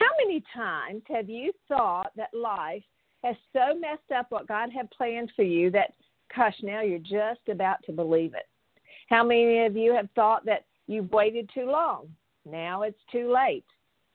How 0.00 0.08
many 0.24 0.42
times 0.54 1.02
have 1.08 1.28
you 1.28 1.52
thought 1.68 2.10
that 2.16 2.32
life 2.32 2.82
has 3.22 3.36
so 3.52 3.78
messed 3.78 4.10
up 4.16 4.30
what 4.30 4.48
God 4.48 4.70
had 4.74 4.90
planned 4.90 5.30
for 5.36 5.42
you 5.42 5.70
that, 5.72 5.92
gosh, 6.34 6.56
now 6.62 6.80
you're 6.80 6.98
just 6.98 7.46
about 7.50 7.82
to 7.84 7.92
believe 7.92 8.32
it? 8.32 8.48
How 9.10 9.22
many 9.22 9.66
of 9.66 9.76
you 9.76 9.94
have 9.94 10.08
thought 10.14 10.46
that 10.46 10.64
you've 10.86 11.12
waited 11.12 11.50
too 11.52 11.66
long? 11.66 12.08
Now 12.50 12.82
it's 12.82 12.98
too 13.12 13.30
late. 13.30 13.66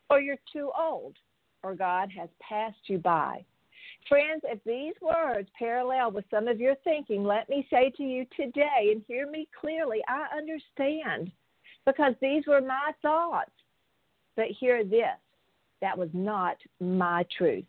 Or 0.10 0.20
you're 0.20 0.38
too 0.52 0.72
old. 0.76 1.18
Or 1.62 1.76
God 1.76 2.10
has 2.18 2.30
passed 2.42 2.78
you 2.88 2.98
by. 2.98 3.46
Friends, 4.10 4.42
if 4.44 4.60
these 4.64 4.94
words 5.02 5.50
parallel 5.58 6.12
with 6.12 6.26
some 6.32 6.48
of 6.48 6.60
your 6.60 6.76
thinking, 6.84 7.24
let 7.24 7.48
me 7.48 7.68
say 7.70 7.92
to 7.98 8.04
you 8.04 8.26
today, 8.36 8.90
and 8.92 9.04
hear 9.08 9.30
me 9.30 9.48
clearly, 9.60 10.00
I 10.08 10.36
understand 10.36 11.32
because 11.86 12.16
these 12.22 12.48
were 12.48 12.62
my 12.62 12.92
thoughts. 13.04 13.52
But 14.36 14.48
hear 14.60 14.84
this 14.84 15.18
that 15.82 15.98
was 15.98 16.10
not 16.14 16.58
my 16.80 17.26
truth. 17.38 17.66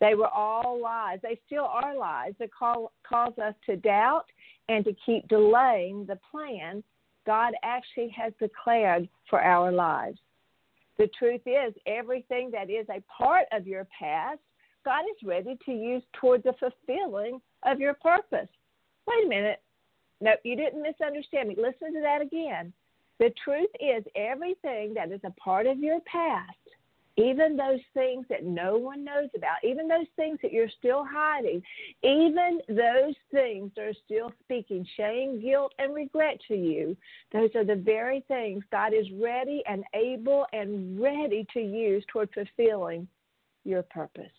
They 0.00 0.14
were 0.14 0.28
all 0.28 0.80
lies. 0.82 1.20
They 1.22 1.38
still 1.46 1.64
are 1.64 1.96
lies 1.96 2.32
that 2.38 2.50
cause 2.52 3.38
us 3.38 3.54
to 3.66 3.76
doubt 3.76 4.26
and 4.68 4.84
to 4.84 4.94
keep 5.06 5.28
delaying 5.28 6.06
the 6.06 6.18
plan 6.30 6.82
God 7.26 7.54
actually 7.62 8.08
has 8.16 8.32
declared 8.40 9.08
for 9.30 9.40
our 9.40 9.70
lives. 9.70 10.18
The 10.98 11.08
truth 11.18 11.42
is, 11.46 11.72
everything 11.86 12.50
that 12.52 12.70
is 12.70 12.86
a 12.88 13.02
part 13.12 13.46
of 13.52 13.66
your 13.66 13.86
past, 13.98 14.40
God 14.84 15.02
is 15.02 15.26
ready 15.26 15.56
to 15.64 15.72
use 15.72 16.02
toward 16.20 16.42
the 16.42 16.54
fulfilling 16.58 17.40
of 17.64 17.80
your 17.80 17.94
purpose. 17.94 18.48
Wait 19.06 19.24
a 19.24 19.28
minute. 19.28 19.62
No, 20.20 20.32
you 20.44 20.56
didn't 20.56 20.82
misunderstand 20.82 21.48
me. 21.48 21.56
Listen 21.56 21.94
to 21.94 22.00
that 22.02 22.20
again. 22.20 22.72
The 23.18 23.32
truth 23.44 23.70
is, 23.80 24.04
everything 24.16 24.94
that 24.94 25.12
is 25.12 25.20
a 25.24 25.30
part 25.32 25.66
of 25.66 25.78
your 25.78 26.00
past 26.00 26.56
even 27.16 27.56
those 27.56 27.80
things 27.92 28.24
that 28.30 28.44
no 28.44 28.76
one 28.78 29.04
knows 29.04 29.28
about, 29.36 29.56
even 29.62 29.86
those 29.86 30.06
things 30.16 30.38
that 30.42 30.52
you're 30.52 30.70
still 30.78 31.04
hiding, 31.04 31.62
even 32.02 32.60
those 32.68 33.14
things 33.30 33.70
that 33.76 33.84
are 33.84 33.94
still 34.04 34.32
speaking 34.42 34.86
shame, 34.96 35.40
guilt, 35.40 35.72
and 35.78 35.94
regret 35.94 36.38
to 36.48 36.54
you, 36.54 36.96
those 37.32 37.50
are 37.54 37.64
the 37.64 37.76
very 37.76 38.24
things 38.28 38.64
God 38.70 38.94
is 38.94 39.06
ready 39.20 39.62
and 39.68 39.84
able 39.94 40.46
and 40.52 41.00
ready 41.00 41.46
to 41.52 41.60
use 41.60 42.04
toward 42.10 42.30
fulfilling 42.32 43.06
your 43.64 43.82
purpose. 43.82 44.32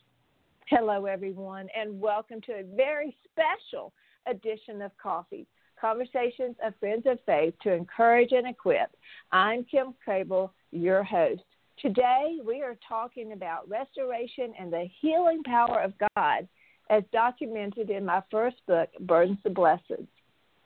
Hello, 0.68 1.06
everyone, 1.06 1.68
and 1.78 2.00
welcome 2.00 2.42
to 2.42 2.54
a 2.54 2.76
very 2.76 3.16
special 3.32 3.94
edition 4.28 4.82
of 4.82 4.92
Coffee. 4.98 5.46
Conversations 5.80 6.56
of 6.66 6.74
Friends 6.80 7.04
of 7.06 7.20
Faith 7.26 7.54
to 7.62 7.74
encourage 7.74 8.32
and 8.32 8.48
equip. 8.48 8.96
I'm 9.32 9.66
Kim 9.66 9.94
Crabill, 10.08 10.52
your 10.72 11.04
host. 11.04 11.44
Today, 11.82 12.38
we 12.46 12.62
are 12.62 12.78
talking 12.88 13.34
about 13.34 13.68
restoration 13.70 14.54
and 14.60 14.72
the 14.72 14.88
healing 15.02 15.44
power 15.44 15.82
of 15.82 15.94
God 16.16 16.48
as 16.90 17.04
documented 17.12 17.90
in 17.90 18.06
my 18.06 18.22
first 18.32 18.58
book, 18.68 18.90
Burdens 19.02 19.40
to 19.44 19.50
Blessings. 19.50 20.08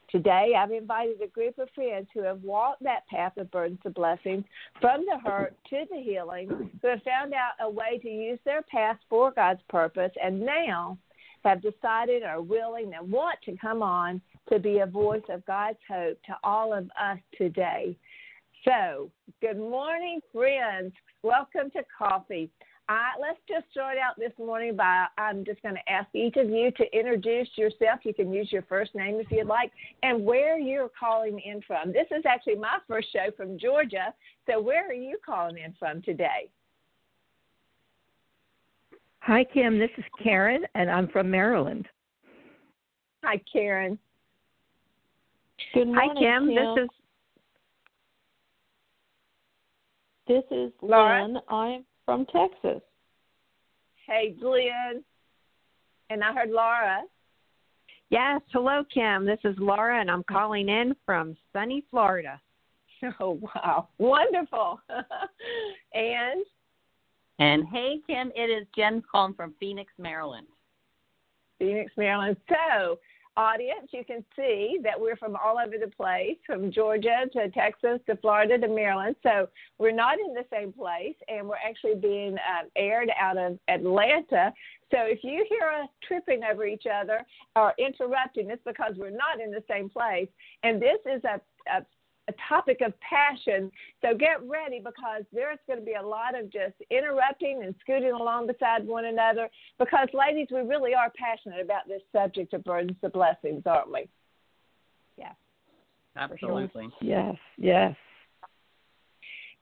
Today, 0.09 0.53
I've 0.57 0.71
invited 0.71 1.21
a 1.21 1.27
group 1.27 1.57
of 1.57 1.69
friends 1.75 2.07
who 2.13 2.21
have 2.21 2.41
walked 2.41 2.83
that 2.83 3.07
path 3.07 3.35
of 3.37 3.51
burdens 3.51 3.79
to 3.83 3.89
blessings 3.89 4.45
from 4.79 5.05
the 5.05 5.17
hurt 5.19 5.53
to 5.69 5.83
the 5.89 5.99
healing, 6.01 6.71
who 6.81 6.87
have 6.87 7.03
found 7.03 7.33
out 7.33 7.53
a 7.59 7.69
way 7.69 7.99
to 8.01 8.09
use 8.09 8.39
their 8.45 8.61
past 8.61 8.99
for 9.09 9.31
God's 9.31 9.59
purpose, 9.69 10.11
and 10.23 10.39
now 10.39 10.97
have 11.43 11.61
decided, 11.61 12.23
are 12.23 12.41
willing, 12.41 12.93
and 12.93 13.11
want 13.11 13.37
to 13.45 13.57
come 13.57 13.81
on 13.81 14.21
to 14.51 14.59
be 14.59 14.79
a 14.79 14.85
voice 14.85 15.23
of 15.29 15.45
God's 15.45 15.77
hope 15.89 16.17
to 16.25 16.37
all 16.41 16.73
of 16.73 16.85
us 17.01 17.19
today. 17.37 17.97
So, 18.67 19.09
good 19.39 19.57
morning, 19.57 20.19
friends. 20.33 20.91
Welcome 21.23 21.71
to 21.71 21.83
Coffee. 21.97 22.49
Uh, 22.89 23.11
let's 23.21 23.39
just 23.47 23.63
start 23.71 23.97
out 23.97 24.19
this 24.19 24.33
morning 24.37 24.75
by 24.75 25.05
I'm 25.17 25.45
just 25.45 25.61
going 25.61 25.75
to 25.75 25.89
ask 25.89 26.09
each 26.13 26.35
of 26.35 26.49
you 26.49 26.71
to 26.71 26.83
introduce 26.91 27.47
yourself. 27.55 28.01
You 28.03 28.13
can 28.13 28.33
use 28.33 28.51
your 28.51 28.63
first 28.63 28.93
name 28.93 29.21
if 29.21 29.27
you'd 29.31 29.47
like, 29.47 29.71
and 30.03 30.25
where 30.25 30.59
you're 30.59 30.89
calling 30.99 31.39
in 31.39 31.61
from. 31.61 31.93
This 31.93 32.07
is 32.11 32.25
actually 32.27 32.55
my 32.55 32.79
first 32.89 33.07
show 33.13 33.27
from 33.37 33.57
Georgia. 33.57 34.13
So, 34.49 34.59
where 34.59 34.85
are 34.89 34.93
you 34.93 35.17
calling 35.25 35.59
in 35.59 35.73
from 35.79 36.01
today? 36.01 36.49
Hi, 39.21 39.45
Kim. 39.45 39.79
This 39.79 39.91
is 39.97 40.03
Karen, 40.21 40.65
and 40.75 40.91
I'm 40.91 41.07
from 41.07 41.31
Maryland. 41.31 41.87
Hi, 43.23 43.39
Karen. 43.49 43.97
Good 45.73 45.87
morning, 45.87 46.11
Hi, 46.15 46.21
Kim. 46.21 46.47
Kim. 46.47 46.55
This 46.55 46.83
is 46.83 46.96
This 50.27 50.43
is 50.51 50.71
Laura? 50.81 51.25
Lynn. 51.25 51.37
I'm 51.49 51.85
from 52.05 52.25
Texas. 52.25 52.81
Hey, 54.05 54.35
Glenn. 54.39 55.03
And 56.09 56.23
I 56.23 56.33
heard 56.33 56.49
Laura. 56.49 57.01
yes. 58.09 58.41
Hello, 58.53 58.83
Kim. 58.93 59.25
This 59.25 59.39
is 59.43 59.55
Laura, 59.57 59.99
and 59.99 60.09
I'm 60.09 60.23
calling 60.23 60.69
in 60.69 60.95
from 61.05 61.35
sunny 61.53 61.83
Florida. 61.89 62.39
Oh, 63.19 63.39
wow. 63.53 63.89
Wonderful. 63.99 64.79
and 65.93 66.43
And 67.37 67.63
hey, 67.71 67.99
Kim, 68.07 68.31
it 68.35 68.49
is 68.49 68.65
Jen 68.75 69.03
calling 69.11 69.35
from 69.35 69.53
Phoenix, 69.59 69.93
Maryland. 69.99 70.47
Phoenix, 71.59 71.91
Maryland. 71.95 72.37
So, 72.49 72.97
audience, 73.37 73.89
you 73.91 74.03
can 74.03 74.25
see 74.35 74.79
that 74.83 74.99
we're 74.99 75.15
from 75.15 75.35
all 75.35 75.57
over 75.57 75.77
the 75.79 75.91
place, 75.91 76.37
from 76.45 76.71
Georgia 76.71 77.25
to 77.33 77.49
Texas 77.51 77.99
to 78.07 78.15
Florida 78.17 78.57
to 78.57 78.67
Maryland. 78.67 79.15
So 79.23 79.47
we're 79.77 79.91
not 79.91 80.17
in 80.19 80.33
the 80.33 80.45
same 80.51 80.73
place, 80.73 81.15
and 81.27 81.47
we're 81.47 81.55
actually 81.55 81.95
being 81.95 82.33
um, 82.33 82.67
aired 82.75 83.11
out 83.19 83.37
of 83.37 83.59
Atlanta. 83.69 84.51
So 84.91 84.99
if 85.01 85.19
you 85.23 85.45
hear 85.47 85.69
us 85.81 85.87
tripping 86.07 86.41
over 86.43 86.65
each 86.65 86.85
other 86.91 87.21
or 87.55 87.73
interrupting, 87.77 88.49
it's 88.49 88.63
because 88.65 88.93
we're 88.97 89.11
not 89.11 89.39
in 89.43 89.51
the 89.51 89.63
same 89.69 89.89
place. 89.89 90.29
And 90.63 90.81
this 90.81 90.99
is 91.05 91.21
a, 91.23 91.39
a 91.71 91.85
a 92.27 92.33
topic 92.49 92.81
of 92.81 92.93
passion. 92.99 93.71
So 94.01 94.15
get 94.17 94.41
ready 94.47 94.79
because 94.79 95.23
there's 95.31 95.59
going 95.67 95.79
to 95.79 95.85
be 95.85 95.93
a 95.93 96.05
lot 96.05 96.37
of 96.37 96.51
just 96.51 96.73
interrupting 96.89 97.63
and 97.63 97.73
scooting 97.81 98.11
along 98.11 98.47
beside 98.47 98.85
one 98.85 99.05
another. 99.05 99.49
Because, 99.79 100.07
ladies, 100.13 100.47
we 100.51 100.61
really 100.61 100.93
are 100.93 101.11
passionate 101.17 101.61
about 101.61 101.87
this 101.87 102.01
subject 102.11 102.53
of 102.53 102.63
burdens 102.63 102.97
of 103.03 103.13
blessings, 103.13 103.63
aren't 103.65 103.91
we? 103.91 104.09
Yes. 105.17 105.35
Absolutely. 106.15 106.89
Yes. 107.01 107.35
Yes. 107.57 107.95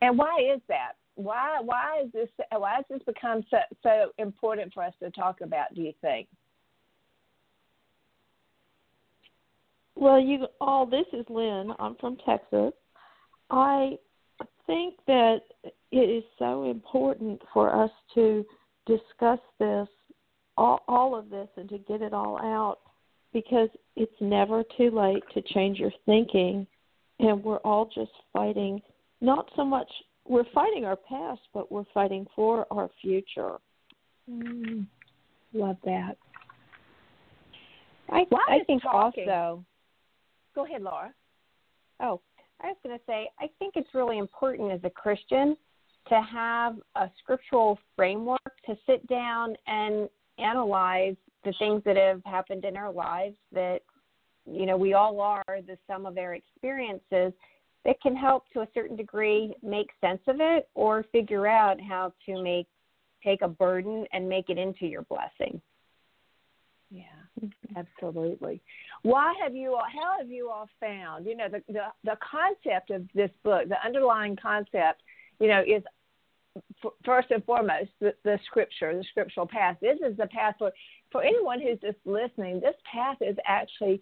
And 0.01 0.17
why 0.17 0.37
is 0.53 0.61
that? 0.67 0.93
Why 1.15 1.59
why 1.61 2.01
is 2.03 2.11
this 2.11 2.27
why 2.51 2.75
has 2.75 2.85
this 2.89 3.01
become 3.05 3.41
so 3.49 3.57
so 3.83 4.11
important 4.17 4.73
for 4.73 4.83
us 4.83 4.93
to 5.01 5.09
talk 5.11 5.39
about? 5.41 5.73
Do 5.73 5.81
you 5.81 5.93
think? 6.01 6.27
Well, 9.95 10.19
you 10.19 10.47
all, 10.59 10.85
this 10.85 11.05
is 11.13 11.25
Lynn. 11.29 11.71
I'm 11.79 11.95
from 11.95 12.17
Texas. 12.25 12.73
I 13.49 13.97
think 14.67 14.95
that 15.07 15.39
it 15.91 15.97
is 15.97 16.23
so 16.37 16.69
important 16.69 17.41
for 17.53 17.73
us 17.83 17.91
to 18.15 18.45
discuss 18.85 19.39
this, 19.59 19.87
all, 20.57 20.81
all 20.87 21.15
of 21.17 21.29
this, 21.29 21.47
and 21.55 21.69
to 21.69 21.77
get 21.79 22.01
it 22.01 22.13
all 22.13 22.37
out 22.39 22.79
because 23.33 23.69
it's 23.95 24.11
never 24.19 24.63
too 24.77 24.91
late 24.91 25.23
to 25.33 25.41
change 25.53 25.77
your 25.79 25.91
thinking. 26.05 26.67
And 27.19 27.41
we're 27.43 27.57
all 27.57 27.89
just 27.95 28.11
fighting, 28.33 28.81
not 29.21 29.49
so 29.55 29.63
much, 29.63 29.89
we're 30.27 30.43
fighting 30.53 30.83
our 30.83 30.97
past, 30.97 31.39
but 31.53 31.71
we're 31.71 31.85
fighting 31.93 32.27
for 32.35 32.67
our 32.71 32.89
future. 33.01 33.55
Mm, 34.29 34.85
love 35.53 35.77
that. 35.85 36.17
I, 38.09 38.25
While 38.29 38.41
I 38.49 38.59
think 38.67 38.81
talking- 38.83 39.29
also. 39.29 39.63
Go 40.55 40.65
ahead, 40.65 40.81
Laura. 40.81 41.13
Oh, 42.01 42.21
I 42.61 42.67
was 42.67 42.77
going 42.83 42.97
to 42.97 43.03
say, 43.05 43.29
I 43.39 43.49
think 43.59 43.73
it's 43.75 43.93
really 43.93 44.17
important 44.17 44.71
as 44.71 44.79
a 44.83 44.89
Christian 44.89 45.55
to 46.07 46.21
have 46.21 46.77
a 46.95 47.09
scriptural 47.19 47.77
framework 47.95 48.39
to 48.65 48.77
sit 48.85 49.05
down 49.07 49.55
and 49.67 50.09
analyze 50.37 51.15
the 51.43 51.53
things 51.59 51.81
that 51.85 51.97
have 51.97 52.21
happened 52.25 52.65
in 52.65 52.77
our 52.77 52.91
lives 52.91 53.35
that, 53.51 53.79
you 54.45 54.65
know, 54.65 54.77
we 54.77 54.93
all 54.93 55.19
are 55.19 55.43
the 55.47 55.77
sum 55.87 56.05
of 56.05 56.17
our 56.17 56.35
experiences 56.35 57.33
that 57.83 58.01
can 58.01 58.15
help 58.15 58.45
to 58.53 58.61
a 58.61 58.67
certain 58.73 58.95
degree 58.95 59.53
make 59.61 59.89
sense 60.01 60.21
of 60.27 60.37
it 60.39 60.69
or 60.73 61.05
figure 61.11 61.47
out 61.47 61.79
how 61.81 62.13
to 62.25 62.41
make 62.41 62.67
take 63.23 63.41
a 63.41 63.47
burden 63.47 64.05
and 64.13 64.29
make 64.29 64.49
it 64.49 64.57
into 64.57 64.85
your 64.85 65.01
blessing. 65.03 65.59
Yeah, 66.91 67.24
absolutely. 67.75 68.61
Why 69.03 69.33
have 69.43 69.55
you 69.55 69.73
all? 69.73 69.83
How 69.91 70.17
have 70.19 70.29
you 70.29 70.49
all 70.49 70.69
found? 70.79 71.25
You 71.25 71.35
know, 71.35 71.47
the 71.49 71.61
the 71.67 71.87
the 72.03 72.17
concept 72.19 72.91
of 72.91 73.03
this 73.13 73.31
book, 73.43 73.67
the 73.69 73.83
underlying 73.85 74.35
concept, 74.35 75.01
you 75.39 75.47
know, 75.47 75.61
is 75.61 75.83
f- 76.83 76.93
first 77.03 77.31
and 77.31 77.43
foremost 77.45 77.89
the, 77.99 78.13
the 78.23 78.39
scripture, 78.45 78.95
the 78.95 79.03
scriptural 79.11 79.47
path. 79.47 79.77
This 79.81 79.97
is 80.07 80.17
the 80.17 80.27
path 80.27 80.55
for 80.57 80.71
for 81.11 81.23
anyone 81.23 81.61
who's 81.61 81.79
just 81.79 81.97
listening. 82.05 82.59
This 82.59 82.75
path 82.91 83.17
is 83.21 83.35
actually 83.45 84.01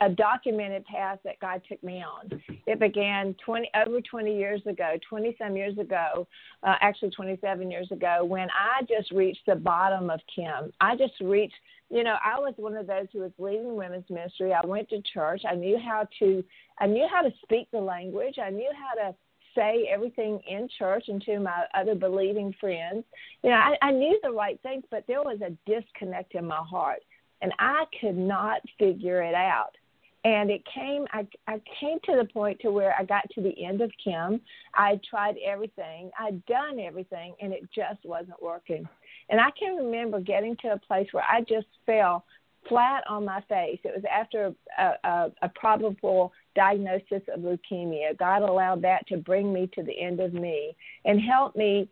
a 0.00 0.08
documented 0.08 0.84
path 0.84 1.18
that 1.24 1.38
God 1.40 1.62
took 1.68 1.82
me 1.82 2.02
on. 2.02 2.42
It 2.66 2.78
began 2.78 3.34
20 3.44 3.70
over 3.86 4.00
20 4.00 4.36
years 4.36 4.60
ago, 4.66 4.96
20 5.08 5.36
some 5.38 5.56
years 5.56 5.76
ago, 5.78 6.26
uh, 6.62 6.74
actually 6.80 7.10
27 7.10 7.70
years 7.70 7.90
ago, 7.90 8.24
when 8.24 8.48
I 8.50 8.82
just 8.82 9.10
reached 9.10 9.46
the 9.46 9.54
bottom 9.54 10.10
of 10.10 10.20
Kim. 10.34 10.72
I 10.80 10.96
just 10.96 11.14
reached, 11.20 11.54
you 11.90 12.04
know, 12.04 12.16
I 12.24 12.38
was 12.38 12.54
one 12.56 12.76
of 12.76 12.86
those 12.86 13.06
who 13.12 13.20
was 13.20 13.32
leading 13.38 13.76
women's 13.76 14.08
ministry. 14.10 14.52
I 14.52 14.64
went 14.66 14.88
to 14.90 15.02
church. 15.12 15.42
I 15.48 15.54
knew 15.54 15.78
how 15.78 16.06
to, 16.20 16.44
I 16.78 16.86
knew 16.86 17.06
how 17.12 17.22
to 17.22 17.30
speak 17.42 17.68
the 17.70 17.80
language. 17.80 18.36
I 18.42 18.50
knew 18.50 18.70
how 18.74 19.08
to 19.08 19.14
say 19.54 19.88
everything 19.92 20.40
in 20.48 20.68
church 20.78 21.04
and 21.08 21.22
to 21.22 21.38
my 21.38 21.64
other 21.74 21.94
believing 21.94 22.54
friends. 22.58 23.04
You 23.42 23.50
know, 23.50 23.56
I, 23.56 23.76
I 23.82 23.92
knew 23.92 24.18
the 24.22 24.30
right 24.30 24.58
things, 24.62 24.84
but 24.90 25.04
there 25.06 25.22
was 25.22 25.38
a 25.42 25.56
disconnect 25.70 26.34
in 26.34 26.46
my 26.46 26.62
heart 26.68 27.02
and 27.42 27.52
I 27.58 27.84
could 28.00 28.16
not 28.16 28.62
figure 28.78 29.22
it 29.22 29.34
out. 29.34 29.76
And 30.24 30.50
it 30.50 30.62
came, 30.72 31.04
I, 31.12 31.26
I 31.48 31.60
came 31.80 31.98
to 32.04 32.16
the 32.16 32.24
point 32.32 32.60
to 32.60 32.70
where 32.70 32.94
I 32.96 33.04
got 33.04 33.28
to 33.34 33.42
the 33.42 33.64
end 33.64 33.80
of 33.80 33.90
Kim. 34.02 34.40
I 34.72 35.00
tried 35.10 35.34
everything, 35.44 36.12
I'd 36.18 36.44
done 36.46 36.78
everything, 36.78 37.34
and 37.42 37.52
it 37.52 37.68
just 37.74 38.04
wasn't 38.04 38.40
working. 38.40 38.88
And 39.28 39.40
I 39.40 39.50
can 39.58 39.74
remember 39.76 40.20
getting 40.20 40.56
to 40.58 40.68
a 40.68 40.78
place 40.78 41.08
where 41.10 41.24
I 41.28 41.40
just 41.40 41.66
fell 41.86 42.24
flat 42.68 43.02
on 43.08 43.24
my 43.24 43.40
face. 43.48 43.80
It 43.82 43.92
was 43.96 44.04
after 44.08 44.54
a, 44.78 44.92
a, 45.02 45.32
a 45.42 45.48
probable 45.48 46.32
diagnosis 46.54 47.22
of 47.34 47.40
leukemia. 47.40 48.16
God 48.16 48.42
allowed 48.42 48.82
that 48.82 49.04
to 49.08 49.16
bring 49.16 49.52
me 49.52 49.68
to 49.74 49.82
the 49.82 49.98
end 49.98 50.20
of 50.20 50.32
me 50.32 50.76
and 51.04 51.20
help 51.20 51.56
me 51.56 51.88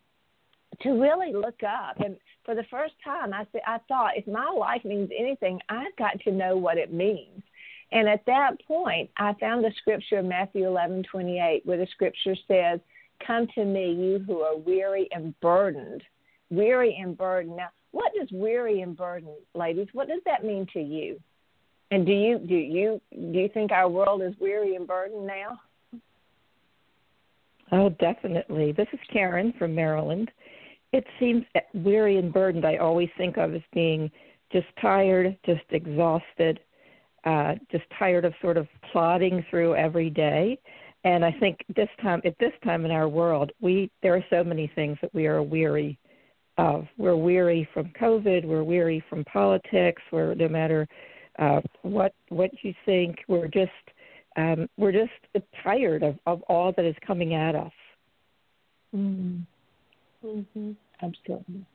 to 0.83 0.91
really 0.91 1.33
look 1.33 1.63
up. 1.65 1.99
And 1.99 2.17
for 2.45 2.55
the 2.55 2.65
first 2.71 2.95
time, 3.05 3.33
I 3.33 3.47
said, 3.53 3.63
I 3.67 3.79
thought, 3.89 4.17
if 4.17 4.27
my 4.27 4.51
life 4.51 4.85
means 4.85 5.11
anything, 5.17 5.61
I've 5.69 5.95
got 5.97 6.19
to 6.21 6.33
know 6.33 6.57
what 6.57 6.79
it 6.79 6.93
means. 6.93 7.43
And 7.93 8.09
at 8.09 8.25
that 8.27 8.53
point, 8.67 9.11
I 9.17 9.35
found 9.41 9.65
the 9.65 9.73
scripture 9.79 10.23
Matthew 10.23 10.67
eleven 10.67 11.03
twenty 11.03 11.41
eight, 11.41 11.63
where 11.65 11.79
the 11.79 11.89
scripture 11.93 12.37
says, 12.47 12.79
"Come 13.27 13.49
to 13.57 13.65
me, 13.65 13.93
you 13.93 14.23
who 14.27 14.41
are 14.41 14.57
weary 14.57 15.09
and 15.13 15.39
burdened." 15.41 16.03
Weary 16.51 16.99
and 17.01 17.17
burdened. 17.17 17.57
Now, 17.57 17.69
what 17.93 18.13
does 18.19 18.29
weary 18.33 18.81
and 18.81 18.97
burdened, 18.97 19.37
ladies? 19.55 19.89
What 19.93 20.09
does 20.09 20.21
that 20.25 20.45
mean 20.45 20.67
to 20.73 20.81
you? 20.81 21.21
And 21.91 22.07
do 22.07 22.13
you 22.13 22.39
do 22.39 22.55
you 22.55 23.01
do 23.13 23.39
you 23.39 23.49
think 23.53 23.73
our 23.73 23.89
world 23.89 24.23
is 24.23 24.35
weary 24.41 24.77
and 24.77 24.87
burdened 24.87 25.27
now? 25.27 25.61
Oh, 27.73 27.89
definitely. 27.89 28.73
This 28.73 28.89
is 28.93 29.01
Karen 29.13 29.53
from 29.59 29.75
Maryland. 29.75 30.31
It 30.93 31.05
seems 31.19 31.45
weary 31.73 32.19
and 32.19 32.33
burdened. 32.33 32.67
I 32.67 32.77
always 32.77 33.09
think 33.17 33.37
of 33.37 33.55
as 33.55 33.63
being 33.73 34.11
just 34.53 34.67
tired, 34.81 35.37
just 35.47 35.63
exhausted, 35.71 36.61
uh, 37.25 37.55
just 37.71 37.85
tired 37.99 38.25
of 38.25 38.35
sort 38.41 38.57
of 38.57 38.67
plodding 38.91 39.45
through 39.51 39.77
every 39.77 40.11
day. 40.11 40.59
And 41.05 41.25
I 41.25 41.33
think 41.33 41.59
this 41.77 41.89
time, 42.03 42.21
at 42.25 42.37
this 42.39 42.53
time 42.65 42.85
in 42.85 42.91
our 42.91 43.09
world, 43.09 43.53
we 43.61 43.91
there 44.03 44.15
are 44.15 44.25
so 44.29 44.45
many 44.45 44.71
things 44.75 44.99
that 45.01 45.15
we 45.15 45.27
are 45.27 45.43
weary 45.43 45.99
of. 46.59 46.87
We're 46.99 47.17
weary 47.17 47.69
from 47.73 47.93
COVID. 48.01 48.45
We're 48.45 48.65
weary 48.65 49.03
from 49.09 49.25
politics. 49.25 50.03
We're 50.13 50.35
no 50.35 50.49
matter 50.49 50.87
uh, 51.39 51.61
what 51.83 52.13
what 52.29 52.51
you 52.63 52.75
think, 52.85 53.17
we're 53.29 53.49
just 53.49 53.71
um, 54.37 54.69
we're 54.77 54.93
just 54.93 55.13
tired 55.63 56.03
of, 56.03 56.19
of 56.27 56.43
all 56.43 56.73
that 56.77 56.85
is 56.85 56.95
coming 57.07 57.35
at 57.35 57.55
us. 57.55 57.73
Mm. 58.95 59.47
Mm-hmm. 60.25 60.73
Absolutely. 61.03 61.67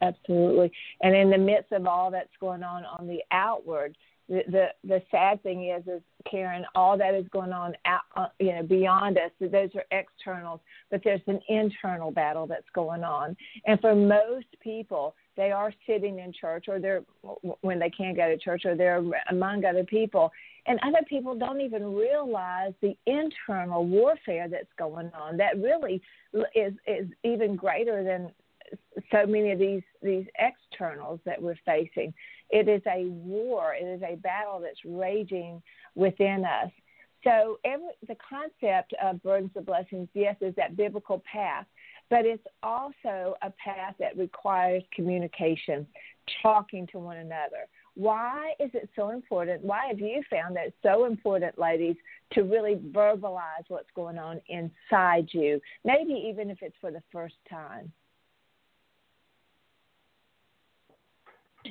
Absolutely. 0.00 0.72
And 1.02 1.14
in 1.14 1.30
the 1.30 1.38
midst 1.38 1.72
of 1.72 1.86
all 1.86 2.10
that's 2.10 2.28
going 2.40 2.62
on 2.62 2.84
on 2.84 3.06
the 3.06 3.20
outward, 3.30 3.96
the 4.28 4.68
the, 4.84 5.02
sad 5.10 5.42
thing 5.42 5.68
is, 5.68 5.86
is 5.86 6.00
Karen, 6.30 6.64
all 6.74 6.96
that 6.96 7.14
is 7.14 7.26
going 7.32 7.52
on 7.52 7.74
out, 7.84 8.02
uh, 8.16 8.26
you 8.38 8.54
know, 8.54 8.62
beyond 8.62 9.18
us. 9.18 9.30
Those 9.40 9.70
are 9.74 9.84
externals, 9.90 10.60
but 10.90 11.02
there's 11.04 11.20
an 11.26 11.40
internal 11.48 12.10
battle 12.10 12.46
that's 12.46 12.68
going 12.74 13.04
on. 13.04 13.36
And 13.66 13.80
for 13.80 13.94
most 13.94 14.46
people, 14.62 15.14
they 15.36 15.50
are 15.50 15.72
sitting 15.86 16.20
in 16.20 16.32
church, 16.32 16.66
or 16.68 16.78
they're 16.78 17.02
when 17.62 17.78
they 17.78 17.90
can't 17.90 18.16
go 18.16 18.28
to 18.28 18.38
church, 18.38 18.62
or 18.64 18.76
they're 18.76 19.02
among 19.30 19.64
other 19.64 19.84
people, 19.84 20.30
and 20.66 20.78
other 20.82 21.04
people 21.08 21.36
don't 21.36 21.60
even 21.60 21.94
realize 21.94 22.72
the 22.80 22.96
internal 23.06 23.84
warfare 23.84 24.48
that's 24.48 24.72
going 24.78 25.10
on. 25.14 25.36
That 25.36 25.58
really 25.58 26.00
is 26.54 26.74
is 26.86 27.08
even 27.24 27.56
greater 27.56 28.04
than 28.04 28.30
so 29.10 29.26
many 29.26 29.52
of 29.52 29.58
these 29.58 29.82
these 30.02 30.26
externals 30.38 31.20
that 31.24 31.40
we're 31.40 31.58
facing. 31.64 32.12
It 32.52 32.68
is 32.68 32.82
a 32.86 33.06
war. 33.06 33.74
It 33.74 33.84
is 33.84 34.02
a 34.02 34.16
battle 34.16 34.60
that's 34.60 34.78
raging 34.84 35.62
within 35.94 36.44
us. 36.44 36.70
So 37.24 37.58
every, 37.64 37.88
the 38.06 38.16
concept 38.28 38.94
of 39.02 39.22
burdens 39.22 39.52
of 39.56 39.64
blessings, 39.66 40.08
yes, 40.12 40.36
is 40.40 40.54
that 40.56 40.76
biblical 40.76 41.22
path, 41.30 41.66
but 42.10 42.26
it's 42.26 42.44
also 42.62 43.36
a 43.42 43.50
path 43.64 43.94
that 44.00 44.18
requires 44.18 44.82
communication, 44.94 45.86
talking 46.42 46.86
to 46.88 46.98
one 46.98 47.18
another. 47.18 47.68
Why 47.94 48.54
is 48.58 48.70
it 48.74 48.90
so 48.96 49.10
important? 49.10 49.64
Why 49.64 49.86
have 49.86 50.00
you 50.00 50.22
found 50.30 50.56
that 50.56 50.66
it's 50.68 50.76
so 50.82 51.04
important, 51.04 51.58
ladies, 51.58 51.96
to 52.32 52.42
really 52.42 52.76
verbalize 52.90 53.64
what's 53.68 53.90
going 53.94 54.18
on 54.18 54.40
inside 54.48 55.28
you? 55.32 55.60
Maybe 55.84 56.12
even 56.12 56.50
if 56.50 56.58
it's 56.60 56.76
for 56.80 56.90
the 56.90 57.02
first 57.12 57.36
time. 57.48 57.92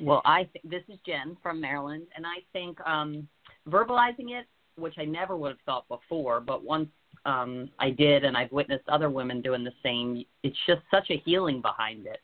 Well, 0.00 0.22
I 0.24 0.44
th- 0.44 0.64
this 0.64 0.82
is 0.88 0.98
Jen 1.04 1.36
from 1.42 1.60
Maryland, 1.60 2.06
and 2.16 2.26
I 2.26 2.36
think 2.52 2.80
um, 2.86 3.28
verbalizing 3.68 4.30
it, 4.30 4.46
which 4.76 4.94
I 4.98 5.04
never 5.04 5.36
would 5.36 5.50
have 5.50 5.60
thought 5.66 5.86
before, 5.88 6.40
but 6.40 6.64
once 6.64 6.88
um, 7.26 7.68
I 7.78 7.90
did, 7.90 8.24
and 8.24 8.36
I've 8.36 8.50
witnessed 8.52 8.88
other 8.88 9.10
women 9.10 9.42
doing 9.42 9.64
the 9.64 9.72
same, 9.82 10.24
it's 10.42 10.56
just 10.66 10.80
such 10.90 11.10
a 11.10 11.22
healing 11.24 11.60
behind 11.60 12.06
it. 12.06 12.20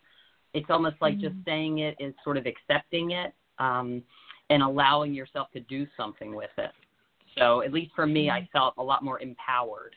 It's 0.54 0.70
almost 0.70 0.96
like 1.00 1.14
mm-hmm. 1.14 1.28
just 1.28 1.36
saying 1.44 1.78
it 1.78 1.96
is 2.00 2.14
sort 2.24 2.36
of 2.36 2.46
accepting 2.46 3.10
it 3.12 3.34
um, 3.58 4.02
and 4.50 4.62
allowing 4.62 5.12
yourself 5.12 5.48
to 5.52 5.60
do 5.60 5.86
something 5.96 6.34
with 6.34 6.50
it. 6.56 6.70
So, 7.36 7.62
at 7.62 7.72
least 7.72 7.92
for 7.94 8.06
me, 8.06 8.26
mm-hmm. 8.26 8.36
I 8.44 8.48
felt 8.52 8.74
a 8.78 8.82
lot 8.82 9.04
more 9.04 9.20
empowered. 9.20 9.94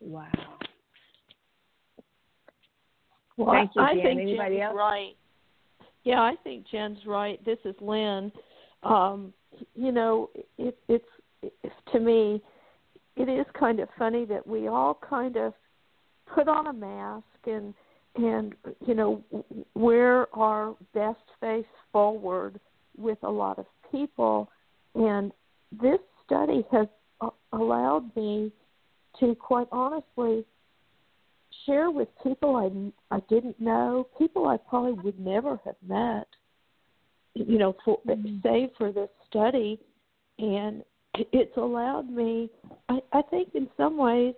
Wow. 0.00 0.26
Well, 3.36 3.52
Thank 3.52 3.70
you, 3.76 3.82
I 3.82 3.94
think 3.94 4.20
Anybody 4.20 4.56
Jen's 4.56 4.70
else? 4.70 4.76
right. 4.76 5.16
Yeah, 6.04 6.20
I 6.20 6.34
think 6.42 6.66
Jen's 6.70 6.98
right. 7.06 7.42
This 7.44 7.58
is 7.64 7.74
Lynn. 7.80 8.32
Um, 8.82 9.32
you 9.74 9.92
know, 9.92 10.30
it, 10.58 10.76
it's 10.88 11.04
it, 11.42 11.52
to 11.92 12.00
me, 12.00 12.42
it 13.16 13.28
is 13.28 13.46
kind 13.58 13.80
of 13.80 13.88
funny 13.98 14.24
that 14.26 14.46
we 14.46 14.68
all 14.68 14.98
kind 15.08 15.36
of 15.36 15.52
put 16.34 16.48
on 16.48 16.68
a 16.68 16.72
mask 16.72 17.24
and 17.46 17.74
and 18.16 18.54
you 18.86 18.94
know 18.94 19.22
wear 19.74 20.34
our 20.36 20.74
best 20.94 21.20
face 21.40 21.64
forward 21.92 22.58
with 22.96 23.18
a 23.22 23.30
lot 23.30 23.58
of 23.58 23.66
people, 23.90 24.48
and 24.94 25.32
this 25.80 25.98
study 26.24 26.64
has 26.72 26.86
allowed 27.52 28.14
me 28.16 28.50
to 29.20 29.34
quite 29.34 29.68
honestly 29.70 30.44
share 31.66 31.90
with 31.90 32.08
people 32.22 32.56
I 32.56 33.14
I 33.14 33.20
didn't 33.28 33.60
know, 33.60 34.08
people 34.18 34.48
I 34.48 34.56
probably 34.56 34.92
would 35.02 35.18
never 35.18 35.60
have 35.64 35.76
met. 35.86 36.26
You 37.34 37.58
know, 37.58 37.74
for 37.84 37.98
mm-hmm. 38.06 38.38
save 38.42 38.70
for 38.76 38.92
this 38.92 39.08
study, 39.28 39.80
and 40.38 40.82
it's 41.14 41.56
allowed 41.56 42.10
me. 42.10 42.50
I, 42.88 42.98
I 43.12 43.22
think 43.22 43.54
in 43.54 43.68
some 43.76 43.96
ways, 43.96 44.34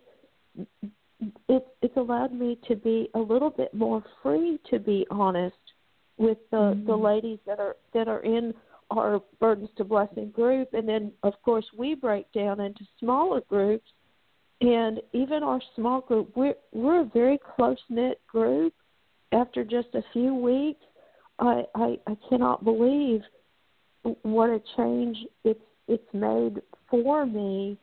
it's 1.49 1.67
it's 1.83 1.97
allowed 1.97 2.33
me 2.33 2.59
to 2.69 2.77
be 2.77 3.09
a 3.15 3.19
little 3.19 3.51
bit 3.51 3.73
more 3.75 4.03
free 4.23 4.59
to 4.71 4.79
be 4.79 5.07
honest 5.11 5.57
with 6.17 6.39
the 6.51 6.57
Mm-hmm. 6.57 6.87
the 6.87 6.97
ladies 6.97 7.39
that 7.47 7.59
are 7.61 7.77
that 7.93 8.09
are 8.09 8.21
in 8.21 8.55
our 8.91 9.21
burdens 9.41 9.71
to 9.77 9.85
blessing 9.85 10.31
group 10.31 10.69
and 10.73 10.89
then 10.89 11.11
of 11.23 11.33
course 11.43 11.65
we 11.77 11.95
break 11.95 12.31
down 12.33 12.61
into 12.61 12.85
smaller 13.01 13.41
groups 13.49 13.91
and 14.61 15.01
even 15.13 15.43
our 15.43 15.61
small 15.75 16.01
group 16.01 16.31
we're 16.37 16.55
we're 16.73 17.03
a 17.03 17.11
very 17.13 17.39
close 17.57 17.79
knit 17.89 18.21
group 18.27 18.73
after 19.33 19.65
just 19.65 19.89
a 19.95 20.03
few 20.13 20.35
weeks 20.35 20.83
i 21.39 21.65
i 21.75 21.99
i 22.07 22.17
cannot 22.29 22.65
believe 22.65 23.23
what 24.23 24.51
a 24.51 24.61
change 24.77 25.19
it's 25.45 25.61
it's 25.89 26.15
made 26.15 26.63
for 26.91 27.27
me 27.27 27.77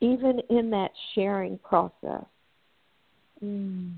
even 0.00 0.40
in 0.50 0.70
that 0.70 0.90
sharing 1.14 1.58
process 1.58 2.24
Mm. 3.42 3.92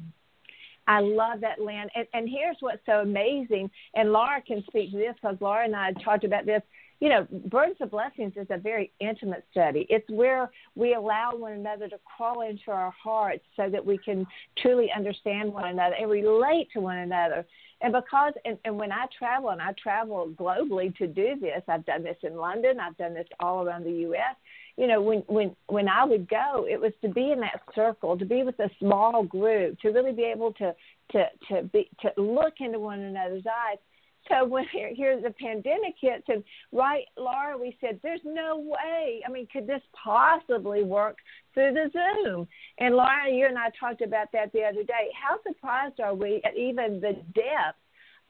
I 0.86 1.00
love 1.00 1.40
that, 1.40 1.60
Lynn. 1.60 1.88
And, 1.94 2.06
and 2.12 2.28
here's 2.28 2.56
what's 2.60 2.84
so 2.84 3.00
amazing, 3.00 3.70
and 3.94 4.12
Laura 4.12 4.42
can 4.42 4.62
speak 4.66 4.90
to 4.92 4.98
this 4.98 5.14
because 5.20 5.36
Laura 5.40 5.64
and 5.64 5.74
I 5.74 5.92
talked 6.04 6.24
about 6.24 6.46
this. 6.46 6.62
You 7.00 7.08
know, 7.08 7.26
Burdens 7.50 7.76
of 7.80 7.90
Blessings 7.90 8.32
is 8.36 8.46
a 8.50 8.58
very 8.58 8.92
intimate 9.00 9.44
study. 9.50 9.86
It's 9.90 10.08
where 10.08 10.50
we 10.74 10.94
allow 10.94 11.32
one 11.34 11.52
another 11.52 11.88
to 11.88 11.98
crawl 12.04 12.42
into 12.42 12.70
our 12.70 12.92
hearts 12.92 13.44
so 13.56 13.68
that 13.68 13.84
we 13.84 13.98
can 13.98 14.26
truly 14.58 14.90
understand 14.94 15.52
one 15.52 15.68
another 15.68 15.96
and 15.98 16.10
relate 16.10 16.68
to 16.72 16.80
one 16.80 16.98
another. 16.98 17.44
And 17.80 17.92
because, 17.92 18.32
and, 18.44 18.56
and 18.64 18.78
when 18.78 18.92
I 18.92 19.06
travel, 19.18 19.50
and 19.50 19.60
I 19.60 19.74
travel 19.82 20.32
globally 20.38 20.96
to 20.96 21.06
do 21.06 21.34
this, 21.40 21.62
I've 21.68 21.84
done 21.84 22.02
this 22.02 22.16
in 22.22 22.36
London, 22.36 22.80
I've 22.80 22.96
done 22.96 23.12
this 23.12 23.28
all 23.40 23.66
around 23.66 23.84
the 23.84 23.92
U.S 23.92 24.36
you 24.76 24.86
know 24.86 25.00
when 25.00 25.18
when 25.26 25.54
when 25.66 25.88
i 25.88 26.04
would 26.04 26.28
go 26.28 26.66
it 26.68 26.80
was 26.80 26.92
to 27.02 27.08
be 27.08 27.30
in 27.30 27.40
that 27.40 27.60
circle 27.74 28.18
to 28.18 28.24
be 28.24 28.42
with 28.42 28.58
a 28.60 28.70
small 28.78 29.22
group 29.22 29.78
to 29.80 29.90
really 29.90 30.12
be 30.12 30.24
able 30.24 30.52
to 30.52 30.74
to 31.12 31.24
to 31.48 31.62
be 31.72 31.88
to 32.00 32.10
look 32.20 32.54
into 32.60 32.78
one 32.78 33.00
another's 33.00 33.44
eyes 33.46 33.78
so 34.28 34.44
when 34.44 34.64
here, 34.94 35.20
the 35.20 35.30
pandemic 35.30 35.94
hits 36.00 36.24
and 36.28 36.42
right 36.72 37.04
laura 37.16 37.56
we 37.58 37.76
said 37.80 38.00
there's 38.02 38.20
no 38.24 38.58
way. 38.58 39.22
I 39.26 39.30
mean 39.30 39.46
could 39.52 39.66
this 39.66 39.82
possibly 40.02 40.82
work 40.82 41.18
through 41.52 41.72
the 41.72 41.90
zoom? 41.92 42.46
And 42.78 42.94
laura 42.94 43.30
you 43.30 43.46
and 43.46 43.58
i 43.58 43.70
talked 43.78 44.02
about 44.02 44.28
that 44.32 44.52
the 44.52 44.62
other 44.62 44.84
day. 44.84 45.10
How 45.20 45.38
surprised 45.46 46.00
are 46.00 46.14
we 46.14 46.40
at 46.44 46.56
even 46.56 47.00
the 47.00 47.14
depth 47.34 47.78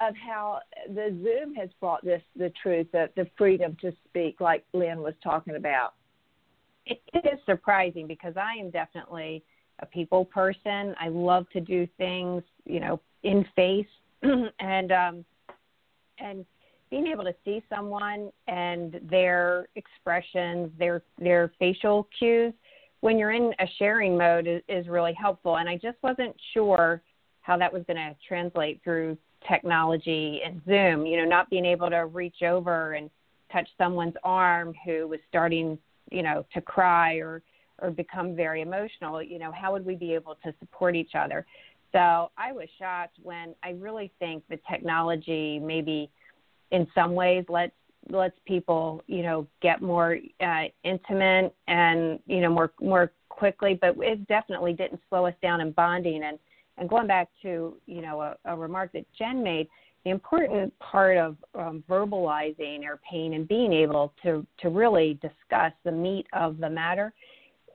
of 0.00 0.14
how 0.16 0.60
the 0.88 1.16
zoom 1.22 1.54
has 1.54 1.68
brought 1.80 2.04
this 2.04 2.22
the 2.36 2.52
truth 2.62 2.88
the, 2.92 3.08
the 3.16 3.28
freedom 3.36 3.76
to 3.80 3.92
speak 4.08 4.40
like 4.40 4.64
lynn 4.72 5.00
was 5.00 5.14
talking 5.22 5.56
about? 5.56 5.94
It, 6.86 7.00
it 7.12 7.24
is 7.24 7.38
surprising 7.46 8.06
because 8.06 8.36
I 8.36 8.54
am 8.60 8.70
definitely 8.70 9.42
a 9.80 9.86
people 9.86 10.24
person. 10.26 10.94
I 11.00 11.08
love 11.08 11.48
to 11.50 11.60
do 11.60 11.86
things, 11.96 12.42
you 12.64 12.80
know, 12.80 13.00
in 13.22 13.44
face. 13.56 13.86
And 14.60 14.92
um 14.92 15.24
and 16.25 16.45
being 16.90 17.07
able 17.07 17.25
to 17.25 17.35
see 17.45 17.62
someone 17.75 18.31
and 18.49 19.00
their 19.11 19.69
expressions, 19.76 20.71
their 20.78 21.02
their 21.19 21.52
facial 21.59 22.09
cues 22.19 22.52
when 23.00 23.19
you're 23.19 23.33
in 23.33 23.52
a 23.61 23.66
sharing 23.78 24.16
mode 24.16 24.47
is, 24.47 24.62
is 24.69 24.88
really 24.88 25.12
helpful. 25.12 25.59
And 25.59 25.69
I 25.69 25.76
just 25.76 25.99
wasn't 26.02 26.35
sure 26.54 27.02
how 27.43 27.59
that 27.59 27.71
was 27.71 27.83
going 27.87 27.99
to 27.99 28.16
translate 28.26 28.81
through 28.83 29.19
technology 29.47 30.40
and 30.45 30.62
Zoom. 30.64 31.04
You 31.07 31.19
know, 31.19 31.26
not 31.26 31.50
being 31.50 31.66
able 31.66 31.90
to 31.90 32.07
reach 32.07 32.43
over 32.43 32.95
and 32.95 33.11
touch 33.52 33.69
someone's 33.78 34.14
arm 34.25 34.75
who 34.85 35.07
was 35.07 35.21
starting 35.28 35.78
you 36.11 36.23
know 36.23 36.45
to 36.54 36.61
cry 36.61 37.14
or 37.14 37.43
or 37.81 37.90
become 37.90 38.37
very 38.37 38.62
emotional 38.62 39.23
you 39.23 39.38
know 39.38 39.52
how 39.52 39.73
would 39.73 39.85
we 39.85 39.95
be 39.95 40.14
able 40.14 40.37
to 40.45 40.52
support 40.61 40.95
each 40.95 41.12
other 41.14 41.47
so 41.94 42.30
i 42.36 42.52
was 42.52 42.68
shocked 42.78 43.16
when 43.22 43.54
i 43.62 43.70
really 43.70 44.12
think 44.18 44.42
the 44.50 44.58
technology 44.70 45.58
maybe 45.58 46.10
in 46.70 46.86
some 46.94 47.14
ways 47.14 47.44
lets 47.48 47.72
lets 48.10 48.34
people 48.46 49.02
you 49.06 49.22
know 49.22 49.46
get 49.62 49.80
more 49.80 50.18
uh, 50.40 50.64
intimate 50.82 51.54
and 51.68 52.18
you 52.26 52.40
know 52.40 52.50
more 52.50 52.72
more 52.80 53.12
quickly 53.28 53.78
but 53.80 53.96
it 53.98 54.26
definitely 54.28 54.72
didn't 54.72 55.00
slow 55.08 55.26
us 55.26 55.34
down 55.42 55.60
in 55.60 55.72
bonding. 55.72 56.22
And 56.24 56.38
and 56.76 56.88
going 56.88 57.06
back 57.06 57.28
to 57.42 57.76
you 57.86 58.02
know 58.02 58.20
a, 58.20 58.36
a 58.44 58.56
remark 58.56 58.92
that 58.92 59.06
jen 59.16 59.42
made 59.42 59.68
the 60.04 60.10
important 60.10 60.72
part 60.80 61.16
of 61.16 61.36
um, 61.54 61.82
verbalizing 61.88 62.84
our 62.84 63.00
pain 63.10 63.34
and 63.34 63.48
being 63.48 63.72
able 63.72 64.12
to, 64.22 64.46
to 64.58 64.68
really 64.68 65.18
discuss 65.22 65.72
the 65.82 65.90
meat 65.90 66.26
of 66.34 66.58
the 66.58 66.68
matter 66.68 67.10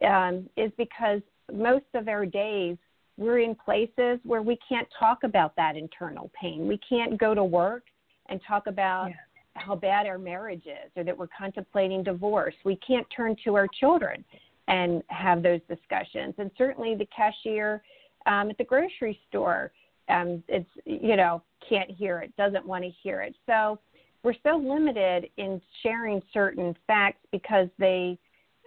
um, 0.08 0.48
is 0.56 0.72
because 0.78 1.22
most 1.52 1.86
of 1.96 2.08
our 2.08 2.28
days 2.28 2.78
we're 3.20 3.40
in 3.40 3.54
places 3.54 4.20
where 4.24 4.42
we 4.42 4.58
can't 4.68 4.88
talk 4.98 5.24
about 5.24 5.56
that 5.58 5.76
internal 5.76 6.32
pain. 6.40 6.68
We 6.68 6.80
can't 6.88 7.20
go 7.20 7.36
to 7.36 7.44
work 7.44 7.84
and 8.30 8.40
talk 8.48 8.68
about 8.68 9.10
yeah. 9.10 9.16
how 9.56 9.76
bad 9.76 10.08
our 10.08 10.18
marriage 10.18 10.66
is 10.66 10.92
or 10.96 11.04
that 11.04 11.18
we're 11.18 11.28
contemplating 11.38 12.02
divorce. 12.02 12.56
We 12.64 12.78
can't 12.78 13.06
turn 13.16 13.36
to 13.44 13.56
our 13.56 13.68
children 13.80 14.24
and 14.68 15.04
have 15.08 15.44
those 15.44 15.60
discussions. 15.68 16.36
And 16.38 16.50
certainly 16.58 16.96
the 16.96 17.08
cashier 17.16 17.84
um, 18.26 18.50
at 18.50 18.58
the 18.58 18.64
grocery 18.64 19.20
store 19.28 19.72
um, 20.10 20.44
it's 20.48 20.70
you 20.86 21.16
know 21.16 21.42
can't 21.68 21.90
hear 21.90 22.20
it, 22.20 22.36
doesn't 22.36 22.66
want 22.66 22.84
to 22.84 22.90
hear 23.04 23.22
it. 23.22 23.36
So 23.46 23.80
we're 24.24 24.34
so 24.44 24.58
limited 24.58 25.30
in 25.38 25.62
sharing 25.84 26.22
certain 26.34 26.76
facts 26.88 27.26
because 27.32 27.68
they 27.78 28.18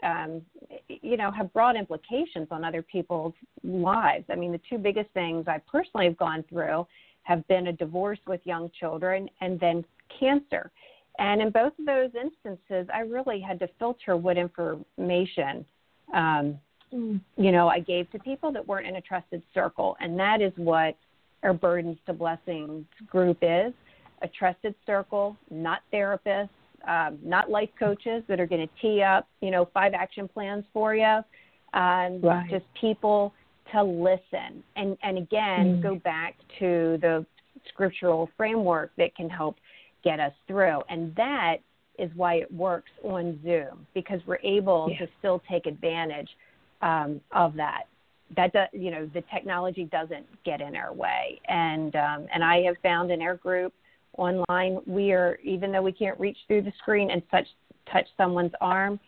um, 0.03 0.43
you 0.89 1.17
know 1.17 1.31
have 1.31 1.53
broad 1.53 1.77
implications 1.77 2.49
on 2.51 2.65
other 2.65 2.83
people's 2.83 3.35
lives. 3.63 4.25
I 4.31 4.37
mean, 4.37 4.53
the 4.53 4.61
two 4.69 4.79
biggest 4.79 5.11
things 5.11 5.47
I 5.49 5.61
personally 5.71 6.07
have 6.07 6.17
gone 6.17 6.45
through 6.49 6.87
have 7.23 7.47
been 7.49 7.69
a 7.69 7.73
divorce 7.73 8.19
with 8.27 8.41
young 8.45 8.71
children 8.79 9.29
and 9.41 9.59
then 9.61 9.85
cancer. 10.19 10.71
And 11.19 11.41
in 11.41 11.51
both 11.51 11.73
of 11.79 11.87
those 11.87 12.11
instances, 12.21 12.89
I 12.93 13.01
really 13.01 13.41
had 13.41 13.59
to 13.61 13.69
filter 13.79 14.17
what 14.17 14.39
information 14.39 15.65
um, 16.13 16.59
mm. 16.93 17.21
you 17.37 17.53
know 17.53 17.69
I 17.69 17.81
gave 17.81 18.11
to 18.13 18.19
people 18.19 18.53
that 18.53 18.67
weren't 18.67 18.87
in 18.87 18.97
a 18.97 19.01
trusted 19.01 19.43
circle, 19.55 19.97
and 20.01 20.19
that 20.19 20.41
is 20.41 20.53
what 20.57 20.97
our 21.43 21.53
Burdens 21.53 21.99
to 22.07 22.13
Blessings 22.13 22.87
group 23.09 23.39
is 23.43 23.73
a 24.23 24.29
trusted 24.29 24.75
circle, 24.87 25.37
not 25.51 25.81
therapists, 25.93 26.49
um, 26.89 27.19
not 27.23 27.51
life 27.51 27.71
coaches 27.79 28.23
that 28.29 28.41
are 28.41 28.47
going 28.47 28.67
to 28.67 28.73
tee 28.81 29.03
up, 29.03 29.29
you 29.41 29.51
know, 29.51 29.69
five 29.73 29.93
action 29.95 30.29
plans 30.29 30.65
for 30.73 30.95
you. 30.95 31.21
Um, 31.75 32.21
right. 32.21 32.47
Just 32.51 32.65
people 32.79 33.33
to 33.73 33.83
listen 33.83 34.63
and 34.77 34.99
and 35.03 35.17
again 35.17 35.79
mm. 35.79 35.83
go 35.83 35.95
back 35.95 36.35
to 36.59 36.99
the 37.01 37.25
scriptural 37.69 38.29
framework 38.37 38.91
that 38.99 39.15
can 39.15 39.31
help 39.31 39.57
get 40.05 40.21
us 40.21 40.33
through, 40.47 40.81
and 40.89 41.15
that 41.17 41.57
is 41.99 42.11
why 42.17 42.35
it 42.35 42.53
works 42.53 42.91
on 43.05 43.39
Zoom 43.43 43.87
because 43.95 44.21
we're 44.27 44.39
able 44.43 44.89
yeah. 44.91 45.07
to 45.07 45.13
still 45.19 45.41
take 45.51 45.67
advantage 45.67 46.29
um, 46.83 47.21
of 47.31 47.55
that 47.55 47.85
that 48.37 48.53
does, 48.53 48.69
you 48.73 48.91
know, 48.91 49.11
the 49.13 49.23
technology 49.33 49.85
doesn't 49.85 50.27
get 50.45 50.61
in 50.61 50.77
our 50.77 50.93
way. 50.93 51.41
And 51.49 51.95
um, 51.97 52.27
and 52.33 52.43
I 52.43 52.63
have 52.63 52.77
found 52.83 53.11
in 53.11 53.23
our 53.23 53.37
group 53.37 53.73
online, 54.19 54.79
we 54.87 55.13
are 55.13 55.39
even 55.43 55.73
though 55.73 55.83
we 55.83 55.93
can't 55.93 56.19
reach 56.21 56.39
through 56.47 56.63
the 56.63 56.73
screen 56.79 57.11
and 57.11 57.23
touch 57.31 57.47
touch 57.93 58.07
someone's 58.17 58.53
arm, 58.61 58.99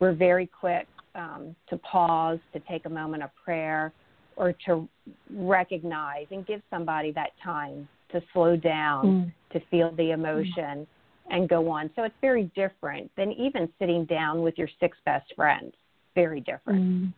we're 0.00 0.14
very 0.14 0.46
quick 0.46 0.86
um, 1.14 1.54
to 1.68 1.76
pause, 1.78 2.38
to 2.52 2.60
take 2.60 2.86
a 2.86 2.88
moment 2.88 3.22
of 3.22 3.30
prayer, 3.44 3.92
or 4.36 4.54
to 4.66 4.88
recognize 5.34 6.26
and 6.30 6.46
give 6.46 6.60
somebody 6.70 7.10
that 7.12 7.30
time 7.42 7.88
to 8.12 8.22
slow 8.32 8.56
down, 8.56 9.04
mm. 9.04 9.32
to 9.52 9.66
feel 9.70 9.92
the 9.96 10.12
emotion, 10.12 10.54
mm. 10.54 10.86
and 11.30 11.48
go 11.48 11.68
on. 11.68 11.90
So 11.96 12.04
it's 12.04 12.14
very 12.20 12.50
different 12.54 13.10
than 13.16 13.32
even 13.32 13.68
sitting 13.78 14.04
down 14.04 14.42
with 14.42 14.56
your 14.56 14.68
six 14.80 14.96
best 15.04 15.32
friends. 15.34 15.72
Very 16.14 16.40
different. 16.40 16.84
Mm. 16.84 17.12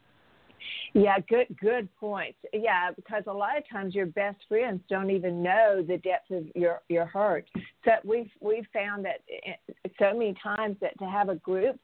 Yeah, 0.93 1.17
good 1.29 1.47
good 1.61 1.89
points. 1.97 2.39
Yeah, 2.53 2.91
because 2.95 3.25
a 3.27 3.33
lot 3.33 3.57
of 3.57 3.69
times 3.69 3.95
your 3.95 4.07
best 4.07 4.39
friends 4.49 4.81
don't 4.89 5.11
even 5.11 5.43
know 5.43 5.85
the 5.87 5.99
depth 5.99 6.31
of 6.31 6.45
your 6.55 6.81
your 6.89 7.07
hurt. 7.07 7.49
So 7.85 7.93
we've 8.05 8.31
we've 8.41 8.67
found 8.73 9.05
that 9.05 9.21
eh, 9.47 9.73
so 9.99 10.13
many 10.13 10.35
times 10.43 10.77
that 10.81 10.99
to 10.99 11.05
have 11.07 11.29
a 11.29 11.37
group 11.37 11.79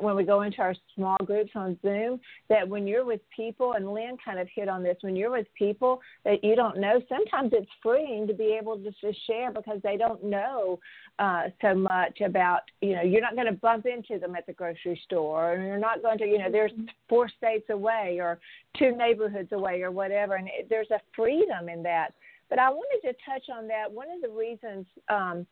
when 0.00 0.14
we 0.14 0.24
go 0.24 0.42
into 0.42 0.60
our 0.60 0.74
small 0.94 1.16
groups 1.24 1.50
on 1.54 1.78
Zoom 1.82 2.20
that 2.48 2.68
when 2.68 2.86
you're 2.86 3.04
with 3.04 3.20
people, 3.34 3.72
and 3.72 3.92
Lynn 3.92 4.16
kind 4.24 4.38
of 4.38 4.48
hit 4.54 4.68
on 4.68 4.82
this, 4.82 4.96
when 5.00 5.16
you're 5.16 5.30
with 5.30 5.46
people 5.56 6.00
that 6.24 6.44
you 6.44 6.54
don't 6.54 6.78
know, 6.78 7.00
sometimes 7.08 7.50
it's 7.52 7.70
freeing 7.82 8.26
to 8.26 8.34
be 8.34 8.56
able 8.60 8.76
to 8.78 8.90
just 9.00 9.26
share 9.26 9.50
because 9.50 9.80
they 9.82 9.96
don't 9.96 10.22
know 10.22 10.78
uh, 11.18 11.44
so 11.60 11.74
much 11.74 12.20
about, 12.20 12.60
you 12.80 12.94
know, 12.94 13.02
you're 13.02 13.20
not 13.20 13.34
going 13.34 13.46
to 13.46 13.52
bump 13.52 13.86
into 13.86 14.18
them 14.18 14.36
at 14.36 14.46
the 14.46 14.52
grocery 14.52 15.00
store, 15.04 15.54
or 15.54 15.62
you're 15.62 15.78
not 15.78 16.02
going 16.02 16.18
to, 16.18 16.26
you 16.26 16.38
know, 16.38 16.50
there's 16.50 16.72
four 17.08 17.28
states 17.28 17.68
away 17.70 18.18
or 18.20 18.38
two 18.78 18.96
neighborhoods 18.96 19.52
away 19.52 19.82
or 19.82 19.90
whatever, 19.90 20.36
and 20.36 20.48
it, 20.48 20.68
there's 20.68 20.90
a 20.90 21.00
freedom 21.14 21.68
in 21.68 21.82
that. 21.82 22.14
But 22.48 22.58
I 22.58 22.68
wanted 22.68 23.06
to 23.08 23.14
touch 23.24 23.44
on 23.52 23.68
that. 23.68 23.90
One 23.90 24.08
of 24.10 24.20
the 24.22 24.28
reasons 24.28 24.86
um, 25.08 25.46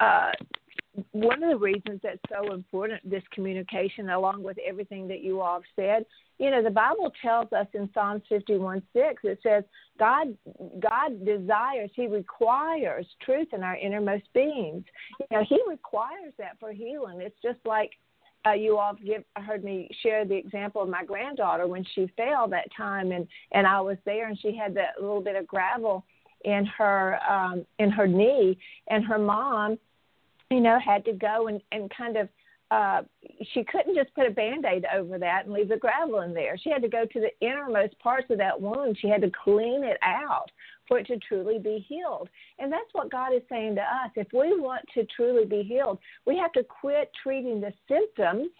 uh, 0.00 0.32
one 1.12 1.42
of 1.42 1.50
the 1.50 1.56
reasons 1.56 2.00
that's 2.02 2.18
so 2.28 2.52
important, 2.52 3.08
this 3.08 3.22
communication, 3.32 4.10
along 4.10 4.42
with 4.42 4.58
everything 4.66 5.06
that 5.08 5.22
you 5.22 5.40
all 5.40 5.54
have 5.54 5.62
said, 5.76 6.04
you 6.38 6.50
know, 6.50 6.62
the 6.62 6.70
Bible 6.70 7.12
tells 7.22 7.52
us 7.52 7.66
in 7.74 7.88
Psalms 7.94 8.22
51 8.28 8.82
6, 8.92 9.22
it 9.24 9.38
says, 9.42 9.62
God, 9.98 10.36
God 10.80 11.24
desires, 11.24 11.90
He 11.94 12.06
requires 12.06 13.06
truth 13.22 13.48
in 13.52 13.62
our 13.62 13.76
innermost 13.76 14.24
beings. 14.32 14.84
You 15.20 15.26
know, 15.38 15.44
He 15.48 15.60
requires 15.68 16.32
that 16.38 16.58
for 16.58 16.72
healing. 16.72 17.20
It's 17.20 17.36
just 17.42 17.58
like 17.64 17.92
uh, 18.46 18.52
you 18.52 18.78
all 18.78 18.94
give, 18.94 19.22
heard 19.36 19.62
me 19.62 19.88
share 20.02 20.24
the 20.24 20.36
example 20.36 20.82
of 20.82 20.88
my 20.88 21.04
granddaughter 21.04 21.66
when 21.66 21.84
she 21.94 22.10
fell 22.16 22.48
that 22.48 22.68
time, 22.76 23.12
and, 23.12 23.28
and 23.52 23.66
I 23.66 23.80
was 23.80 23.98
there, 24.06 24.28
and 24.28 24.38
she 24.40 24.56
had 24.56 24.74
that 24.74 25.00
little 25.00 25.20
bit 25.20 25.36
of 25.36 25.46
gravel 25.46 26.04
in 26.44 26.64
her 26.78 27.18
um, 27.30 27.66
in 27.78 27.90
her 27.90 28.06
knee, 28.06 28.58
and 28.88 29.04
her 29.04 29.18
mom 29.18 29.78
you 30.50 30.60
know, 30.60 30.78
had 30.78 31.04
to 31.04 31.12
go 31.12 31.48
and, 31.48 31.60
and 31.72 31.90
kind 31.96 32.16
of 32.16 32.28
uh, 32.70 33.02
she 33.52 33.64
couldn't 33.64 33.96
just 33.96 34.14
put 34.14 34.28
a 34.28 34.30
band 34.30 34.64
aid 34.64 34.84
over 34.94 35.18
that 35.18 35.44
and 35.44 35.52
leave 35.52 35.68
the 35.68 35.76
gravel 35.76 36.20
in 36.20 36.32
there. 36.32 36.56
She 36.56 36.70
had 36.70 36.82
to 36.82 36.88
go 36.88 37.04
to 37.04 37.20
the 37.20 37.30
innermost 37.44 37.98
parts 37.98 38.30
of 38.30 38.38
that 38.38 38.60
wound. 38.60 38.96
She 39.00 39.08
had 39.08 39.22
to 39.22 39.30
clean 39.42 39.82
it 39.82 39.98
out 40.02 40.50
for 40.86 40.98
it 40.98 41.06
to 41.08 41.18
truly 41.18 41.58
be 41.58 41.84
healed. 41.88 42.28
And 42.60 42.72
that's 42.72 42.92
what 42.92 43.10
God 43.10 43.34
is 43.34 43.42
saying 43.48 43.74
to 43.74 43.80
us. 43.80 44.10
If 44.14 44.28
we 44.32 44.60
want 44.60 44.82
to 44.94 45.04
truly 45.16 45.46
be 45.46 45.62
healed, 45.62 45.98
we 46.26 46.36
have 46.38 46.52
to 46.52 46.62
quit 46.62 47.10
treating 47.20 47.60
the 47.60 47.72
symptoms 47.88 48.50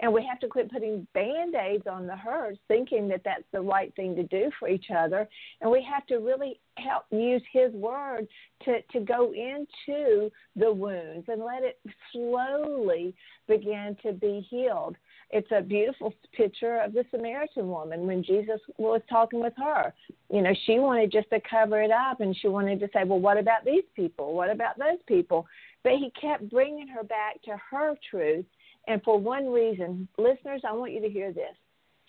and 0.00 0.12
we 0.12 0.24
have 0.26 0.38
to 0.40 0.48
quit 0.48 0.70
putting 0.70 1.06
band 1.14 1.54
aids 1.54 1.86
on 1.90 2.06
the 2.06 2.16
hurts, 2.16 2.58
thinking 2.68 3.08
that 3.08 3.22
that's 3.24 3.44
the 3.52 3.60
right 3.60 3.94
thing 3.96 4.14
to 4.16 4.24
do 4.24 4.50
for 4.58 4.68
each 4.68 4.86
other. 4.96 5.28
And 5.60 5.70
we 5.70 5.82
have 5.90 6.06
to 6.06 6.16
really 6.16 6.60
help 6.76 7.04
use 7.10 7.42
His 7.50 7.72
Word 7.72 8.28
to, 8.64 8.82
to 8.82 9.00
go 9.00 9.32
into 9.32 10.30
the 10.54 10.70
wounds 10.70 11.26
and 11.28 11.42
let 11.42 11.62
it 11.62 11.78
slowly 12.12 13.14
begin 13.48 13.96
to 14.02 14.12
be 14.12 14.46
healed. 14.50 14.96
It's 15.30 15.50
a 15.50 15.62
beautiful 15.62 16.14
picture 16.36 16.80
of 16.80 16.92
the 16.92 17.04
Samaritan 17.10 17.68
woman 17.68 18.06
when 18.06 18.22
Jesus 18.22 18.60
was 18.76 19.00
talking 19.08 19.40
with 19.40 19.54
her. 19.56 19.92
You 20.30 20.42
know, 20.42 20.52
she 20.66 20.78
wanted 20.78 21.10
just 21.10 21.30
to 21.30 21.40
cover 21.48 21.82
it 21.82 21.90
up 21.90 22.20
and 22.20 22.36
she 22.36 22.48
wanted 22.48 22.80
to 22.80 22.88
say, 22.92 23.04
well, 23.04 23.18
what 23.18 23.38
about 23.38 23.64
these 23.64 23.84
people? 23.94 24.34
What 24.34 24.50
about 24.50 24.78
those 24.78 24.98
people? 25.08 25.46
But 25.82 25.94
he 25.94 26.12
kept 26.20 26.50
bringing 26.50 26.86
her 26.88 27.02
back 27.02 27.42
to 27.44 27.56
her 27.70 27.94
truth 28.10 28.44
and 28.86 29.02
for 29.02 29.18
one 29.18 29.50
reason, 29.52 30.08
listeners, 30.18 30.62
I 30.66 30.72
want 30.72 30.92
you 30.92 31.00
to 31.00 31.08
hear 31.08 31.32
this. 31.32 31.56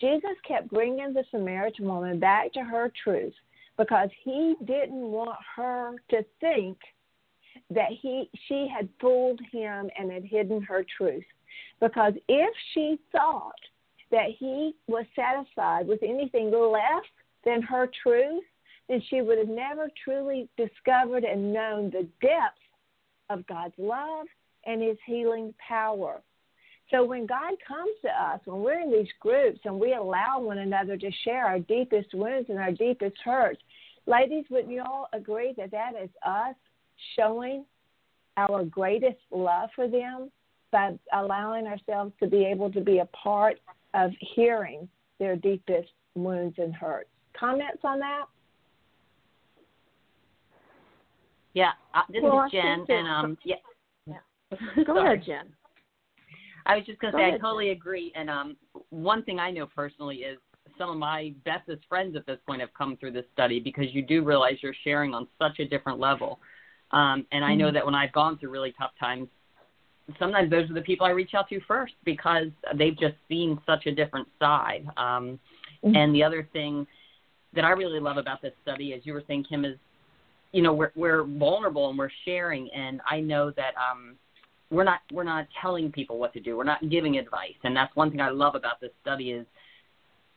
Jesus 0.00 0.36
kept 0.46 0.70
bringing 0.70 1.12
the 1.12 1.24
Samaritan 1.30 1.86
woman 1.86 2.20
back 2.20 2.52
to 2.52 2.60
her 2.60 2.92
truth 3.02 3.34
because 3.76 4.08
he 4.22 4.54
didn't 4.64 5.10
want 5.10 5.38
her 5.56 5.96
to 6.10 6.24
think 6.40 6.78
that 7.70 7.90
he 7.90 8.30
she 8.46 8.68
had 8.72 8.88
fooled 9.00 9.40
him 9.50 9.90
and 9.98 10.10
had 10.10 10.24
hidden 10.24 10.62
her 10.62 10.84
truth. 10.96 11.24
Because 11.80 12.12
if 12.28 12.54
she 12.72 12.98
thought 13.12 13.58
that 14.10 14.28
he 14.38 14.74
was 14.86 15.04
satisfied 15.14 15.86
with 15.86 16.02
anything 16.02 16.50
less 16.50 17.04
than 17.44 17.62
her 17.62 17.90
truth, 18.02 18.44
then 18.88 19.02
she 19.10 19.20
would 19.20 19.38
have 19.38 19.48
never 19.48 19.88
truly 20.04 20.48
discovered 20.56 21.24
and 21.24 21.52
known 21.52 21.90
the 21.90 22.06
depth 22.20 22.58
of 23.30 23.46
God's 23.46 23.74
love 23.76 24.26
and 24.64 24.82
his 24.82 24.96
healing 25.04 25.54
power. 25.66 26.22
So 26.90 27.04
when 27.04 27.26
God 27.26 27.52
comes 27.66 27.90
to 28.02 28.08
us, 28.08 28.40
when 28.46 28.62
we're 28.62 28.80
in 28.80 28.90
these 28.90 29.12
groups 29.20 29.60
and 29.64 29.78
we 29.78 29.92
allow 29.94 30.40
one 30.40 30.58
another 30.58 30.96
to 30.96 31.10
share 31.24 31.44
our 31.44 31.58
deepest 31.58 32.14
wounds 32.14 32.48
and 32.48 32.58
our 32.58 32.72
deepest 32.72 33.16
hurts, 33.22 33.60
ladies, 34.06 34.44
wouldn't 34.50 34.72
you 34.72 34.82
all 34.82 35.08
agree 35.12 35.52
that 35.58 35.70
that 35.70 35.92
is 36.02 36.08
us 36.24 36.54
showing 37.16 37.64
our 38.38 38.64
greatest 38.64 39.18
love 39.30 39.68
for 39.74 39.86
them 39.86 40.30
by 40.70 40.98
allowing 41.12 41.66
ourselves 41.66 42.12
to 42.20 42.26
be 42.26 42.44
able 42.44 42.70
to 42.72 42.80
be 42.80 42.98
a 42.98 43.06
part 43.06 43.58
of 43.94 44.10
hearing 44.34 44.88
their 45.18 45.36
deepest 45.36 45.90
wounds 46.14 46.56
and 46.58 46.74
hurts? 46.74 47.10
Comments 47.38 47.78
on 47.84 47.98
that? 47.98 48.24
Yeah, 51.52 51.72
uh, 51.94 52.02
this 52.08 52.22
well, 52.22 52.44
is 52.44 52.52
Jen, 52.52 52.84
and 52.88 53.08
um, 53.08 53.38
yeah. 53.44 53.56
yeah. 54.06 54.84
Go 54.86 54.98
ahead, 55.04 55.22
Jen. 55.26 55.46
I 56.68 56.76
was 56.76 56.86
just 56.86 57.00
going 57.00 57.12
to 57.12 57.18
say, 57.18 57.24
I 57.24 57.38
totally 57.38 57.70
agree. 57.70 58.12
And 58.14 58.28
um, 58.28 58.56
one 58.90 59.22
thing 59.24 59.38
I 59.38 59.50
know 59.50 59.66
personally 59.66 60.16
is 60.16 60.38
some 60.76 60.90
of 60.90 60.96
my 60.96 61.32
bestest 61.44 61.82
friends 61.88 62.14
at 62.14 62.26
this 62.26 62.38
point 62.46 62.60
have 62.60 62.72
come 62.76 62.96
through 62.98 63.12
this 63.12 63.24
study 63.32 63.58
because 63.58 63.86
you 63.92 64.02
do 64.02 64.22
realize 64.22 64.54
you're 64.60 64.74
sharing 64.84 65.14
on 65.14 65.26
such 65.38 65.58
a 65.60 65.64
different 65.64 65.98
level. 65.98 66.38
Um, 66.92 67.26
and 67.32 67.44
I 67.44 67.54
know 67.54 67.66
mm-hmm. 67.66 67.74
that 67.74 67.86
when 67.86 67.94
I've 67.94 68.12
gone 68.12 68.38
through 68.38 68.50
really 68.50 68.74
tough 68.78 68.92
times, 69.00 69.28
sometimes 70.18 70.50
those 70.50 70.70
are 70.70 70.74
the 70.74 70.82
people 70.82 71.06
I 71.06 71.10
reach 71.10 71.32
out 71.34 71.48
to 71.48 71.60
first 71.66 71.94
because 72.04 72.48
they've 72.76 72.98
just 72.98 73.16
seen 73.28 73.58
such 73.66 73.86
a 73.86 73.94
different 73.94 74.28
side. 74.38 74.86
Um, 74.96 75.38
mm-hmm. 75.84 75.96
And 75.96 76.14
the 76.14 76.22
other 76.22 76.48
thing 76.52 76.86
that 77.54 77.64
I 77.64 77.70
really 77.70 78.00
love 78.00 78.18
about 78.18 78.42
this 78.42 78.52
study, 78.62 78.92
as 78.92 79.00
you 79.04 79.14
were 79.14 79.22
saying, 79.26 79.46
Kim, 79.48 79.64
is 79.64 79.76
you 80.52 80.62
know 80.62 80.72
we're 80.72 80.92
we're 80.96 81.24
vulnerable 81.24 81.90
and 81.90 81.98
we're 81.98 82.10
sharing, 82.24 82.70
and 82.70 83.00
I 83.08 83.20
know 83.20 83.50
that 83.50 83.74
um, 83.76 84.16
we're 84.70 84.84
not 84.84 85.00
we're 85.12 85.24
not 85.24 85.46
telling 85.60 85.90
people 85.90 86.18
what 86.18 86.32
to 86.34 86.40
do. 86.40 86.56
We're 86.56 86.64
not 86.64 86.88
giving 86.90 87.16
advice, 87.18 87.56
and 87.64 87.76
that's 87.76 87.94
one 87.96 88.10
thing 88.10 88.20
I 88.20 88.30
love 88.30 88.54
about 88.54 88.80
this 88.80 88.90
study 89.02 89.30
is 89.30 89.46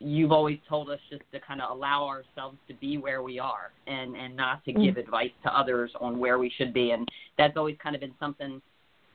you've 0.02 0.32
always 0.32 0.58
told 0.68 0.90
us 0.90 1.00
just 1.10 1.24
to 1.32 1.40
kind 1.40 1.62
of 1.62 1.70
allow 1.76 2.08
ourselves 2.08 2.58
to 2.68 2.74
be 2.76 2.98
where 2.98 3.22
we 3.22 3.40
are 3.40 3.72
and 3.88 4.16
and 4.16 4.36
not 4.36 4.64
to 4.66 4.74
give 4.74 4.96
mm. 4.96 5.00
advice 5.00 5.32
to 5.44 5.58
others 5.58 5.92
on 6.00 6.18
where 6.18 6.40
we 6.40 6.52
should 6.58 6.74
be 6.74 6.92
and 6.92 7.08
that's 7.38 7.56
always 7.56 7.76
kind 7.82 7.96
of 7.96 8.02
been 8.02 8.14
something 8.20 8.62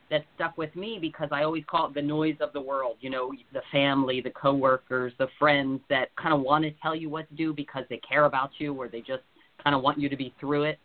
that 0.09 0.23
stuck 0.35 0.57
with 0.57 0.73
me 0.77 0.97
because 1.01 1.27
I 1.31 1.43
always 1.43 1.65
call 1.69 1.87
it 1.87 1.93
the 1.93 2.01
noise 2.01 2.37
of 2.39 2.53
the 2.53 2.61
world 2.61 2.97
you 3.01 3.09
know 3.09 3.33
the 3.51 3.61
family 3.71 4.21
the 4.21 4.29
coworkers 4.29 5.11
the 5.19 5.27
friends 5.37 5.81
that 5.89 6.15
kind 6.15 6.33
of 6.33 6.39
want 6.39 6.63
to 6.63 6.71
tell 6.81 6.95
you 6.95 7.09
what 7.09 7.27
to 7.29 7.35
do 7.35 7.53
because 7.53 7.83
they 7.89 7.99
care 8.07 8.23
about 8.23 8.51
you 8.57 8.73
or 8.73 8.87
they 8.87 9.01
just 9.01 9.23
kind 9.61 9.75
of 9.75 9.81
want 9.81 9.99
you 9.99 10.07
to 10.07 10.15
be 10.15 10.33
through 10.39 10.63
it 10.63 10.79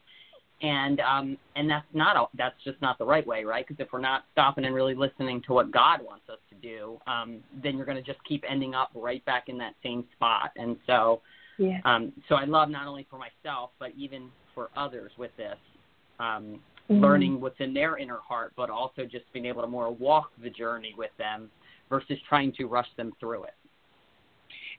and 0.62 1.00
um 1.00 1.36
and 1.56 1.68
that's 1.68 1.86
not 1.92 2.16
a, 2.16 2.24
that's 2.36 2.54
just 2.64 2.80
not 2.80 2.98
the 2.98 3.04
right 3.04 3.26
way 3.26 3.44
right? 3.44 3.66
Because 3.66 3.84
if 3.84 3.92
we're 3.92 4.00
not 4.00 4.24
stopping 4.32 4.64
and 4.64 4.74
really 4.74 4.94
listening 4.94 5.42
to 5.46 5.52
what 5.52 5.70
god 5.70 6.00
wants 6.02 6.28
us 6.30 6.38
to 6.48 6.54
do 6.56 6.98
um 7.06 7.40
then 7.62 7.76
you're 7.76 7.86
going 7.86 8.02
to 8.02 8.02
just 8.02 8.22
keep 8.24 8.44
ending 8.48 8.74
up 8.74 8.90
right 8.94 9.24
back 9.24 9.48
in 9.48 9.58
that 9.58 9.74
same 9.82 10.04
spot. 10.14 10.50
And 10.56 10.76
so 10.86 11.20
yeah. 11.58 11.78
um 11.84 12.12
so 12.28 12.36
i 12.36 12.44
love 12.44 12.68
not 12.68 12.86
only 12.86 13.06
for 13.10 13.18
myself 13.18 13.70
but 13.78 13.90
even 13.96 14.28
for 14.54 14.70
others 14.76 15.12
with 15.18 15.30
this 15.36 15.58
um 16.18 16.60
mm-hmm. 16.90 17.02
learning 17.02 17.40
what's 17.40 17.60
in 17.60 17.74
their 17.74 17.98
inner 17.98 18.18
heart 18.18 18.52
but 18.56 18.70
also 18.70 19.02
just 19.04 19.30
being 19.32 19.46
able 19.46 19.62
to 19.62 19.68
more 19.68 19.90
walk 19.90 20.30
the 20.42 20.50
journey 20.50 20.94
with 20.96 21.10
them 21.18 21.50
versus 21.92 22.16
trying 22.26 22.52
to 22.54 22.64
rush 22.64 22.88
them 22.96 23.12
through 23.20 23.44
it. 23.44 23.54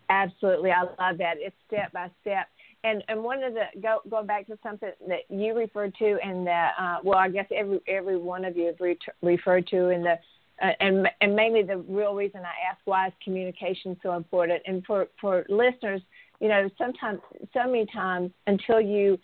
Absolutely. 0.10 0.72
I 0.72 0.82
love 0.82 1.18
that. 1.20 1.36
It's 1.38 1.56
step 1.68 1.92
by 1.94 2.10
step 2.22 2.48
and 2.84 3.04
and 3.08 3.24
one 3.24 3.44
of 3.44 3.54
the 3.54 3.66
go 3.82 4.02
going 4.10 4.28
back 4.28 4.48
to 4.48 4.58
something 4.62 4.92
that 5.08 5.22
you 5.30 5.56
referred 5.56 5.94
to 5.96 6.18
and 6.24 6.46
that 6.46 6.74
uh, 6.80 6.98
well 7.04 7.18
I 7.18 7.30
guess 7.30 7.48
every 7.56 7.80
every 7.88 8.18
one 8.18 8.46
of 8.46 8.58
you 8.58 8.68
have 8.68 8.80
re- 8.80 8.98
referred 9.22 9.68
to 9.68 9.90
in 9.90 10.04
the 10.04 10.18
uh, 10.62 10.72
and 10.80 11.08
and 11.22 11.36
mainly 11.36 11.64
the 11.64 11.78
real 11.78 12.14
reason 12.14 12.42
I 12.42 12.70
ask 12.72 12.80
why 12.86 13.08
is 13.08 13.14
communication 13.24 13.98
so 14.04 14.14
important. 14.14 14.62
And 14.66 14.86
for 14.86 15.08
for 15.20 15.46
listeners 15.50 16.02
you 16.40 16.50
know 16.50 16.70
sometimes 16.78 17.20
so 17.54 17.66
many 17.66 17.86
times 17.88 18.32
until 18.48 18.82
you 18.82 19.18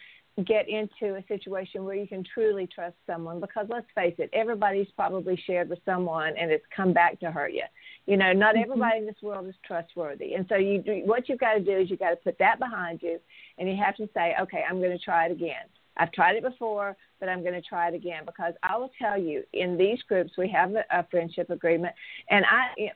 get 0.44 0.68
into 0.68 1.16
a 1.16 1.24
situation 1.28 1.84
where 1.84 1.96
you 1.96 2.08
can 2.08 2.24
truly 2.34 2.68
trust 2.68 2.96
someone 3.06 3.40
because 3.40 3.66
let's 3.70 3.88
face 3.96 4.16
it 4.18 4.30
everybody's 4.34 4.88
probably 4.96 5.42
shared 5.46 5.70
with 5.70 5.80
someone 5.86 6.34
and 6.38 6.52
it's 6.52 6.66
come 6.76 6.94
back 6.94 7.20
to 7.20 7.32
hurt 7.32 7.54
you 7.54 7.64
you 8.06 8.18
know 8.18 8.34
not 8.34 8.56
mm-hmm. 8.56 8.64
everybody 8.64 8.98
in 9.00 9.06
this 9.06 9.22
world 9.22 9.48
is 9.48 9.56
trustworthy. 9.66 10.34
And 10.34 10.46
so 10.50 10.56
you 10.56 10.82
do, 10.82 11.02
what 11.06 11.30
you've 11.30 11.40
got 11.40 11.54
to 11.54 11.60
do 11.60 11.78
is 11.78 11.90
you've 11.90 12.00
got 12.00 12.10
to 12.10 12.16
put 12.16 12.38
that 12.40 12.60
behind 12.60 13.02
you 13.02 13.20
and 13.58 13.70
you 13.70 13.76
have 13.76 13.96
to 13.98 14.10
say 14.14 14.36
okay 14.42 14.64
i'm 14.68 14.80
going 14.80 14.98
to 14.98 15.04
try 15.04 15.28
it 15.28 15.32
again. 15.32 15.66
I've 15.98 16.12
tried 16.12 16.36
it 16.36 16.44
before 16.44 16.98
but 17.20 17.30
i'm 17.30 17.42
going 17.42 17.54
to 17.54 17.62
try 17.62 17.90
it 17.90 17.94
again 17.94 18.24
because 18.26 18.54
i 18.64 18.78
will 18.78 18.92
tell 19.00 19.18
you 19.20 19.44
in 19.54 19.78
these 19.78 20.02
groups 20.08 20.32
we 20.38 20.50
have 20.50 20.74
a, 20.74 20.84
a 20.92 21.06
friendship 21.12 21.50
agreement. 21.50 21.94
And 22.30 22.46
i 22.46 22.92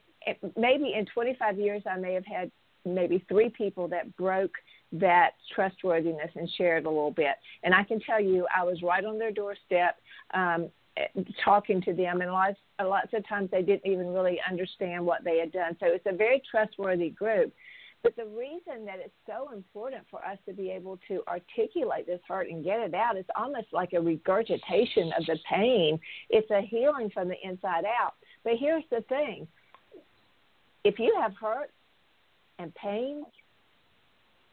maybe 0.56 0.93
in 0.97 1.06
25 1.13 1.60
years 1.60 1.84
i 1.89 1.97
may 1.97 2.13
have 2.13 2.25
had 2.25 2.51
maybe 2.86 3.23
three 3.29 3.49
people 3.49 3.88
that 3.89 4.15
broke 4.17 4.53
that 4.93 5.32
trustworthiness 5.53 6.32
and 6.36 6.49
shared 6.58 6.86
a 6.86 6.89
little 6.89 7.12
bit. 7.12 7.36
And 7.63 7.73
I 7.73 7.84
can 7.84 7.99
tell 7.99 8.21
you, 8.21 8.47
I 8.56 8.63
was 8.63 8.82
right 8.82 9.03
on 9.03 9.17
their 9.17 9.32
doorstep. 9.32 9.97
Um, 10.34 10.69
talking 11.43 11.82
to 11.82 11.91
them 11.91 12.21
and 12.21 12.32
lots 12.32 12.56
lots 12.79 13.08
of 13.15 13.27
times 13.27 13.49
they 13.49 13.63
didn't 13.63 13.91
even 13.91 14.13
really 14.13 14.39
understand 14.47 15.03
what 15.03 15.23
they 15.23 15.39
had 15.39 15.51
done 15.51 15.75
so 15.79 15.88
it's 15.88 16.06
a 16.06 16.15
very 16.15 16.39
trustworthy 16.51 17.10
group 17.10 17.51
but 18.03 18.17
the 18.17 18.25
reason 18.25 18.86
that 18.86 18.99
it's 18.99 19.15
so 19.25 19.53
important 19.53 20.03
for 20.12 20.23
us 20.25 20.38
to 20.45 20.53
be 20.53 20.69
able 20.69 20.99
to 21.08 21.23
articulate 21.25 22.06
this 22.06 22.19
hurt 22.27 22.49
and 22.49 22.62
get 22.62 22.82
it 22.82 22.93
out, 22.93 23.15
it's 23.15 23.29
almost 23.34 23.67
like 23.71 23.93
a 23.93 24.01
regurgitation 24.01 25.13
of 25.17 25.25
the 25.25 25.38
pain. 25.49 25.97
It's 26.29 26.51
a 26.51 26.62
healing 26.62 27.10
from 27.13 27.29
the 27.29 27.38
inside 27.41 27.86
out. 27.86 28.15
But 28.43 28.53
here's 28.60 28.84
the 28.91 29.01
thing 29.08 29.47
if 30.84 30.99
you 30.99 31.17
have 31.19 31.34
hurt 31.39 31.71
and 32.60 32.75
pain 32.75 33.23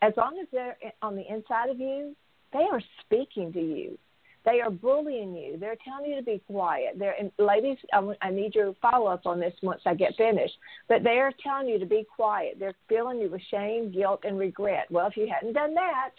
as 0.03 0.13
long 0.17 0.39
as 0.41 0.49
they're 0.53 0.77
on 1.03 1.17
the 1.17 1.25
inside 1.33 1.71
of 1.71 1.79
you, 1.79 2.15
they 2.53 2.67
are 2.71 2.83
speaking 3.05 3.53
to 3.53 3.61
you. 3.61 3.99
They 4.45 4.61
are 4.63 4.71
bullying 4.71 5.35
you. 5.35 5.59
They're 5.59 5.77
telling 5.85 6.11
you 6.11 6.17
to 6.17 6.23
be 6.23 6.41
quiet. 6.47 6.99
They're 6.99 7.15
and 7.21 7.31
ladies. 7.39 7.77
I, 7.93 8.15
I 8.23 8.31
need 8.31 8.55
your 8.55 8.73
follow 8.81 9.07
up 9.07 9.27
on 9.27 9.39
this 9.39 9.53
once 9.63 9.83
I 9.85 9.95
get 9.95 10.17
finished. 10.17 10.55
But 10.89 11.05
they 11.05 11.19
are 11.19 11.33
telling 11.43 11.69
you 11.69 11.79
to 11.79 11.85
be 11.85 12.07
quiet. 12.17 12.57
They're 12.59 12.75
filling 12.89 13.19
you 13.19 13.29
with 13.29 13.43
shame, 13.51 13.93
guilt, 13.93 14.21
and 14.25 14.39
regret. 14.39 14.87
Well, 14.91 15.07
if 15.07 15.17
you 15.17 15.29
hadn't 15.31 15.53
done 15.53 15.75
that, 15.75 16.13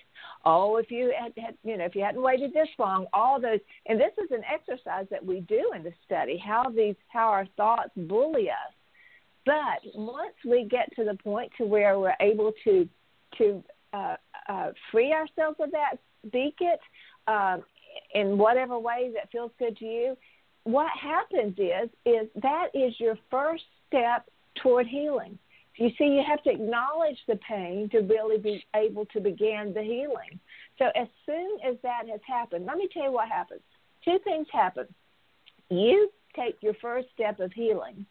oh, 0.46 0.78
if 0.78 0.92
you 0.92 1.12
had, 1.20 1.34
had 1.44 1.56
you 1.64 1.78
know, 1.78 1.86
if 1.86 1.96
you 1.96 2.04
hadn't 2.04 2.22
waited 2.22 2.54
this 2.54 2.70
long, 2.78 3.08
all 3.12 3.42
those. 3.42 3.60
And 3.88 4.00
this 4.00 4.14
is 4.24 4.30
an 4.30 4.44
exercise 4.54 5.08
that 5.10 5.26
we 5.26 5.40
do 5.42 5.72
in 5.76 5.82
the 5.84 5.94
study. 6.06 6.38
How 6.38 6.70
these, 6.70 6.96
how 7.08 7.28
our 7.30 7.48
thoughts 7.58 7.90
bully 7.96 8.50
us. 8.52 8.74
But 9.48 9.82
once 9.96 10.36
we 10.48 10.68
get 10.70 10.96
to 10.96 11.04
the 11.04 11.16
point 11.24 11.52
to 11.58 11.66
where 11.66 11.98
we're 12.00 12.14
able 12.22 12.52
to 12.66 12.88
to 13.38 13.64
uh, 13.94 14.16
uh, 14.48 14.72
free 14.92 15.12
ourselves 15.14 15.58
of 15.60 15.72
that, 15.72 15.98
speak 16.28 16.56
it, 16.60 16.80
um, 17.28 17.64
in 18.14 18.38
whatever 18.38 18.80
way 18.80 19.12
that 19.14 19.32
feels 19.32 19.52
good 19.60 19.78
to 19.78 19.86
you, 19.86 20.18
what 20.64 20.90
happens 21.00 21.58
is 21.58 21.90
is 22.06 22.28
that 22.42 22.68
is 22.74 22.94
your 23.00 23.18
first 23.30 23.64
step 23.88 24.30
toward 24.62 24.88
healing. 24.88 25.38
You 25.76 25.90
see, 25.98 26.06
you 26.06 26.24
have 26.28 26.44
to 26.44 26.52
acknowledge 26.52 27.18
the 27.28 27.38
pain 27.38 27.90
to 27.92 28.00
really 28.00 28.38
be 28.38 28.64
able 28.76 29.06
to 29.08 29.20
begin 29.20 29.72
the 29.74 29.82
healing. 29.82 30.40
So 30.78 30.86
as 30.96 31.08
soon 31.26 31.58
as 31.66 31.78
that 31.82 32.08
has 32.10 32.20
happened, 32.28 32.66
let 32.66 32.78
me 32.78 32.90
tell 32.94 33.04
you 33.04 33.12
what 33.12 33.30
happens. 33.30 33.62
Two 34.04 34.20
things 34.24 34.48
happen. 34.52 34.86
You 35.70 36.10
take 36.36 36.58
your 36.62 36.74
first 36.82 37.08
step 37.14 37.40
of 37.40 37.52
healing, 37.54 38.06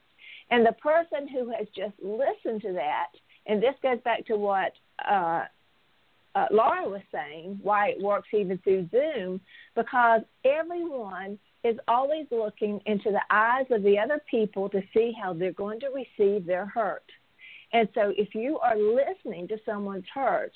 and 0.51 0.67
the 0.67 0.73
person 0.73 1.29
who 1.29 1.51
has 1.51 1.67
just 1.77 1.95
listened 2.03 2.63
to 2.63 2.73
that, 2.73 3.09
and 3.47 3.63
this 3.63 3.75
goes 3.83 4.01
back 4.05 4.27
to 4.27 4.37
what 4.37 4.73
uh, 5.09 5.45
uh, 6.35 6.47
Laura 6.51 6.89
was 6.89 7.03
saying, 7.13 7.59
why 7.63 7.89
it 7.89 8.01
works 8.01 8.29
even 8.33 8.59
through 8.59 8.89
Zoom, 8.91 9.41
because 9.75 10.23
everyone 10.45 11.39
is 11.65 11.77
always 11.89 12.27
looking 12.31 12.81
into 12.87 13.11
the 13.11 13.23
eyes 13.31 13.67
of 13.71 13.83
the 13.83 13.99
other 13.99 14.21
people 14.31 14.69
to 14.69 14.81
see 14.95 15.13
how 15.21 15.33
they're 15.33 15.53
going 15.53 15.81
to 15.81 15.89
receive 15.89 16.47
their 16.47 16.67
hurt. 16.67 17.05
And 17.73 17.89
so 17.95 18.13
if 18.17 18.35
you 18.35 18.59
are 18.59 18.77
listening 18.77 19.49
to 19.49 19.59
someone's 19.65 20.07
hurt 20.13 20.53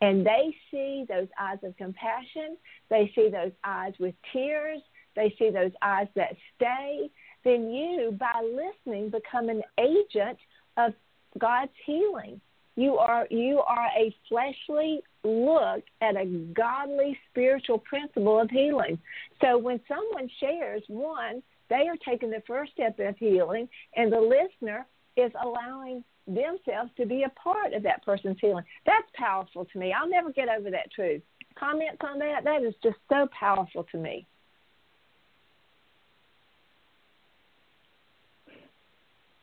and 0.00 0.26
they 0.26 0.54
see 0.70 1.04
those 1.08 1.28
eyes 1.38 1.58
of 1.62 1.76
compassion, 1.76 2.56
they 2.90 3.10
see 3.14 3.28
those 3.28 3.52
eyes 3.64 3.94
with 3.98 4.14
tears, 4.32 4.80
they 5.14 5.34
see 5.38 5.50
those 5.50 5.72
eyes 5.82 6.08
that 6.14 6.36
stay, 6.56 7.10
then 7.44 7.70
you, 7.70 8.16
by 8.18 8.42
listening, 8.42 9.10
become 9.10 9.48
an 9.48 9.62
agent 9.78 10.38
of 10.76 10.92
God's 11.38 11.72
healing. 11.86 12.40
You 12.78 12.96
are 12.96 13.26
you 13.28 13.58
are 13.66 13.88
a 13.98 14.14
fleshly 14.28 15.02
look 15.24 15.82
at 16.00 16.14
a 16.14 16.26
godly 16.54 17.18
spiritual 17.28 17.80
principle 17.80 18.38
of 18.40 18.48
healing. 18.50 19.00
So 19.42 19.58
when 19.58 19.80
someone 19.88 20.30
shares 20.38 20.84
one, 20.86 21.42
they 21.68 21.88
are 21.88 21.96
taking 22.08 22.30
the 22.30 22.40
first 22.46 22.70
step 22.74 22.96
of 23.00 23.16
healing, 23.16 23.68
and 23.96 24.12
the 24.12 24.20
listener 24.20 24.86
is 25.16 25.32
allowing 25.42 26.04
themselves 26.28 26.92
to 26.98 27.04
be 27.04 27.24
a 27.24 27.30
part 27.30 27.72
of 27.72 27.82
that 27.82 28.04
person's 28.04 28.36
healing. 28.40 28.62
That's 28.86 29.08
powerful 29.14 29.64
to 29.64 29.78
me. 29.78 29.92
I'll 29.92 30.08
never 30.08 30.30
get 30.30 30.48
over 30.48 30.70
that 30.70 30.92
truth. 30.92 31.22
Comments 31.58 31.98
on 32.00 32.20
that? 32.20 32.44
That 32.44 32.62
is 32.62 32.74
just 32.80 32.98
so 33.08 33.28
powerful 33.36 33.86
to 33.90 33.98
me. 33.98 34.24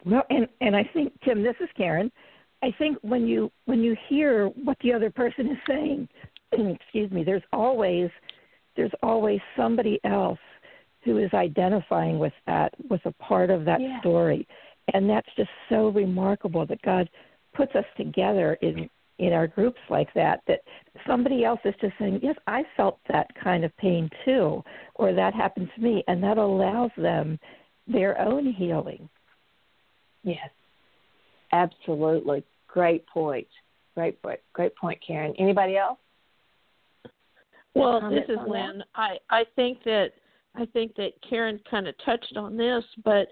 Well, 0.06 0.24
and 0.30 0.48
and 0.62 0.74
I 0.74 0.90
think 0.94 1.12
Kim, 1.20 1.44
this 1.44 1.58
is 1.60 1.68
Karen. 1.76 2.10
I 2.64 2.72
think 2.78 2.98
when 3.02 3.28
you 3.28 3.52
when 3.66 3.84
you 3.84 3.96
hear 4.08 4.48
what 4.48 4.78
the 4.82 4.94
other 4.94 5.10
person 5.10 5.48
is 5.48 5.58
saying, 5.68 6.08
excuse 6.52 7.12
me, 7.12 7.24
there's 7.24 7.44
always 7.54 8.10
there's 8.76 8.92
always 9.04 9.40
somebody 9.56 10.00
else 10.04 10.40
who 11.04 11.18
is 11.20 11.30
identifying 11.34 12.18
with 12.18 12.34
that, 12.48 12.74
with 12.90 13.02
a 13.06 13.12
part 13.14 13.50
of 13.50 13.64
that 13.66 13.80
yeah. 13.80 14.00
story, 14.00 14.48
and 14.94 15.10
that's 15.10 15.30
just 15.38 15.50
so 15.70 15.90
remarkable 15.90 16.66
that 16.66 16.82
God 16.82 17.10
puts 17.54 17.76
us 17.76 17.86
together 17.98 18.58
in 18.62 18.90
in 19.20 19.32
our 19.32 19.48
groups 19.48 19.80
like 19.90 20.14
that. 20.14 20.42
That 20.48 20.62
somebody 21.08 21.46
else 21.46 21.60
is 21.64 21.76
just 21.80 21.94
saying, 22.00 22.20
yes, 22.24 22.36
I 22.48 22.64
felt 22.76 23.00
that 23.10 23.28
kind 23.42 23.64
of 23.64 23.76
pain 23.78 24.10
too, 24.26 24.64
or 24.96 25.14
that 25.14 25.34
happened 25.34 25.70
to 25.76 25.82
me, 25.82 26.04
and 26.08 26.22
that 26.24 26.38
allows 26.38 26.92
them 26.98 27.40
their 27.88 28.20
own 28.20 28.52
healing. 28.52 29.08
Yes, 30.24 30.50
absolutely. 31.52 32.44
Great 32.68 33.06
point. 33.08 33.48
Great 33.96 34.22
point. 34.22 34.40
Great 34.54 34.76
point, 34.76 35.00
Karen. 35.06 35.34
Anybody 35.40 35.78
else? 35.78 36.00
Well, 37.74 38.10
this 38.10 38.24
is 38.30 38.38
Lynn. 38.48 38.84
I 38.96 39.18
I 39.30 39.44
think 39.56 39.84
that 39.84 40.12
I 40.56 40.66
think 40.68 40.96
that 40.96 41.12
Karen 41.28 41.60
kind 41.70 41.88
of 41.88 41.96
touched 42.06 42.38
on 42.38 42.58
this, 42.58 42.84
but 43.04 43.28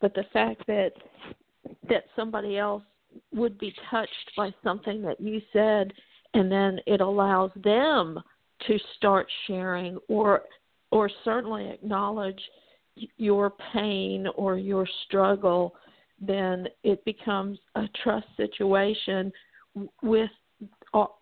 but 0.00 0.14
the 0.14 0.24
fact 0.32 0.66
that 0.66 0.92
that 1.88 2.04
somebody 2.14 2.58
else 2.58 2.82
would 3.34 3.58
be 3.58 3.74
touched 3.90 4.30
by 4.36 4.52
something 4.62 5.02
that 5.02 5.20
you 5.20 5.40
said, 5.52 5.92
and 6.34 6.52
then 6.52 6.78
it 6.86 7.00
allows 7.00 7.50
them 7.62 8.20
to 8.66 8.78
start 8.96 9.26
sharing 9.46 9.98
or 10.08 10.42
or 10.90 11.10
certainly 11.24 11.68
acknowledge 11.70 12.40
your 13.16 13.52
pain 13.72 14.26
or 14.36 14.56
your 14.56 14.86
struggle 15.06 15.74
then 16.20 16.66
it 16.82 17.04
becomes 17.04 17.58
a 17.74 17.84
trust 18.02 18.26
situation 18.36 19.32
with 20.02 20.30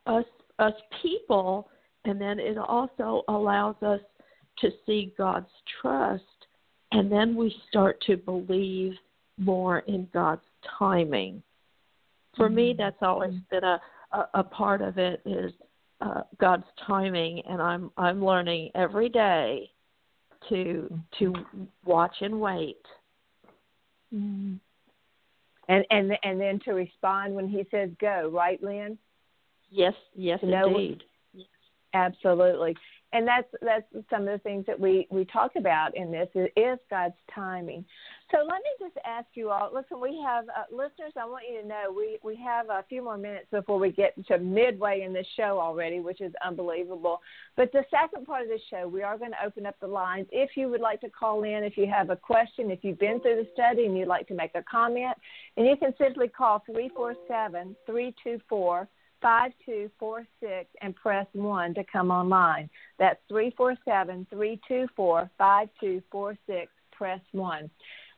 us 0.06 0.24
us 0.60 0.74
people 1.02 1.68
and 2.04 2.20
then 2.20 2.38
it 2.38 2.56
also 2.56 3.22
allows 3.28 3.74
us 3.82 4.00
to 4.58 4.70
see 4.86 5.12
God's 5.18 5.50
trust 5.80 6.22
and 6.92 7.10
then 7.10 7.34
we 7.34 7.54
start 7.68 8.00
to 8.06 8.16
believe 8.16 8.92
more 9.36 9.80
in 9.80 10.06
God's 10.14 10.44
timing. 10.78 11.42
For 12.36 12.46
mm-hmm. 12.46 12.54
me 12.54 12.74
that's 12.78 13.02
always 13.02 13.34
been 13.50 13.64
a, 13.64 13.80
a, 14.12 14.28
a 14.34 14.44
part 14.44 14.80
of 14.80 14.96
it 14.96 15.20
is 15.26 15.52
uh, 16.00 16.22
God's 16.38 16.66
timing 16.86 17.42
and 17.48 17.60
I'm 17.60 17.90
I'm 17.96 18.24
learning 18.24 18.70
every 18.76 19.08
day 19.08 19.70
to 20.50 21.00
to 21.18 21.34
watch 21.84 22.14
and 22.20 22.40
wait. 22.40 22.82
Mm-hmm 24.14 24.54
and 25.68 25.84
and 25.90 26.16
and 26.22 26.40
then 26.40 26.60
to 26.64 26.72
respond 26.72 27.34
when 27.34 27.48
he 27.48 27.66
says 27.70 27.90
go, 28.00 28.30
right, 28.32 28.62
Lynn? 28.62 28.98
Yes, 29.70 29.94
yes, 30.14 30.38
indeed. 30.42 31.02
Yes. 31.32 31.46
Absolutely, 31.94 32.76
and 33.14 33.26
that's 33.26 33.46
that's 33.62 33.86
some 34.10 34.22
of 34.22 34.26
the 34.26 34.38
things 34.38 34.66
that 34.66 34.78
we 34.78 35.06
we 35.08 35.24
talk 35.24 35.52
about 35.56 35.96
in 35.96 36.10
this 36.10 36.28
is 36.34 36.78
God's 36.90 37.14
timing. 37.32 37.84
So 38.32 38.38
let 38.38 38.56
me 38.56 38.70
just 38.80 38.96
ask 39.06 39.26
you 39.34 39.50
all. 39.50 39.70
Listen, 39.72 40.00
we 40.00 40.20
have 40.26 40.46
uh, 40.48 40.64
listeners. 40.72 41.12
I 41.16 41.24
want 41.24 41.44
you 41.48 41.62
to 41.62 41.68
know 41.68 41.94
we 41.96 42.18
we 42.24 42.34
have 42.44 42.68
a 42.70 42.84
few 42.88 43.04
more 43.04 43.16
minutes 43.16 43.46
before 43.52 43.78
we 43.78 43.92
get 43.92 44.14
to 44.26 44.38
midway 44.38 45.02
in 45.02 45.12
this 45.12 45.26
show 45.36 45.60
already, 45.60 46.00
which 46.00 46.20
is 46.20 46.32
unbelievable. 46.44 47.20
But 47.56 47.70
the 47.70 47.84
second 47.88 48.26
part 48.26 48.42
of 48.42 48.48
the 48.48 48.58
show, 48.68 48.88
we 48.88 49.04
are 49.04 49.16
going 49.16 49.30
to 49.30 49.46
open 49.46 49.64
up 49.64 49.76
the 49.80 49.86
lines. 49.86 50.26
If 50.32 50.56
you 50.56 50.68
would 50.68 50.80
like 50.80 51.00
to 51.02 51.08
call 51.08 51.44
in, 51.44 51.62
if 51.62 51.76
you 51.76 51.86
have 51.86 52.10
a 52.10 52.16
question, 52.16 52.72
if 52.72 52.80
you've 52.82 52.98
been 52.98 53.20
through 53.20 53.36
the 53.36 53.48
study 53.54 53.86
and 53.86 53.96
you'd 53.96 54.08
like 54.08 54.26
to 54.28 54.34
make 54.34 54.50
a 54.56 54.62
comment, 54.68 55.16
and 55.56 55.66
you 55.66 55.76
can 55.76 55.94
simply 55.98 56.26
call 56.26 56.64
three 56.66 56.88
four 56.88 57.14
seven 57.28 57.76
three 57.86 58.12
two 58.24 58.40
four. 58.48 58.88
5246 59.22 60.68
and 60.80 60.94
press 60.94 61.26
1 61.32 61.74
to 61.74 61.84
come 61.84 62.10
online. 62.10 62.68
That's 62.98 63.20
347 63.28 64.26
324 64.30 65.30
5246. 65.38 66.72
Press 66.92 67.20
1. 67.32 67.70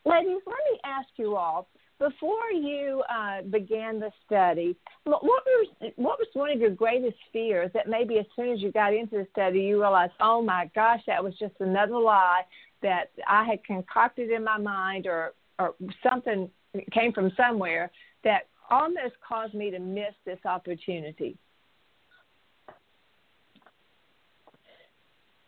Ladies, 0.04 0.40
let 0.46 0.56
me 0.70 0.80
ask 0.84 1.08
you 1.16 1.36
all 1.36 1.68
before 1.98 2.50
you 2.52 3.02
uh, 3.08 3.42
began 3.42 3.98
the 3.98 4.10
study, 4.26 4.76
what 5.04 5.22
was 5.22 5.68
what 5.96 6.18
was 6.18 6.28
one 6.34 6.50
of 6.50 6.60
your 6.60 6.70
greatest 6.70 7.16
fears 7.32 7.70
that 7.74 7.88
maybe 7.88 8.18
as 8.18 8.26
soon 8.34 8.52
as 8.52 8.60
you 8.60 8.70
got 8.70 8.92
into 8.92 9.16
the 9.16 9.26
study 9.32 9.60
you 9.60 9.80
realized, 9.80 10.12
oh 10.20 10.42
my 10.42 10.70
gosh, 10.74 11.00
that 11.06 11.22
was 11.22 11.34
just 11.38 11.54
another 11.60 11.98
lie 11.98 12.42
that 12.82 13.10
I 13.26 13.44
had 13.44 13.64
concocted 13.64 14.30
in 14.30 14.44
my 14.44 14.58
mind, 14.58 15.06
or 15.06 15.32
or 15.58 15.74
something 16.02 16.50
came 16.92 17.12
from 17.12 17.32
somewhere 17.36 17.90
that 18.24 18.48
almost 18.70 19.14
caused 19.26 19.54
me 19.54 19.70
to 19.70 19.78
miss 19.78 20.14
this 20.24 20.38
opportunity. 20.44 21.36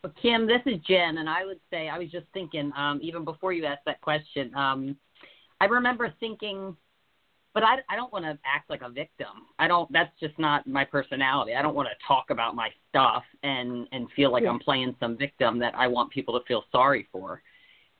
Well, 0.03 0.13
Kim, 0.21 0.47
this 0.47 0.61
is 0.65 0.79
Jen, 0.87 1.17
and 1.17 1.29
I 1.29 1.45
would 1.45 1.59
say 1.69 1.89
I 1.89 1.97
was 1.97 2.09
just 2.09 2.25
thinking, 2.33 2.71
um, 2.77 2.99
even 3.01 3.25
before 3.25 3.51
you 3.51 3.65
asked 3.65 3.83
that 3.85 3.99
question, 3.99 4.53
um, 4.55 4.95
I 5.59 5.65
remember 5.65 6.13
thinking, 6.21 6.75
but 7.53 7.63
I, 7.63 7.77
I 7.89 7.97
don't 7.97 8.11
want 8.13 8.23
to 8.23 8.37
act 8.45 8.69
like 8.69 8.81
a 8.81 8.89
victim. 8.89 9.27
I 9.57 9.67
don't. 9.67 9.91
That's 9.91 10.11
just 10.19 10.39
not 10.39 10.65
my 10.65 10.85
personality. 10.85 11.53
I 11.53 11.61
don't 11.61 11.75
want 11.75 11.89
to 11.89 12.07
talk 12.07 12.29
about 12.29 12.55
my 12.55 12.69
stuff 12.89 13.23
and 13.43 13.87
and 13.91 14.07
feel 14.15 14.31
like 14.31 14.43
yeah. 14.43 14.51
I'm 14.51 14.59
playing 14.59 14.95
some 15.01 15.17
victim 15.17 15.59
that 15.59 15.75
I 15.75 15.87
want 15.87 16.11
people 16.11 16.39
to 16.39 16.45
feel 16.45 16.63
sorry 16.71 17.07
for. 17.11 17.41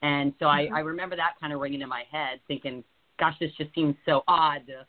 And 0.00 0.32
so 0.38 0.46
mm-hmm. 0.46 0.74
I, 0.74 0.78
I 0.78 0.80
remember 0.80 1.16
that 1.16 1.34
kind 1.38 1.52
of 1.52 1.60
ringing 1.60 1.82
in 1.82 1.88
my 1.88 2.04
head, 2.10 2.40
thinking, 2.48 2.82
"Gosh, 3.18 3.34
this 3.40 3.50
just 3.58 3.74
seems 3.74 3.94
so 4.06 4.22
odd 4.26 4.66
to 4.68 4.86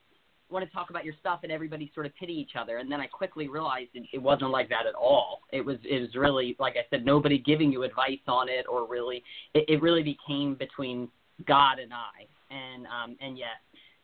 want 0.51 0.65
to 0.67 0.71
talk 0.71 0.89
about 0.89 1.05
your 1.05 1.13
stuff 1.19 1.39
and 1.43 1.51
everybody 1.51 1.91
sort 1.93 2.05
of 2.05 2.15
pity 2.15 2.33
each 2.33 2.55
other. 2.59 2.77
And 2.77 2.91
then 2.91 2.99
I 2.99 3.07
quickly 3.07 3.47
realized 3.47 3.89
it, 3.93 4.03
it 4.13 4.21
wasn't 4.21 4.51
like 4.51 4.69
that 4.69 4.85
at 4.87 4.95
all. 4.95 5.41
It 5.51 5.65
was 5.65 5.77
it 5.83 5.99
was 6.01 6.15
really 6.15 6.55
like 6.59 6.75
I 6.75 6.85
said, 6.89 7.05
nobody 7.05 7.37
giving 7.37 7.71
you 7.71 7.83
advice 7.83 8.19
on 8.27 8.49
it 8.49 8.65
or 8.69 8.87
really 8.87 9.23
it, 9.53 9.65
it 9.67 9.81
really 9.81 10.03
became 10.03 10.55
between 10.55 11.09
God 11.47 11.79
and 11.79 11.91
I. 11.93 12.27
And 12.53 12.85
um 12.87 13.17
and 13.21 13.37
yet 13.37 13.61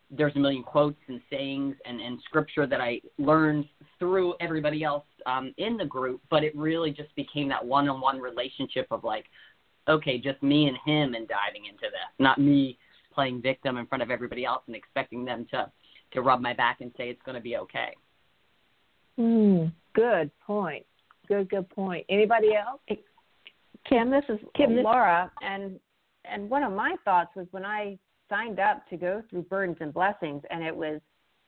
there's 0.10 0.36
a 0.36 0.40
million 0.40 0.64
quotes 0.64 1.00
and 1.08 1.20
sayings 1.30 1.76
and, 1.86 2.00
and 2.00 2.20
scripture 2.26 2.66
that 2.66 2.80
I 2.80 3.02
learned 3.18 3.66
through 4.00 4.36
everybody 4.40 4.84
else 4.84 5.04
um, 5.26 5.54
in 5.58 5.76
the 5.76 5.86
group, 5.86 6.22
but 6.30 6.44
it 6.44 6.56
really 6.56 6.92
just 6.92 7.14
became 7.16 7.50
that 7.50 7.66
one 7.66 7.90
on 7.90 8.00
one 8.00 8.20
relationship 8.20 8.88
of 8.90 9.04
like, 9.04 9.26
okay, 9.90 10.18
just 10.18 10.42
me 10.42 10.68
and 10.68 10.78
him 10.86 11.14
and 11.14 11.28
diving 11.28 11.66
into 11.66 11.82
this, 11.82 12.08
not 12.20 12.40
me 12.40 12.78
playing 13.14 13.42
victim 13.42 13.78
in 13.78 13.86
front 13.88 14.02
of 14.02 14.12
everybody 14.12 14.46
else 14.46 14.62
and 14.68 14.76
expecting 14.76 15.26
them 15.26 15.46
to 15.52 15.70
to 16.13 16.22
rub 16.22 16.41
my 16.41 16.54
back 16.54 16.82
and 16.82 16.91
say 16.98 17.10
it's 17.10 17.22
going 17.24 17.36
to 17.36 17.41
be 17.41 17.58
okay. 17.58 17.96
Mm, 19.20 19.72
good 19.93 20.32
point. 20.46 20.86
Good, 21.28 21.50
good 21.50 21.70
point. 21.70 22.06
Anybody 22.10 22.50
else? 22.56 22.80
Kim, 23.89 24.10
this 24.10 24.24
is 24.30 24.39
Kim, 24.56 24.76
Laura, 24.76 25.32
and 25.41 25.80
and 26.30 26.50
one 26.50 26.63
of 26.63 26.74
my 26.74 26.96
thoughts 27.06 27.32
was 27.36 27.48
when 27.52 27.63
I 27.63 27.98
signed 28.30 28.60
up 28.60 28.88
to 28.89 28.98
go 28.98 29.24
through 29.30 29.43
burdens 29.43 29.78
and 29.80 29.93
blessings, 29.93 30.41
and 30.50 30.63
it 30.63 30.76
was 30.76 31.00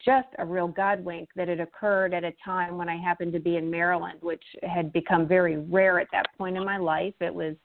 just 0.03 0.27
a 0.37 0.45
real 0.45 0.67
God 0.67 1.03
wink 1.03 1.29
that 1.35 1.49
it 1.49 1.59
occurred 1.59 2.13
at 2.13 2.23
a 2.23 2.33
time 2.43 2.77
when 2.77 2.87
I 2.87 2.95
happened 2.95 3.33
to 3.33 3.39
be 3.39 3.57
in 3.57 3.69
Maryland, 3.69 4.19
which 4.21 4.43
had 4.63 4.93
become 4.93 5.27
very 5.27 5.57
rare 5.57 5.99
at 5.99 6.07
that 6.13 6.27
point 6.37 6.55
in 6.55 6.63
my 6.63 6.77
life. 6.77 7.13
It 7.19 7.33
was 7.33 7.55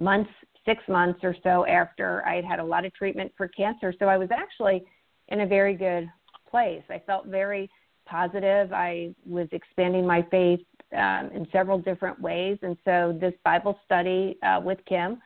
months, 0.00 0.30
six 0.64 0.82
months 0.88 1.20
or 1.22 1.36
so 1.44 1.64
after 1.66 2.26
I 2.26 2.34
had 2.34 2.44
had 2.44 2.58
a 2.58 2.64
lot 2.64 2.84
of 2.84 2.92
treatment 2.94 3.32
for 3.36 3.46
cancer. 3.48 3.94
So 3.98 4.06
I 4.06 4.16
was 4.16 4.30
actually 4.32 4.82
in 5.28 5.42
a 5.42 5.46
very 5.46 5.74
good 5.74 6.08
place. 6.56 6.82
I 6.88 7.02
felt 7.06 7.26
very 7.26 7.68
positive. 8.06 8.72
I 8.72 9.14
was 9.26 9.46
expanding 9.52 10.06
my 10.06 10.22
faith 10.30 10.64
um, 10.96 11.30
in 11.34 11.46
several 11.52 11.78
different 11.78 12.18
ways. 12.18 12.56
And 12.62 12.78
so 12.82 13.18
this 13.20 13.34
Bible 13.44 13.78
study 13.84 14.38
uh, 14.42 14.60
with 14.64 14.78
Kim 14.88 15.18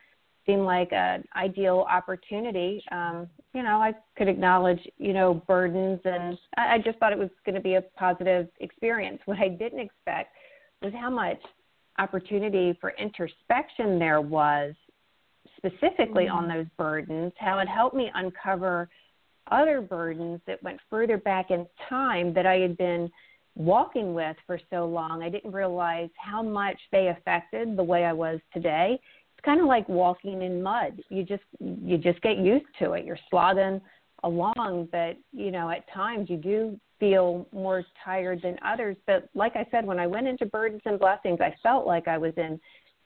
seemed 0.45 0.63
like 0.63 0.91
an 0.91 1.23
ideal 1.37 1.85
opportunity. 1.89 2.83
Um, 2.91 3.29
you 3.53 3.63
know, 3.63 3.77
I 3.81 3.93
could 4.17 4.27
acknowledge, 4.27 4.81
you 4.97 5.13
know, 5.13 5.41
burdens, 5.47 6.01
and 6.03 6.37
I, 6.57 6.73
I 6.73 6.77
just 6.79 6.97
thought 6.99 7.13
it 7.13 7.17
was 7.19 7.29
going 7.45 7.55
to 7.55 7.61
be 7.61 7.75
a 7.75 7.81
positive 7.95 8.49
experience. 8.59 9.19
What 9.23 9.37
I 9.37 9.47
didn't 9.47 9.79
expect 9.79 10.35
was 10.81 10.91
how 10.99 11.11
much 11.11 11.39
opportunity 11.97 12.77
for 12.81 12.89
introspection 12.99 13.99
there 13.99 14.19
was 14.19 14.73
specifically 15.55 16.25
mm-hmm. 16.25 16.37
on 16.37 16.47
those 16.49 16.65
burdens, 16.77 17.31
how 17.37 17.59
it 17.59 17.69
helped 17.69 17.95
me 17.95 18.11
uncover 18.15 18.89
other 19.49 19.81
burdens 19.81 20.39
that 20.47 20.61
went 20.63 20.79
further 20.89 21.17
back 21.17 21.51
in 21.51 21.65
time 21.89 22.33
that 22.33 22.45
I 22.45 22.55
had 22.55 22.77
been 22.77 23.09
walking 23.55 24.13
with 24.13 24.37
for 24.47 24.59
so 24.69 24.85
long. 24.85 25.23
I 25.23 25.29
didn't 25.29 25.51
realize 25.51 26.09
how 26.17 26.41
much 26.41 26.77
they 26.91 27.07
affected 27.09 27.75
the 27.75 27.83
way 27.83 28.05
I 28.05 28.13
was 28.13 28.39
today 28.53 28.99
It's 29.35 29.45
kind 29.45 29.59
of 29.59 29.67
like 29.67 29.87
walking 29.89 30.41
in 30.41 30.61
mud. 30.61 31.01
You 31.09 31.23
just 31.23 31.43
you 31.59 31.97
just 31.97 32.21
get 32.21 32.37
used 32.37 32.65
to 32.79 32.93
it. 32.93 33.05
You're 33.05 33.19
slogging 33.29 33.81
along, 34.23 34.89
but 34.91 35.17
you 35.33 35.51
know 35.51 35.69
at 35.69 35.91
times 35.91 36.29
you 36.29 36.37
do 36.37 36.79
feel 36.99 37.47
more 37.51 37.83
tired 38.05 38.41
than 38.43 38.57
others. 38.63 38.95
But 39.07 39.27
like 39.33 39.55
I 39.55 39.65
said, 39.71 39.85
when 39.85 39.99
I 39.99 40.07
went 40.07 40.27
into 40.27 40.45
burdens 40.45 40.83
and 40.85 40.99
blessings, 40.99 41.39
I 41.41 41.55
felt 41.61 41.85
like 41.85 42.07
I 42.07 42.17
was 42.17 42.33
in 42.37 42.59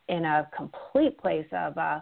in 0.09 0.25
a 0.25 0.47
complete 0.55 1.17
place 1.17 1.47
of 1.51 1.77
uh, 1.77 2.01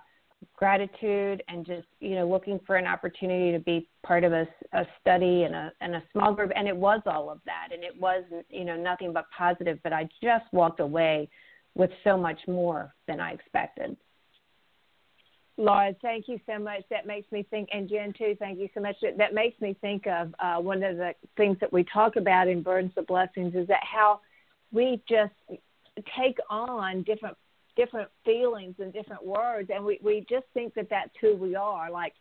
gratitude 0.56 1.43
and 1.47 1.65
just 1.65 1.88
you 1.99 2.15
know 2.15 2.27
looking 2.27 2.60
for 2.65 2.75
an 2.75 2.86
opportunity 2.86 3.51
to 3.51 3.60
be 3.60 3.88
part 4.03 4.23
of 4.23 4.34
a, 4.34 4.47
a 4.73 4.86
study 5.01 5.43
and 5.43 5.56
a 5.56 5.71
and 5.82 5.95
a 5.95 6.03
small 6.12 6.34
group. 6.34 6.51
And 6.56 6.67
it 6.67 6.75
was 6.75 7.01
all 7.06 7.29
of 7.29 7.39
that, 7.45 7.69
and 7.73 7.84
it 7.84 7.99
was 7.99 8.23
you 8.49 8.65
know 8.65 8.75
nothing 8.75 9.13
but 9.13 9.25
positive. 9.36 9.79
But 9.84 9.93
I 9.93 10.08
just 10.21 10.45
walked 10.51 10.79
away 10.79 11.29
with 11.75 11.91
so 12.03 12.17
much 12.17 12.39
more 12.47 12.93
than 13.08 13.19
I 13.19 13.32
expected. 13.32 13.97
Laura, 15.58 15.95
thank 16.01 16.27
you 16.27 16.39
so 16.47 16.58
much. 16.58 16.82
That 16.89 17.06
makes 17.06 17.32
me 17.32 17.45
think, 17.49 17.69
and 17.71 17.88
Jen 17.88 18.13
too, 18.17 18.36
thank 18.39 18.60
you 18.60 18.69
so 18.73 18.82
much. 18.82 18.95
That 19.17 19.34
makes 19.34 19.60
me 19.62 19.75
think 19.82 20.08
of 20.08 20.34
uh, 20.39 20.56
one 20.56 20.82
of 20.82 20.97
the 20.97 21.13
things 21.38 21.58
that 21.62 21.71
we 21.71 21.84
talk 21.84 22.15
about 22.15 22.47
in 22.47 22.63
Burdens 22.63 22.93
of 22.97 23.06
Blessings 23.06 23.53
is 23.53 23.67
that 23.67 23.84
how 23.84 24.21
we 24.71 24.99
just 25.08 25.34
take 26.17 26.38
on 26.49 27.03
different 27.03 27.38
different 27.76 28.10
feelings 28.26 28.76
and 28.80 28.94
different 28.94 29.26
words, 29.26 29.70
and 29.74 29.84
we 29.84 30.00
we 30.04 30.26
just 30.30 30.46
think 30.54 30.74
that 30.76 30.90
that's 30.90 31.12
who 31.22 31.36
we 31.36 31.56
are. 31.56 31.92
Like, 31.92 32.14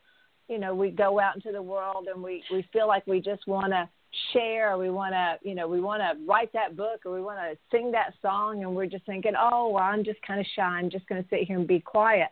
you 0.49 0.59
know, 0.59 0.75
we 0.75 0.91
go 0.91 1.21
out 1.21 1.37
into 1.37 1.53
the 1.53 1.63
world 1.63 2.09
and 2.13 2.23
we 2.23 2.43
we 2.51 2.67
feel 2.73 2.89
like 2.89 3.07
we 3.07 3.21
just 3.21 3.47
want 3.47 3.73
to 3.73 3.89
share, 4.33 4.77
we 4.77 4.91
want 4.91 5.13
to, 5.13 5.39
you 5.49 5.55
know, 5.55 5.67
we 5.67 5.81
want 5.81 6.03
to 6.03 6.23
write 6.27 6.53
that 6.53 6.77
book, 6.77 7.01
or 7.07 7.13
we 7.15 7.23
want 7.23 7.39
to 7.39 7.57
sing 7.71 7.91
that 7.93 8.13
song, 8.21 8.63
and 8.63 8.75
we're 8.75 8.87
just 8.87 9.07
thinking, 9.07 9.33
oh, 9.39 9.71
well, 9.71 9.85
I'm 9.85 10.05
just 10.05 10.21
kind 10.27 10.39
of 10.39 10.47
shy. 10.55 10.63
I'm 10.63 10.91
just 10.91 11.07
going 11.07 11.23
to 11.23 11.29
sit 11.31 11.45
here 11.45 11.59
and 11.59 11.67
be 11.67 11.81
quiet 11.81 12.29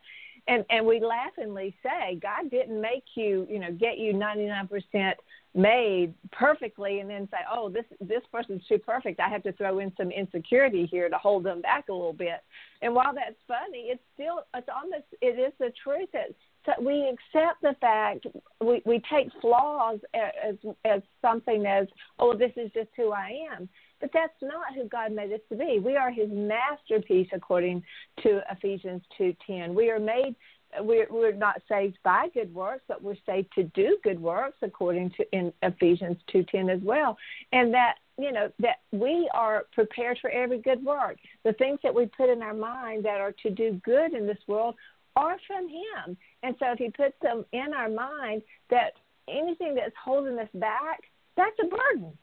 and 0.49 0.65
and 0.71 0.85
we 0.85 1.01
laughingly 1.01 1.75
say 1.83 2.19
God 2.21 2.51
didn't 2.51 2.81
make 2.81 3.05
you, 3.15 3.47
you 3.49 3.59
know, 3.59 3.73
get 3.73 3.99
you 3.99 4.13
99% 4.13 5.13
made 5.55 6.15
perfectly 6.31 7.01
and 7.01 7.11
then 7.11 7.29
say, 7.31 7.39
"Oh, 7.53 7.69
this 7.69 7.85
this 8.01 8.23
person's 8.33 8.67
too 8.67 8.79
perfect. 8.79 9.21
I 9.21 9.29
have 9.29 9.43
to 9.45 9.53
throw 9.53 9.81
in 9.81 9.93
some 9.97 10.11
insecurity 10.11 10.87
here 10.87 11.09
to 11.09 11.19
hold 11.19 11.45
them 11.45 11.61
back 11.61 11.89
a 11.89 11.93
little 11.93 12.13
bit." 12.13 12.43
And 12.83 12.95
while 12.95 13.15
that's 13.15 13.37
funny, 13.49 13.89
it's 13.91 14.03
still 14.15 14.45
it's 14.55 14.69
almost 14.69 15.05
it 15.21 15.39
is 15.39 15.53
the 15.59 15.73
truth 15.83 16.09
that 16.13 16.35
so 16.67 16.73
we 16.81 17.09
accept 17.09 17.63
the 17.63 17.75
fact 17.81 18.27
we 18.61 18.83
we 18.85 19.03
take 19.11 19.29
flaws 19.41 19.99
as 20.15 20.57
as 20.85 21.03
something 21.23 21.67
as, 21.67 21.89
"Oh, 22.19 22.37
this 22.37 22.53
is 22.57 22.71
just 22.73 22.91
who 22.97 23.13
I 23.13 23.33
am." 23.53 23.69
But 24.01 24.11
that's 24.15 24.41
not 24.41 24.75
who 24.75 24.85
God 24.85 25.13
made 25.13 25.33
us 25.33 25.41
to 25.51 25.57
be. 25.57 25.79
We 25.79 25.97
are 25.97 26.11
His 26.11 26.31
masterpiece, 26.31 27.29
according 27.33 27.83
to 28.23 28.41
Ephesians 28.51 29.03
two 29.17 29.35
ten. 29.47 29.75
We 29.75 29.91
are 29.91 29.99
made. 29.99 30.37
We're, 30.79 31.07
we're 31.11 31.33
not 31.33 31.61
saved 31.69 31.99
by 32.05 32.29
good 32.33 32.55
works, 32.55 32.85
but 32.87 33.03
we're 33.03 33.17
saved 33.27 33.49
to 33.57 33.65
do 33.65 33.99
good 34.05 34.21
works, 34.21 34.59
according 34.63 35.11
to 35.17 35.25
in 35.33 35.53
Ephesians 35.63 36.19
two 36.31 36.45
ten 36.45 36.71
as 36.71 36.81
well. 36.83 37.17
And 37.53 37.75
that 37.75 37.95
you 38.19 38.33
know 38.33 38.51
that 38.61 38.81
we 38.93 39.29
are 39.35 39.65
prepared 39.73 40.19
for 40.21 40.31
every 40.31 40.59
good 40.59 40.85
work. 40.85 41.17
The 41.45 41.55
things 41.55 41.81
that 41.83 41.95
we 41.95 42.07
put 42.07 42.29
in 42.29 42.43
our 42.43 42.55
mind 42.55 43.05
that 43.05 43.21
are 43.21 43.35
to 43.43 43.51
do 43.51 43.81
good 43.85 44.15
in 44.15 44.27
this 44.27 44.39
world 44.47 44.75
are 45.17 45.39
from 45.47 45.69
Him. 45.69 46.17
And 46.43 46.55
so 46.59 46.73
if 46.73 46.79
He 46.79 46.91
puts 46.91 47.17
them 47.21 47.45
in 47.53 47.73
our 47.75 47.89
mind, 47.89 48.43
that 48.71 48.93
anything 49.29 49.75
that's 49.75 49.95
holding 50.03 50.39
us 50.39 50.49
back, 50.55 51.01
that's 51.37 51.57
a 51.63 51.67
burden 51.67 52.17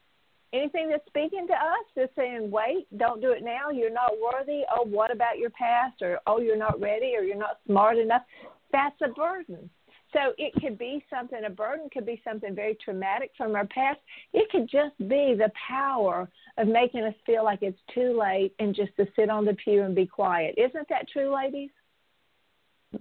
anything 0.54 0.90
that's 0.90 1.06
speaking 1.08 1.48
to 1.48 1.54
us 1.54 1.86
that's 1.96 2.16
saying, 2.16 2.50
wait, 2.50 2.88
don't 2.98 3.22
do 3.22 3.32
it 3.32 3.44
now, 3.44 3.70
you're 3.70 3.94
not 3.94 4.12
worthy, 4.22 4.62
oh, 4.72 4.86
what 4.86 5.12
about 5.12 5.38
your 5.38 5.50
past, 5.52 6.02
or 6.02 6.20
oh, 6.28 6.40
you're 6.40 6.58
not 6.58 6.80
ready, 6.80 7.14
or 7.16 7.24
you're 7.24 7.38
not 7.38 7.60
smart 7.66 7.98
enough, 7.98 8.24
that's 8.72 8.96
a 9.02 9.10
burden. 9.10 9.70
So 10.14 10.34
it 10.38 10.54
could 10.62 10.78
be 10.78 11.04
something, 11.10 11.40
a 11.46 11.50
burden 11.50 11.90
could 11.92 12.06
be 12.06 12.22
something 12.24 12.56
very 12.56 12.78
traumatic 12.84 13.32
from 13.38 13.56
our 13.56 13.68
past. 13.68 14.00
It 14.34 14.50
could 14.50 14.70
just 14.70 14.98
be 15.00 15.36
the 15.38 15.52
power 15.68 16.30
of 16.58 16.68
making 16.68 17.04
us 17.04 17.14
feel 17.26 17.44
like 17.44 17.60
it's 17.62 17.78
too 17.94 18.18
late 18.18 18.54
and 18.60 18.74
just 18.74 18.96
to 18.96 19.06
sit 19.18 19.30
on 19.30 19.44
the 19.44 19.54
pew 19.54 19.84
and 19.84 19.94
be 19.94 20.06
quiet. 20.06 20.56
Isn't 20.58 20.88
that 20.90 21.10
true, 21.10 21.36
ladies? 21.36 21.72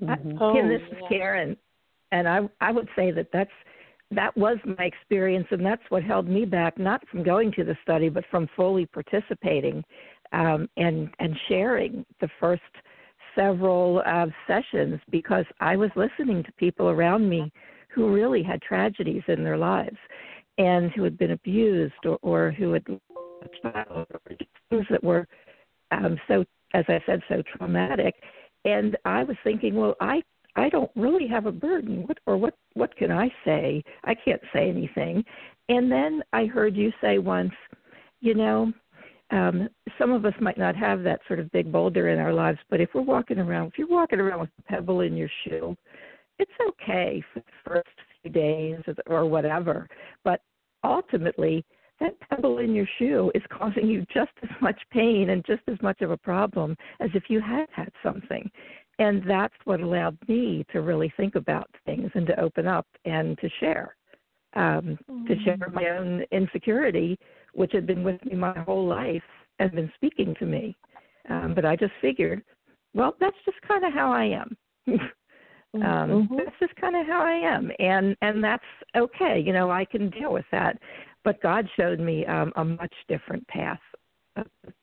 Mm-hmm. 0.03 0.43
Oh, 0.43 0.53
Kim, 0.53 0.69
this 0.69 0.83
is 0.91 0.99
Karen, 1.09 1.57
and 2.11 2.29
I 2.29 2.41
I 2.61 2.73
would 2.73 2.89
say 2.97 3.13
that 3.13 3.29
that's 3.33 3.51
that 4.13 4.37
was 4.37 4.59
my 4.79 4.85
experience, 4.85 5.47
and 5.51 5.65
that's 5.65 5.83
what 5.89 6.03
held 6.03 6.29
me 6.29 6.45
back, 6.45 6.79
not 6.79 7.07
from 7.09 7.23
going 7.23 7.53
to 7.53 7.65
the 7.65 7.77
study, 7.83 8.09
but 8.09 8.25
from 8.31 8.49
fully 8.55 8.87
participating 8.87 9.83
um, 10.33 10.69
and 10.77 11.11
and 11.19 11.37
sharing 11.49 12.05
the 12.21 12.29
first 12.41 12.63
several 13.35 14.03
uh, 14.07 14.27
sessions 14.47 15.01
because 15.11 15.45
I 15.61 15.77
was 15.77 15.91
listening 15.95 16.43
to 16.45 16.53
people 16.53 16.89
around 16.89 17.29
me 17.29 17.53
who 17.89 18.13
really 18.13 18.43
had 18.43 18.63
tragedies 18.63 19.23
in 19.29 19.45
their 19.45 19.59
lives 19.59 19.97
and 20.59 20.91
who 20.93 21.03
had 21.03 21.19
been 21.19 21.33
abused 21.33 21.95
or, 22.05 22.19
or 22.23 22.51
who 22.51 22.73
had 22.73 22.85
things 22.87 24.87
that 24.91 25.05
were 25.05 25.27
um, 25.93 26.19
so, 26.29 26.45
as 26.75 26.85
I 26.89 27.01
said, 27.07 27.21
so 27.29 27.43
traumatic. 27.57 28.15
And 28.65 28.97
I 29.05 29.23
was 29.23 29.37
thinking, 29.45 29.75
well, 29.75 29.95
I 30.01 30.23
I 30.57 30.69
don't 30.71 30.91
really 30.97 31.29
have 31.29 31.47
a 31.47 31.53
burden. 31.53 32.07
What 32.07 32.19
or 32.27 32.37
what 32.37 32.55
what 32.75 32.97
can 32.97 33.13
I 33.13 33.31
say? 33.45 33.83
I 34.05 34.15
can't 34.15 34.41
say 34.53 34.69
anything. 34.69 35.25
And 35.69 35.91
then 35.91 36.23
I 36.33 36.47
heard 36.47 36.75
you 36.75 36.93
say 37.01 37.19
once, 37.19 37.53
you 38.21 38.35
know, 38.35 38.73
um, 39.31 39.69
some 39.99 40.13
of 40.13 40.25
us 40.25 40.35
might 40.41 40.59
not 40.59 40.77
have 40.77 41.03
that 41.03 41.21
sort 41.27 41.41
of 41.41 41.51
big 41.51 41.71
boulder 41.71 42.09
in 42.09 42.19
our 42.19 42.33
lives, 42.33 42.59
but 42.71 42.81
if 42.81 42.91
we're 42.95 43.03
walking 43.03 43.39
around, 43.39 43.69
if 43.69 43.79
you're 43.79 43.89
walking 43.89 44.21
around 44.21 44.41
with 44.41 44.51
a 44.59 44.63
pebble 44.63 45.01
in 45.01 45.17
your 45.17 45.31
shoe, 45.45 45.77
it's 46.39 46.53
okay 46.69 47.23
for 47.33 47.41
the 47.41 47.53
first 47.65 47.89
few 48.23 48.31
days 48.31 48.79
or 49.07 49.27
whatever. 49.27 49.89
But 50.23 50.41
ultimately, 50.85 51.65
that 51.99 52.19
pebble 52.21 52.59
in 52.59 52.75
your 52.75 52.87
shoe 52.99 53.33
is 53.35 53.43
causing 53.51 53.89
you 53.89 54.07
just 54.13 54.31
as 54.43 54.51
much 54.61 54.81
pain 54.93 55.31
and 55.31 55.45
just 55.45 55.63
as 55.67 55.81
much 55.83 56.01
of 56.03 56.11
a 56.11 56.17
problem 56.17 56.77
as 57.01 57.11
if 57.15 57.25
you 57.29 57.41
had 57.41 57.67
had 57.75 57.91
something 58.03 58.49
and 58.99 59.23
that's 59.29 59.55
what 59.65 59.81
allowed 59.81 60.17
me 60.29 60.65
to 60.73 60.81
really 60.81 61.13
think 61.17 61.35
about 61.35 61.69
things 61.85 62.11
and 62.15 62.27
to 62.27 62.41
open 62.41 62.67
up 62.67 62.87
and 63.05 63.39
to 63.39 63.49
share 63.61 63.95
um, 64.57 64.99
mm-hmm. 65.09 65.27
to 65.27 65.35
share 65.45 65.59
my 65.73 65.91
own 65.91 66.25
insecurity, 66.33 67.19
which 67.55 67.73
had 67.73 67.87
been 67.87 68.03
with 68.03 68.23
me 68.25 68.35
my 68.35 68.59
whole 68.61 68.87
life 68.87 69.23
and 69.59 69.71
been 69.73 69.93
speaking 69.95 70.35
to 70.39 70.47
me. 70.47 70.75
Um, 71.29 71.53
but 71.55 71.65
I 71.65 71.77
just 71.77 71.93
figured, 72.01 72.43
well, 72.95 73.15
that's 73.21 73.37
just 73.45 73.59
kind 73.69 73.85
of 73.85 73.93
how 73.93 74.11
I 74.13 74.25
am. 74.25 74.57
um, 74.89 75.01
mm-hmm. 75.75 76.37
That's 76.37 76.57
just 76.59 76.75
kind 76.77 76.97
of 76.97 77.07
how 77.07 77.23
I 77.23 77.35
am, 77.35 77.71
and 77.79 78.17
and 78.23 78.43
that's 78.43 78.65
okay. 78.97 79.43
You 79.45 79.53
know, 79.53 79.71
I 79.71 79.85
can 79.85 80.11
deal 80.11 80.33
with 80.33 80.47
that. 80.53 80.79
But 81.25 81.43
God 81.43 81.69
showed 81.77 81.99
me 81.99 82.25
um, 82.27 82.53
a 82.57 82.65
much 82.65 82.95
different 83.09 83.47
path. 83.49 83.81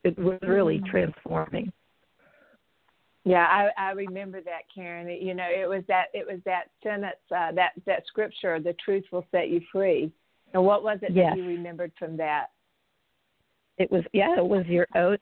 It 0.03 0.17
was 0.19 0.39
really 0.41 0.77
mm-hmm. 0.77 0.91
transforming. 0.91 1.71
Yeah, 3.25 3.45
I, 3.45 3.69
I 3.77 3.91
remember 3.91 4.41
that, 4.41 4.63
Karen. 4.73 5.09
You 5.09 5.33
know, 5.33 5.47
it 5.49 5.67
was 5.67 5.83
that 5.87 6.07
it 6.13 6.27
was 6.27 6.39
that 6.45 6.65
sentence, 6.81 7.15
uh, 7.33 7.53
that 7.53 7.71
that 7.85 8.05
scripture, 8.07 8.59
"The 8.59 8.75
truth 8.83 9.05
will 9.11 9.25
set 9.31 9.49
you 9.49 9.61
free." 9.71 10.11
And 10.53 10.63
what 10.63 10.83
was 10.83 10.99
it 11.01 11.13
yes. 11.13 11.31
that 11.31 11.37
you 11.37 11.45
remembered 11.45 11.91
from 11.97 12.17
that? 12.17 12.47
It 13.77 13.89
was 13.91 14.03
yeah, 14.11 14.37
it 14.37 14.45
was 14.45 14.65
your 14.67 14.87
own 14.95 15.17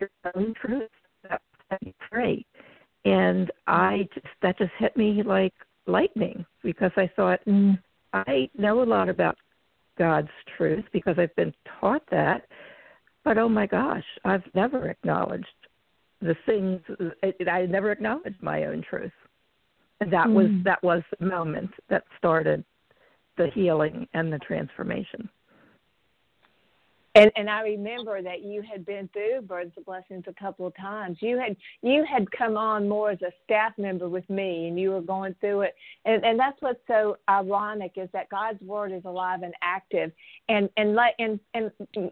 your 0.00 0.10
own 0.34 0.54
truth 0.54 0.90
that 1.28 1.40
set 1.68 1.82
you 1.86 1.92
free, 2.10 2.44
and 3.04 3.50
I 3.66 4.08
just 4.12 4.26
that 4.42 4.58
just 4.58 4.72
hit 4.78 4.96
me 4.96 5.22
like 5.22 5.54
lightning 5.86 6.44
because 6.64 6.92
I 6.96 7.08
thought 7.14 7.40
mm, 7.46 7.78
I 8.12 8.50
know 8.58 8.82
a 8.82 8.84
lot 8.84 9.08
about 9.08 9.36
God's 9.96 10.28
truth 10.56 10.84
because 10.92 11.14
I've 11.16 11.34
been 11.36 11.54
taught 11.80 12.02
that, 12.10 12.42
but 13.24 13.38
oh 13.38 13.48
my 13.48 13.66
gosh, 13.66 14.04
I've 14.24 14.44
never 14.54 14.88
acknowledged 14.88 15.46
the 16.20 16.36
things 16.46 16.80
it, 17.22 17.48
I 17.48 17.66
never 17.66 17.92
acknowledged 17.92 18.42
my 18.42 18.64
own 18.64 18.82
truth. 18.88 19.12
And 20.00 20.12
that 20.12 20.26
mm. 20.26 20.34
was 20.34 20.46
that 20.64 20.82
was 20.82 21.02
the 21.18 21.26
moment 21.26 21.70
that 21.88 22.04
started 22.18 22.64
the 23.36 23.48
healing 23.54 24.06
and 24.14 24.32
the 24.32 24.38
transformation. 24.38 25.28
And 27.16 27.30
and 27.34 27.50
I 27.50 27.62
remember 27.62 28.22
that 28.22 28.42
you 28.42 28.62
had 28.62 28.86
been 28.86 29.08
through 29.12 29.42
Burdens 29.42 29.72
of 29.76 29.84
Blessings 29.84 30.24
a 30.28 30.32
couple 30.34 30.66
of 30.66 30.76
times. 30.76 31.18
You 31.20 31.38
had 31.38 31.56
you 31.82 32.04
had 32.04 32.30
come 32.30 32.56
on 32.56 32.88
more 32.88 33.10
as 33.10 33.20
a 33.22 33.32
staff 33.44 33.72
member 33.78 34.08
with 34.08 34.28
me, 34.30 34.68
and 34.68 34.78
you 34.78 34.90
were 34.90 35.00
going 35.00 35.34
through 35.40 35.62
it. 35.62 35.74
And 36.04 36.24
and 36.24 36.38
that's 36.38 36.60
what's 36.60 36.78
so 36.86 37.16
ironic 37.28 37.92
is 37.96 38.08
that 38.12 38.28
God's 38.28 38.62
word 38.62 38.92
is 38.92 39.04
alive 39.04 39.42
and 39.42 39.54
active. 39.60 40.12
And 40.48 40.68
and 40.76 40.96
and 41.18 41.40
and 41.54 41.70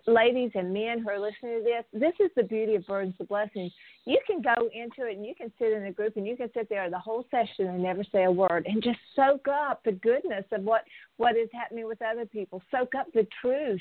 ladies 0.08 0.50
and 0.56 0.72
men 0.72 0.98
who 1.00 1.10
are 1.10 1.20
listening 1.20 1.60
to 1.60 1.64
this, 1.64 1.84
this 1.92 2.14
is 2.18 2.32
the 2.34 2.42
beauty 2.42 2.74
of 2.74 2.86
Burdens 2.86 3.14
of 3.20 3.28
Blessings. 3.28 3.72
You 4.04 4.18
can 4.26 4.42
go 4.42 4.68
into 4.72 5.08
it 5.08 5.16
and 5.16 5.24
you 5.24 5.34
can 5.36 5.52
sit 5.60 5.72
in 5.72 5.84
a 5.84 5.92
group 5.92 6.16
and 6.16 6.26
you 6.26 6.36
can 6.36 6.50
sit 6.54 6.68
there 6.68 6.88
the 6.90 6.98
whole 6.98 7.24
session 7.30 7.66
and 7.66 7.82
never 7.82 8.02
say 8.10 8.24
a 8.24 8.32
word 8.32 8.66
and 8.66 8.82
just 8.82 8.98
soak 9.14 9.46
up 9.46 9.84
the 9.84 9.92
goodness 9.92 10.44
of 10.50 10.64
what 10.64 10.82
what 11.18 11.36
is 11.36 11.48
happening 11.52 11.86
with 11.86 12.02
other 12.02 12.26
people. 12.26 12.60
Soak 12.72 12.94
up 12.96 13.06
the 13.12 13.26
truth 13.40 13.80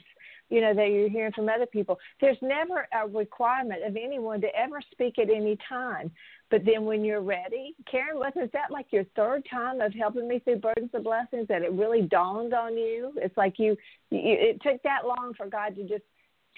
you 0.49 0.61
know 0.61 0.73
that 0.73 0.89
you're 0.91 1.09
hearing 1.09 1.33
from 1.33 1.49
other 1.49 1.65
people. 1.65 1.99
There's 2.21 2.37
never 2.41 2.87
a 2.93 3.07
requirement 3.07 3.83
of 3.85 3.95
anyone 3.95 4.41
to 4.41 4.47
ever 4.55 4.81
speak 4.91 5.19
at 5.19 5.29
any 5.29 5.57
time. 5.67 6.11
But 6.49 6.63
then 6.65 6.85
when 6.85 7.03
you're 7.03 7.21
ready 7.21 7.75
karen 7.89 8.17
wasn't 8.17 8.51
that 8.53 8.71
like 8.71 8.87
your 8.91 9.03
third 9.15 9.45
time 9.49 9.81
of 9.81 9.93
helping 9.93 10.27
me 10.27 10.39
through 10.39 10.59
burdens 10.59 10.91
of 10.93 11.03
blessings 11.03 11.47
that 11.49 11.61
it 11.61 11.71
really 11.73 12.03
dawned 12.03 12.53
on 12.53 12.77
you? 12.77 13.11
It's 13.17 13.35
like 13.35 13.55
you, 13.57 13.75
you 14.09 14.21
it 14.23 14.61
took 14.61 14.81
that 14.83 15.05
long 15.05 15.33
for 15.35 15.47
god 15.47 15.75
to 15.75 15.83
just 15.83 16.03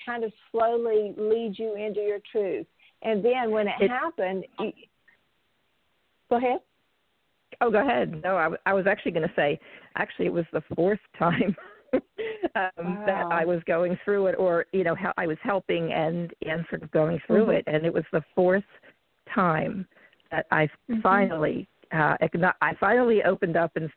kind 0.06 0.24
of 0.24 0.32
slowly 0.52 1.14
lead 1.18 1.56
you 1.58 1.76
into 1.76 2.02
your 2.02 2.20
truth. 2.32 2.68
And 3.02 3.24
then 3.24 3.52
when 3.52 3.68
it, 3.68 3.76
it 3.80 3.90
happened 3.90 4.46
you, 4.60 4.72
go 6.30 6.38
ahead. 6.38 6.60
Oh 7.62 7.72
go 7.72 7.82
ahead. 7.82 8.22
No 8.24 8.38
I, 8.38 8.50
I 8.70 8.74
was 8.74 8.86
actually 8.86 9.14
going 9.14 9.28
to 9.28 9.34
say 9.36 9.60
actually 9.96 10.28
it 10.28 10.34
was 10.34 10.46
the 10.54 10.62
fourth 10.76 11.00
time 11.18 11.56
um, 12.56 12.70
wow. 12.78 13.04
that 13.06 13.26
I 13.32 13.46
was 13.46 13.62
going 13.66 13.98
through 14.04 14.28
it, 14.28 14.36
or 14.38 14.66
you 14.72 14.84
know 14.84 14.96
how 14.96 15.14
I 15.18 15.28
was 15.28 15.38
helping 15.44 15.92
and 15.94 16.32
and 16.46 16.66
sort 16.70 16.84
of 16.84 16.92
going 16.92 17.20
through 17.28 17.48
mm-hmm. 17.48 17.52
it, 17.52 17.64
and 17.68 17.86
it 17.86 17.94
was 17.94 18.04
the 18.12 18.24
fourth 18.36 18.64
time 19.34 19.88
that 20.32 20.46
I 20.52 20.66
mm-hmm. 20.66 21.02
finally 21.02 21.68
uh, 21.92 22.16
I 22.62 22.74
finally 22.80 23.24
opened 23.24 23.58
up 23.58 23.72
and 23.76 23.90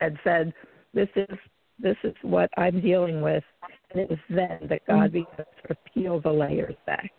and 0.00 0.18
said, 0.24 0.52
"This 0.94 1.08
is 1.16 1.38
this 1.78 1.96
is 2.04 2.14
what 2.22 2.50
I'm 2.56 2.80
dealing 2.80 3.20
with," 3.20 3.44
and 3.90 4.00
it 4.00 4.10
was 4.10 4.18
then 4.28 4.66
that 4.68 4.86
God 4.86 5.12
mm-hmm. 5.12 5.12
began 5.12 5.36
to 5.36 5.46
sort 5.60 5.70
of 5.70 5.76
peel 5.92 6.20
the 6.20 6.32
layers 6.32 6.76
back. 6.86 7.12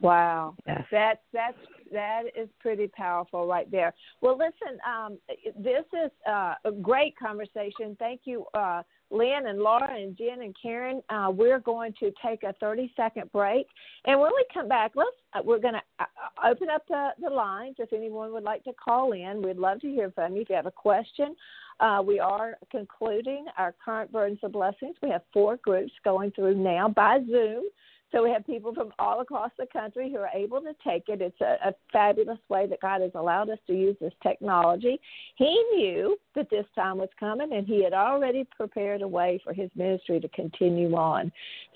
Wow, 0.00 0.54
yes. 0.66 0.84
that 0.92 1.22
that's 1.32 1.58
that 1.92 2.24
is 2.36 2.48
pretty 2.60 2.88
powerful 2.88 3.46
right 3.46 3.70
there. 3.70 3.94
Well, 4.20 4.38
listen, 4.38 4.78
um, 4.86 5.18
this 5.56 5.84
is 5.92 6.10
uh, 6.28 6.54
a 6.64 6.70
great 6.70 7.18
conversation. 7.18 7.96
Thank 7.98 8.22
you, 8.24 8.44
uh, 8.54 8.82
Lynn 9.10 9.46
and 9.46 9.58
Laura 9.58 9.94
and 9.94 10.16
Jen 10.16 10.42
and 10.42 10.54
Karen. 10.60 11.02
Uh, 11.08 11.30
we're 11.32 11.60
going 11.60 11.94
to 12.00 12.12
take 12.24 12.42
a 12.42 12.52
30 12.54 12.92
second 12.96 13.30
break, 13.32 13.66
and 14.04 14.20
when 14.20 14.30
we 14.34 14.44
come 14.52 14.68
back, 14.68 14.92
let's 14.94 15.10
uh, 15.34 15.40
we're 15.44 15.58
going 15.58 15.74
to 15.74 15.82
uh, 15.98 16.04
open 16.50 16.68
up 16.70 16.82
the, 16.88 17.10
the 17.20 17.30
lines. 17.30 17.76
If 17.78 17.92
anyone 17.92 18.32
would 18.32 18.44
like 18.44 18.64
to 18.64 18.72
call 18.72 19.12
in, 19.12 19.42
we'd 19.42 19.56
love 19.56 19.80
to 19.80 19.88
hear 19.88 20.10
from 20.10 20.34
you. 20.34 20.42
If 20.42 20.50
you 20.50 20.56
have 20.56 20.66
a 20.66 20.70
question, 20.70 21.34
uh, 21.80 22.02
we 22.04 22.18
are 22.18 22.56
concluding 22.70 23.46
our 23.56 23.74
current 23.84 24.12
burdens 24.12 24.40
of 24.42 24.52
blessings. 24.52 24.96
We 25.02 25.10
have 25.10 25.22
four 25.32 25.58
groups 25.58 25.92
going 26.04 26.30
through 26.32 26.56
now 26.56 26.88
by 26.88 27.18
Zoom. 27.30 27.64
So 28.10 28.22
we 28.22 28.30
have 28.30 28.46
people 28.46 28.74
from 28.74 28.92
all 28.98 29.20
across 29.20 29.50
the 29.58 29.66
country 29.66 30.10
who 30.10 30.16
are 30.18 30.30
able 30.34 30.60
to 30.62 30.72
take 30.86 31.08
it. 31.08 31.20
It's 31.20 31.40
a, 31.40 31.58
a 31.68 31.74
fabulous 31.92 32.38
way 32.48 32.66
that 32.66 32.80
God 32.80 33.02
has 33.02 33.10
allowed 33.14 33.50
us 33.50 33.58
to 33.66 33.74
use 33.74 33.96
this 34.00 34.14
technology. 34.22 34.98
He 35.36 35.62
knew 35.74 36.16
that 36.34 36.48
this 36.48 36.64
time 36.74 36.96
was 36.98 37.10
coming, 37.20 37.52
and 37.52 37.66
He 37.66 37.84
had 37.84 37.92
already 37.92 38.46
prepared 38.56 39.02
a 39.02 39.08
way 39.08 39.40
for 39.44 39.52
His 39.52 39.70
ministry 39.76 40.20
to 40.20 40.28
continue 40.28 40.94
on. 40.94 41.30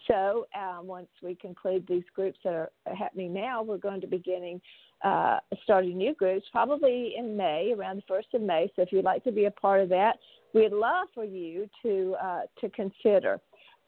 So 0.09 0.47
um, 0.59 0.87
once 0.87 1.09
we 1.23 1.35
conclude 1.35 1.87
these 1.87 2.05
groups 2.15 2.39
that 2.45 2.55
are 2.55 2.71
happening 2.97 3.35
now, 3.35 3.63
we're 3.63 3.77
going 3.77 4.01
to 4.01 4.07
be 4.07 4.23
beginning 4.23 4.61
uh, 5.05 5.39
starting 5.65 5.99
new 5.99 6.15
groups 6.15 6.47
probably 6.53 7.15
in 7.19 7.37
May, 7.37 7.75
around 7.77 7.97
the 7.97 8.03
first 8.07 8.29
of 8.35 8.41
May. 8.41 8.71
So 8.77 8.83
if 8.83 8.93
you'd 8.93 9.05
like 9.05 9.25
to 9.25 9.33
be 9.33 9.47
a 9.47 9.51
part 9.51 9.81
of 9.81 9.89
that, 9.89 10.19
we'd 10.55 10.73
love 10.73 11.09
for 11.15 11.25
you 11.25 11.69
to 11.83 12.15
uh, 12.23 12.43
to 12.61 12.69
consider. 12.71 13.41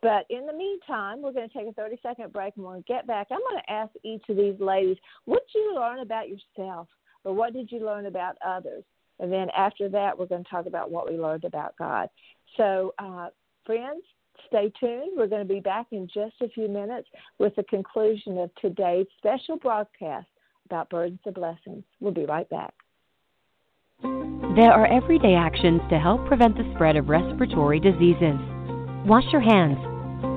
But 0.05 0.27
in 0.29 0.45
the 0.45 0.53
meantime, 0.53 1.23
we're 1.23 1.33
going 1.33 1.49
to 1.49 1.59
take 1.59 1.67
a 1.67 1.73
30 1.73 1.99
second 2.03 2.31
break 2.31 2.53
and 2.57 2.65
when 2.67 2.77
we 2.77 2.83
get 2.83 3.07
back, 3.07 3.29
I'm 3.31 3.39
going 3.39 3.63
to 3.67 3.73
ask 3.73 3.91
each 4.03 4.23
of 4.29 4.37
these 4.37 4.61
ladies, 4.61 4.99
what 5.25 5.47
did 5.47 5.59
you 5.59 5.75
learn 5.75 6.01
about 6.01 6.27
yourself 6.29 6.89
or 7.25 7.33
what 7.33 7.55
did 7.55 7.73
you 7.73 7.83
learn 7.83 8.05
about 8.05 8.37
others? 8.47 8.85
And 9.19 9.33
then 9.33 9.49
after 9.57 9.89
that, 9.89 10.19
we're 10.19 10.27
going 10.27 10.45
to 10.45 10.51
talk 10.51 10.67
about 10.67 10.91
what 10.91 11.11
we 11.11 11.17
learned 11.17 11.47
about 11.47 11.75
God. 11.79 12.11
So, 12.59 12.93
uh, 12.99 13.29
friends, 13.65 14.03
stay 14.47 14.71
tuned. 14.79 15.13
We're 15.17 15.27
going 15.27 15.49
to 15.49 15.55
be 15.55 15.61
back 15.61 15.87
in 15.91 16.07
just 16.13 16.35
a 16.43 16.51
few 16.51 16.69
minutes 16.69 17.09
with 17.39 17.57
the 17.57 17.63
conclusion 17.63 18.37
of 18.37 18.51
today's 18.57 19.07
special 19.17 19.57
broadcast 19.57 20.27
about 20.67 20.91
burdens 20.91 21.21
of 21.25 21.33
blessings. 21.33 21.83
We'll 22.01 22.13
be 22.13 22.27
right 22.27 22.49
back. 22.51 22.75
There 24.03 24.71
are 24.71 24.87
everyday 24.87 25.35
actions 25.35 25.81
to 25.89 25.99
help 25.99 26.27
prevent 26.27 26.59
the 26.59 26.71
spread 26.75 26.97
of 26.97 27.09
respiratory 27.09 27.81
diseases. 27.81 28.37
Wash 29.07 29.25
your 29.33 29.41
hands 29.41 29.79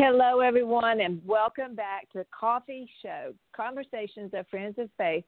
Hello, 0.00 0.38
everyone, 0.38 1.00
and 1.00 1.20
welcome 1.26 1.74
back 1.74 2.08
to 2.12 2.24
Coffee 2.30 2.88
Show 3.02 3.34
Conversations 3.52 4.30
of 4.32 4.46
Friends 4.46 4.76
of 4.78 4.88
Faith 4.96 5.24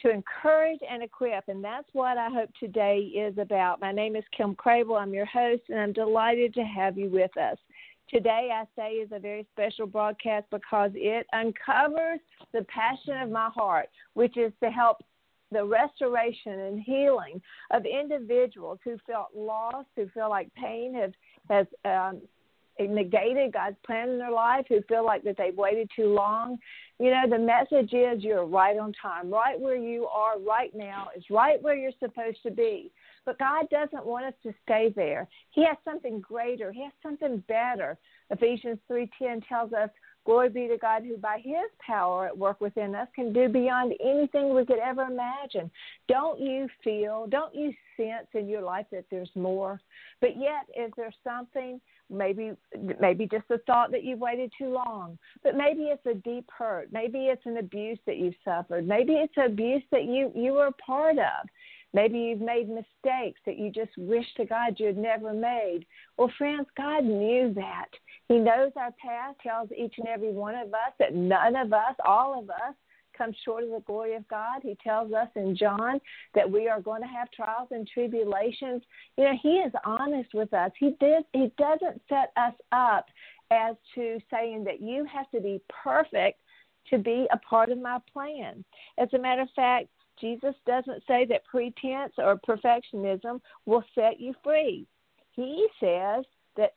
to 0.00 0.10
encourage 0.10 0.80
and 0.90 1.00
equip. 1.00 1.46
And 1.46 1.62
that's 1.62 1.86
what 1.92 2.18
I 2.18 2.28
hope 2.28 2.50
today 2.58 2.98
is 2.98 3.38
about. 3.38 3.80
My 3.80 3.92
name 3.92 4.16
is 4.16 4.24
Kim 4.36 4.56
Crabill. 4.56 5.00
I'm 5.00 5.14
your 5.14 5.26
host, 5.26 5.62
and 5.68 5.78
I'm 5.78 5.92
delighted 5.92 6.54
to 6.54 6.64
have 6.64 6.98
you 6.98 7.08
with 7.08 7.30
us. 7.36 7.56
Today, 8.10 8.50
I 8.52 8.64
say, 8.74 8.94
is 8.94 9.10
a 9.12 9.20
very 9.20 9.46
special 9.52 9.86
broadcast 9.86 10.46
because 10.50 10.90
it 10.96 11.28
uncovers 11.32 12.18
the 12.52 12.64
passion 12.64 13.16
of 13.22 13.30
my 13.30 13.48
heart, 13.54 13.90
which 14.14 14.36
is 14.36 14.52
to 14.60 14.70
help 14.70 15.04
the 15.52 15.64
restoration 15.64 16.58
and 16.58 16.82
healing 16.82 17.40
of 17.70 17.84
individuals 17.86 18.80
who 18.82 18.98
felt 19.06 19.28
lost, 19.36 19.86
who 19.94 20.08
feel 20.08 20.30
like 20.30 20.52
pain 20.56 20.94
has 20.94 21.12
has 21.48 21.66
um, 21.84 22.20
negated 22.80 23.52
God's 23.52 23.76
plan 23.84 24.10
in 24.10 24.18
their 24.18 24.30
life, 24.30 24.66
who 24.68 24.80
feel 24.88 25.04
like 25.04 25.22
that 25.24 25.36
they've 25.36 25.56
waited 25.56 25.90
too 25.94 26.12
long. 26.12 26.58
You 26.98 27.10
know, 27.10 27.24
the 27.28 27.38
message 27.38 27.92
is 27.92 28.22
you're 28.22 28.46
right 28.46 28.78
on 28.78 28.92
time. 29.00 29.30
Right 29.32 29.58
where 29.58 29.76
you 29.76 30.06
are 30.06 30.38
right 30.38 30.74
now 30.74 31.08
is 31.16 31.24
right 31.30 31.62
where 31.62 31.76
you're 31.76 31.92
supposed 32.00 32.42
to 32.44 32.50
be. 32.50 32.90
But 33.24 33.38
God 33.38 33.68
doesn't 33.70 34.04
want 34.04 34.26
us 34.26 34.34
to 34.42 34.52
stay 34.62 34.92
there. 34.94 35.26
He 35.50 35.64
has 35.64 35.76
something 35.84 36.20
greater. 36.20 36.72
He 36.72 36.82
has 36.82 36.92
something 37.02 37.42
better. 37.48 37.96
Ephesians 38.30 38.78
3:10 38.88 39.46
tells 39.48 39.72
us, 39.72 39.90
Glory 40.24 40.48
be 40.48 40.68
to 40.68 40.78
God 40.78 41.02
who 41.02 41.18
by 41.18 41.38
his 41.44 41.70
power 41.84 42.26
at 42.26 42.36
work 42.36 42.58
within 42.60 42.94
us 42.94 43.08
can 43.14 43.32
do 43.32 43.48
beyond 43.48 43.92
anything 44.02 44.54
we 44.54 44.64
could 44.64 44.78
ever 44.78 45.02
imagine. 45.02 45.70
Don't 46.08 46.40
you 46.40 46.66
feel, 46.82 47.26
don't 47.28 47.54
you 47.54 47.74
sense 47.96 48.26
in 48.32 48.48
your 48.48 48.62
life 48.62 48.86
that 48.90 49.04
there's 49.10 49.30
more? 49.34 49.80
But 50.22 50.38
yet 50.38 50.66
is 50.74 50.90
there 50.96 51.12
something 51.22 51.78
maybe 52.10 52.52
maybe 53.00 53.26
just 53.30 53.46
the 53.48 53.58
thought 53.66 53.90
that 53.90 54.04
you've 54.04 54.18
waited 54.18 54.52
too 54.56 54.68
long 54.68 55.18
but 55.42 55.56
maybe 55.56 55.84
it's 55.84 56.04
a 56.06 56.14
deep 56.14 56.48
hurt 56.56 56.88
maybe 56.92 57.26
it's 57.26 57.44
an 57.46 57.56
abuse 57.56 57.98
that 58.06 58.18
you've 58.18 58.34
suffered 58.44 58.86
maybe 58.86 59.14
it's 59.14 59.34
abuse 59.42 59.82
that 59.90 60.04
you 60.04 60.30
you 60.34 60.52
were 60.52 60.66
a 60.66 60.72
part 60.72 61.18
of 61.18 61.48
Maybe 61.94 62.18
you've 62.18 62.40
made 62.40 62.68
mistakes 62.68 63.40
that 63.46 63.56
you 63.56 63.70
just 63.70 63.96
wish 63.96 64.26
to 64.36 64.44
God 64.44 64.74
you 64.78 64.86
had 64.86 64.98
never 64.98 65.32
made. 65.32 65.86
Well, 66.18 66.30
friends, 66.36 66.66
God 66.76 67.04
knew 67.04 67.54
that. 67.54 67.86
He 68.26 68.38
knows 68.38 68.72
our 68.76 68.90
past, 69.00 69.38
tells 69.40 69.70
each 69.70 69.94
and 69.98 70.08
every 70.08 70.32
one 70.32 70.56
of 70.56 70.74
us 70.74 70.92
that 70.98 71.14
none 71.14 71.54
of 71.54 71.72
us, 71.72 71.94
all 72.04 72.40
of 72.40 72.50
us, 72.50 72.74
come 73.16 73.32
short 73.44 73.64
of 73.64 73.70
the 73.70 73.82
glory 73.86 74.14
of 74.14 74.26
God. 74.28 74.60
He 74.62 74.76
tells 74.82 75.12
us 75.12 75.28
in 75.36 75.56
John 75.56 76.00
that 76.34 76.50
we 76.50 76.68
are 76.68 76.80
going 76.80 77.02
to 77.02 77.08
have 77.08 77.30
trials 77.30 77.68
and 77.70 77.86
tribulations. 77.86 78.82
You 79.16 79.24
know, 79.24 79.38
he 79.42 79.56
is 79.58 79.72
honest 79.84 80.34
with 80.34 80.52
us. 80.52 80.70
He 80.78 80.96
did 81.00 81.24
he 81.32 81.52
doesn't 81.58 82.00
set 82.08 82.32
us 82.36 82.54
up 82.72 83.06
as 83.50 83.76
to 83.94 84.18
saying 84.30 84.64
that 84.64 84.80
you 84.80 85.04
have 85.04 85.30
to 85.30 85.40
be 85.40 85.60
perfect 85.82 86.40
to 86.90 86.98
be 86.98 87.26
a 87.32 87.38
part 87.38 87.70
of 87.70 87.78
my 87.78 87.98
plan. 88.12 88.64
As 88.98 89.08
a 89.14 89.18
matter 89.18 89.42
of 89.42 89.48
fact, 89.56 89.88
Jesus 90.20 90.54
doesn't 90.66 91.02
say 91.06 91.24
that 91.26 91.44
pretense 91.44 92.12
or 92.18 92.38
perfectionism 92.46 93.40
will 93.66 93.84
set 93.94 94.20
you 94.20 94.34
free. 94.44 94.86
He 95.32 95.66
says 95.80 96.24
that 96.56 96.74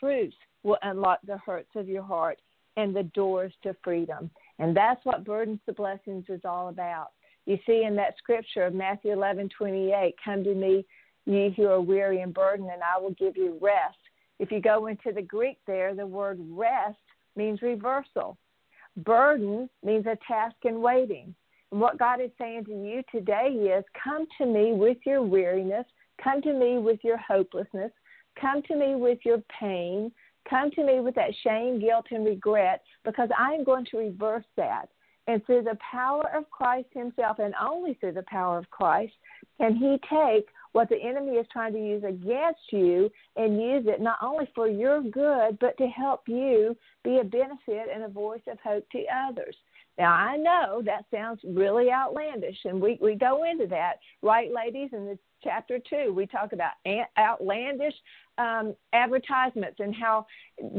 truth 0.00 0.34
will 0.62 0.78
unlock 0.82 1.20
the 1.24 1.38
hurts 1.38 1.70
of 1.76 1.88
your 1.88 2.02
heart 2.02 2.40
and 2.76 2.94
the 2.94 3.04
doors 3.04 3.52
to 3.62 3.74
freedom. 3.82 4.30
And 4.58 4.76
that's 4.76 5.04
what 5.04 5.24
Burdens 5.24 5.60
to 5.66 5.72
Blessings 5.72 6.24
is 6.28 6.40
all 6.44 6.68
about. 6.68 7.08
You 7.46 7.58
see 7.66 7.84
in 7.84 7.96
that 7.96 8.16
scripture 8.18 8.66
of 8.66 8.74
Matthew 8.74 9.12
11 9.12 9.48
28, 9.56 10.14
come 10.22 10.44
to 10.44 10.54
me, 10.54 10.84
ye 11.24 11.54
who 11.56 11.66
are 11.66 11.80
weary 11.80 12.20
and 12.20 12.34
burdened, 12.34 12.70
and 12.70 12.82
I 12.82 13.00
will 13.00 13.12
give 13.12 13.36
you 13.36 13.58
rest. 13.60 13.96
If 14.38 14.50
you 14.50 14.60
go 14.60 14.86
into 14.86 15.12
the 15.12 15.22
Greek 15.22 15.58
there, 15.66 15.94
the 15.94 16.06
word 16.06 16.38
rest 16.50 16.98
means 17.36 17.62
reversal. 17.62 18.36
Burden 18.98 19.68
means 19.84 20.06
a 20.06 20.18
task 20.26 20.56
in 20.64 20.80
waiting. 20.80 21.34
And 21.70 21.80
what 21.80 21.98
God 21.98 22.20
is 22.20 22.30
saying 22.38 22.64
to 22.66 22.72
you 22.72 23.02
today 23.12 23.48
is 23.48 23.84
come 24.02 24.26
to 24.38 24.46
me 24.46 24.72
with 24.72 24.98
your 25.04 25.22
weariness, 25.22 25.86
come 26.22 26.42
to 26.42 26.52
me 26.52 26.78
with 26.78 27.00
your 27.02 27.18
hopelessness, 27.18 27.92
come 28.40 28.62
to 28.62 28.76
me 28.76 28.94
with 28.94 29.18
your 29.24 29.42
pain, 29.60 30.10
come 30.48 30.70
to 30.72 30.84
me 30.84 31.00
with 31.00 31.14
that 31.16 31.34
shame, 31.42 31.80
guilt, 31.80 32.06
and 32.10 32.24
regret, 32.24 32.82
because 33.04 33.28
I 33.38 33.52
am 33.52 33.64
going 33.64 33.86
to 33.90 33.98
reverse 33.98 34.44
that. 34.56 34.88
And 35.26 35.44
through 35.44 35.62
the 35.62 35.76
power 35.90 36.24
of 36.34 36.50
Christ 36.50 36.88
Himself, 36.94 37.38
and 37.38 37.54
only 37.60 37.94
through 37.94 38.12
the 38.12 38.24
power 38.28 38.58
of 38.58 38.70
Christ, 38.70 39.12
can 39.60 39.76
He 39.76 39.98
take 40.08 40.46
what 40.72 40.88
the 40.88 40.96
enemy 41.02 41.32
is 41.32 41.46
trying 41.52 41.72
to 41.72 41.78
use 41.78 42.02
against 42.04 42.60
you 42.72 43.10
and 43.36 43.60
use 43.60 43.84
it 43.86 44.00
not 44.00 44.18
only 44.22 44.48
for 44.54 44.68
your 44.68 45.02
good, 45.02 45.58
but 45.60 45.76
to 45.78 45.86
help 45.86 46.22
you 46.26 46.76
be 47.04 47.18
a 47.18 47.24
benefit 47.24 47.88
and 47.92 48.04
a 48.04 48.08
voice 48.08 48.40
of 48.46 48.58
hope 48.60 48.88
to 48.90 49.04
others. 49.28 49.56
Now 49.98 50.12
I 50.12 50.36
know 50.36 50.82
that 50.84 51.04
sounds 51.12 51.40
really 51.44 51.90
outlandish, 51.90 52.58
and 52.64 52.80
we 52.80 52.98
we 53.00 53.16
go 53.16 53.44
into 53.44 53.66
that, 53.66 53.94
right, 54.22 54.50
ladies? 54.52 54.90
In 54.92 55.06
the 55.06 55.18
chapter 55.42 55.78
two, 55.78 56.12
we 56.12 56.26
talk 56.26 56.52
about 56.52 56.72
outlandish 57.18 57.94
um, 58.38 58.74
advertisements 58.92 59.80
and 59.80 59.94
how 59.94 60.26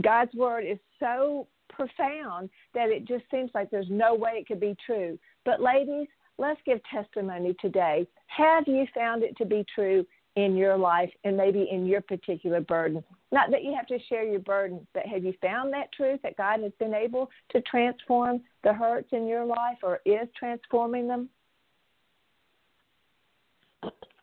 God's 0.01 0.33
word 0.33 0.65
is 0.65 0.79
so 0.99 1.47
profound 1.69 2.49
that 2.73 2.89
it 2.89 3.05
just 3.05 3.23
seems 3.29 3.51
like 3.53 3.69
there's 3.69 3.89
no 3.89 4.15
way 4.15 4.31
it 4.35 4.47
could 4.47 4.59
be 4.59 4.75
true. 4.85 5.19
But 5.45 5.61
ladies, 5.61 6.07
let's 6.37 6.59
give 6.65 6.79
testimony 6.91 7.55
today. 7.59 8.07
Have 8.27 8.67
you 8.67 8.85
found 8.95 9.23
it 9.23 9.35
to 9.37 9.45
be 9.45 9.65
true 9.73 10.05
in 10.35 10.55
your 10.55 10.77
life 10.77 11.11
and 11.23 11.35
maybe 11.35 11.67
in 11.71 11.85
your 11.85 12.01
particular 12.01 12.61
burden? 12.61 13.03
Not 13.31 13.51
that 13.51 13.63
you 13.63 13.73
have 13.75 13.87
to 13.87 13.99
share 14.07 14.23
your 14.23 14.39
burden, 14.39 14.85
but 14.93 15.05
have 15.05 15.23
you 15.23 15.33
found 15.41 15.73
that 15.73 15.91
truth 15.91 16.19
that 16.23 16.37
God 16.37 16.61
has 16.61 16.71
been 16.79 16.93
able 16.93 17.29
to 17.51 17.61
transform 17.61 18.41
the 18.63 18.73
hurts 18.73 19.09
in 19.11 19.27
your 19.27 19.45
life 19.45 19.77
or 19.83 19.99
is 20.05 20.27
transforming 20.37 21.07
them? 21.07 21.29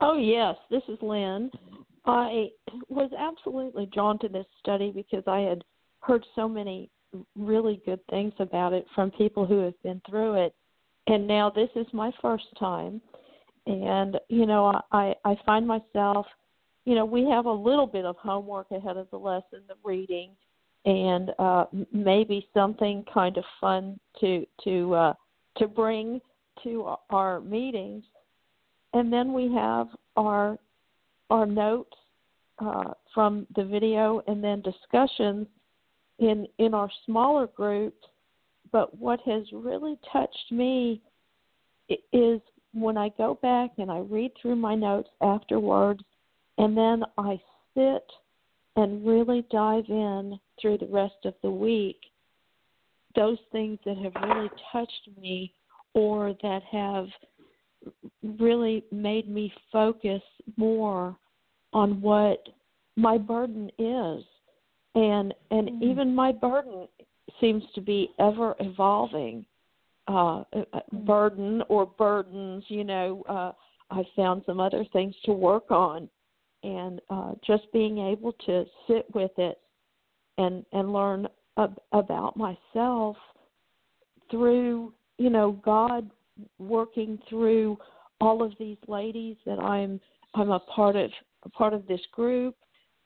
Oh, 0.00 0.18
yes. 0.18 0.56
This 0.70 0.82
is 0.88 0.98
Lynn. 1.00 1.50
I 2.04 2.50
was 2.88 3.10
absolutely 3.18 3.86
drawn 3.86 4.18
to 4.20 4.28
this 4.28 4.46
study 4.60 4.92
because 4.94 5.24
I 5.26 5.40
had 5.40 5.64
heard 6.00 6.24
so 6.34 6.48
many 6.48 6.90
really 7.34 7.80
good 7.84 8.00
things 8.08 8.32
about 8.38 8.72
it 8.72 8.86
from 8.94 9.10
people 9.10 9.46
who 9.46 9.58
have 9.58 9.82
been 9.82 10.00
through 10.08 10.34
it. 10.34 10.54
And 11.06 11.26
now 11.26 11.50
this 11.50 11.70
is 11.74 11.86
my 11.92 12.12
first 12.20 12.46
time. 12.58 13.00
And, 13.66 14.18
you 14.28 14.46
know, 14.46 14.80
I, 14.92 15.14
I 15.24 15.36
find 15.44 15.66
myself– 15.66 16.26
you 16.86 16.94
know, 16.94 17.04
we 17.04 17.28
have 17.28 17.46
a 17.46 17.52
little 17.52 17.86
bit 17.86 18.04
of 18.04 18.16
homework 18.16 18.70
ahead 18.70 18.96
of 18.96 19.10
the 19.10 19.18
lesson, 19.18 19.60
the 19.68 19.74
reading, 19.82 20.30
and 20.84 21.32
uh, 21.40 21.64
maybe 21.92 22.48
something 22.54 23.04
kind 23.12 23.36
of 23.36 23.44
fun 23.60 23.98
to 24.20 24.46
to 24.62 24.94
uh, 24.94 25.14
to 25.56 25.66
bring 25.66 26.20
to 26.62 26.94
our 27.10 27.40
meetings, 27.40 28.04
and 28.92 29.12
then 29.12 29.32
we 29.32 29.52
have 29.52 29.88
our 30.16 30.56
our 31.28 31.44
notes 31.44 31.96
uh, 32.60 32.92
from 33.12 33.48
the 33.56 33.64
video, 33.64 34.22
and 34.28 34.42
then 34.42 34.62
discussions 34.62 35.48
in 36.20 36.46
in 36.58 36.72
our 36.72 36.88
smaller 37.04 37.48
groups. 37.48 38.06
But 38.70 38.96
what 38.96 39.18
has 39.26 39.42
really 39.52 39.98
touched 40.12 40.52
me 40.52 41.02
is 42.12 42.40
when 42.80 42.96
I 42.96 43.10
go 43.16 43.38
back 43.42 43.72
and 43.78 43.90
I 43.90 43.98
read 43.98 44.32
through 44.40 44.56
my 44.56 44.74
notes 44.74 45.08
afterwards 45.20 46.00
and 46.58 46.76
then 46.76 47.02
I 47.18 47.40
sit 47.74 48.04
and 48.76 49.06
really 49.06 49.46
dive 49.50 49.84
in 49.88 50.38
through 50.60 50.78
the 50.78 50.86
rest 50.86 51.24
of 51.24 51.34
the 51.42 51.50
week 51.50 51.98
those 53.14 53.38
things 53.50 53.78
that 53.84 53.96
have 53.96 54.14
really 54.22 54.50
touched 54.70 55.08
me 55.20 55.52
or 55.94 56.34
that 56.42 56.62
have 56.70 57.06
really 58.38 58.84
made 58.92 59.28
me 59.28 59.52
focus 59.72 60.22
more 60.56 61.16
on 61.72 62.00
what 62.00 62.46
my 62.96 63.16
burden 63.18 63.70
is 63.78 64.24
and 64.94 65.34
and 65.50 65.68
mm-hmm. 65.68 65.82
even 65.82 66.14
my 66.14 66.32
burden 66.32 66.86
seems 67.40 67.62
to 67.74 67.80
be 67.80 68.10
ever 68.18 68.54
evolving 68.60 69.44
uh, 70.08 70.44
mm-hmm. 70.54 71.06
burden 71.06 71.62
or 71.68 71.86
burdens 71.86 72.64
you 72.68 72.84
know 72.84 73.22
uh 73.28 73.52
i 73.90 74.02
found 74.14 74.42
some 74.46 74.60
other 74.60 74.84
things 74.92 75.14
to 75.24 75.32
work 75.32 75.70
on 75.70 76.08
and 76.62 77.00
uh, 77.10 77.32
just 77.46 77.64
being 77.72 77.98
able 77.98 78.32
to 78.32 78.64
sit 78.88 79.06
with 79.14 79.30
it 79.38 79.58
and 80.38 80.64
and 80.72 80.92
learn 80.92 81.28
ab- 81.58 81.80
about 81.92 82.36
myself 82.36 83.16
through 84.30 84.92
you 85.18 85.30
know 85.30 85.52
God 85.64 86.10
working 86.58 87.18
through 87.28 87.78
all 88.20 88.42
of 88.42 88.52
these 88.58 88.78
ladies 88.88 89.36
that 89.46 89.58
I'm 89.58 90.00
I'm 90.34 90.50
a 90.50 90.60
part 90.60 90.96
of 90.96 91.10
a 91.44 91.48
part 91.48 91.72
of 91.72 91.86
this 91.86 92.00
group, 92.12 92.56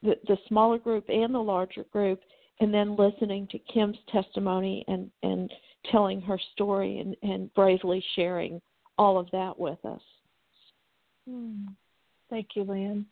the, 0.03 0.15
the 0.27 0.37
smaller 0.49 0.79
group 0.79 1.05
and 1.09 1.35
the 1.35 1.39
larger 1.39 1.85
group, 1.93 2.21
and 2.61 2.73
then 2.73 2.97
listening 2.97 3.49
to 3.51 3.59
Kim's 3.59 3.97
testimony 4.13 4.85
and 4.87 5.11
and 5.23 5.51
telling 5.91 6.21
her 6.21 6.39
story 6.53 6.99
and 6.99 7.17
and 7.23 7.53
bravely 7.55 8.05
sharing 8.15 8.61
all 8.99 9.19
of 9.19 9.29
that 9.33 9.59
with 9.59 9.83
us. 9.85 10.03
Hmm. 11.29 11.69
Thank 12.29 12.49
you, 12.55 12.63
Lynn. 12.63 13.07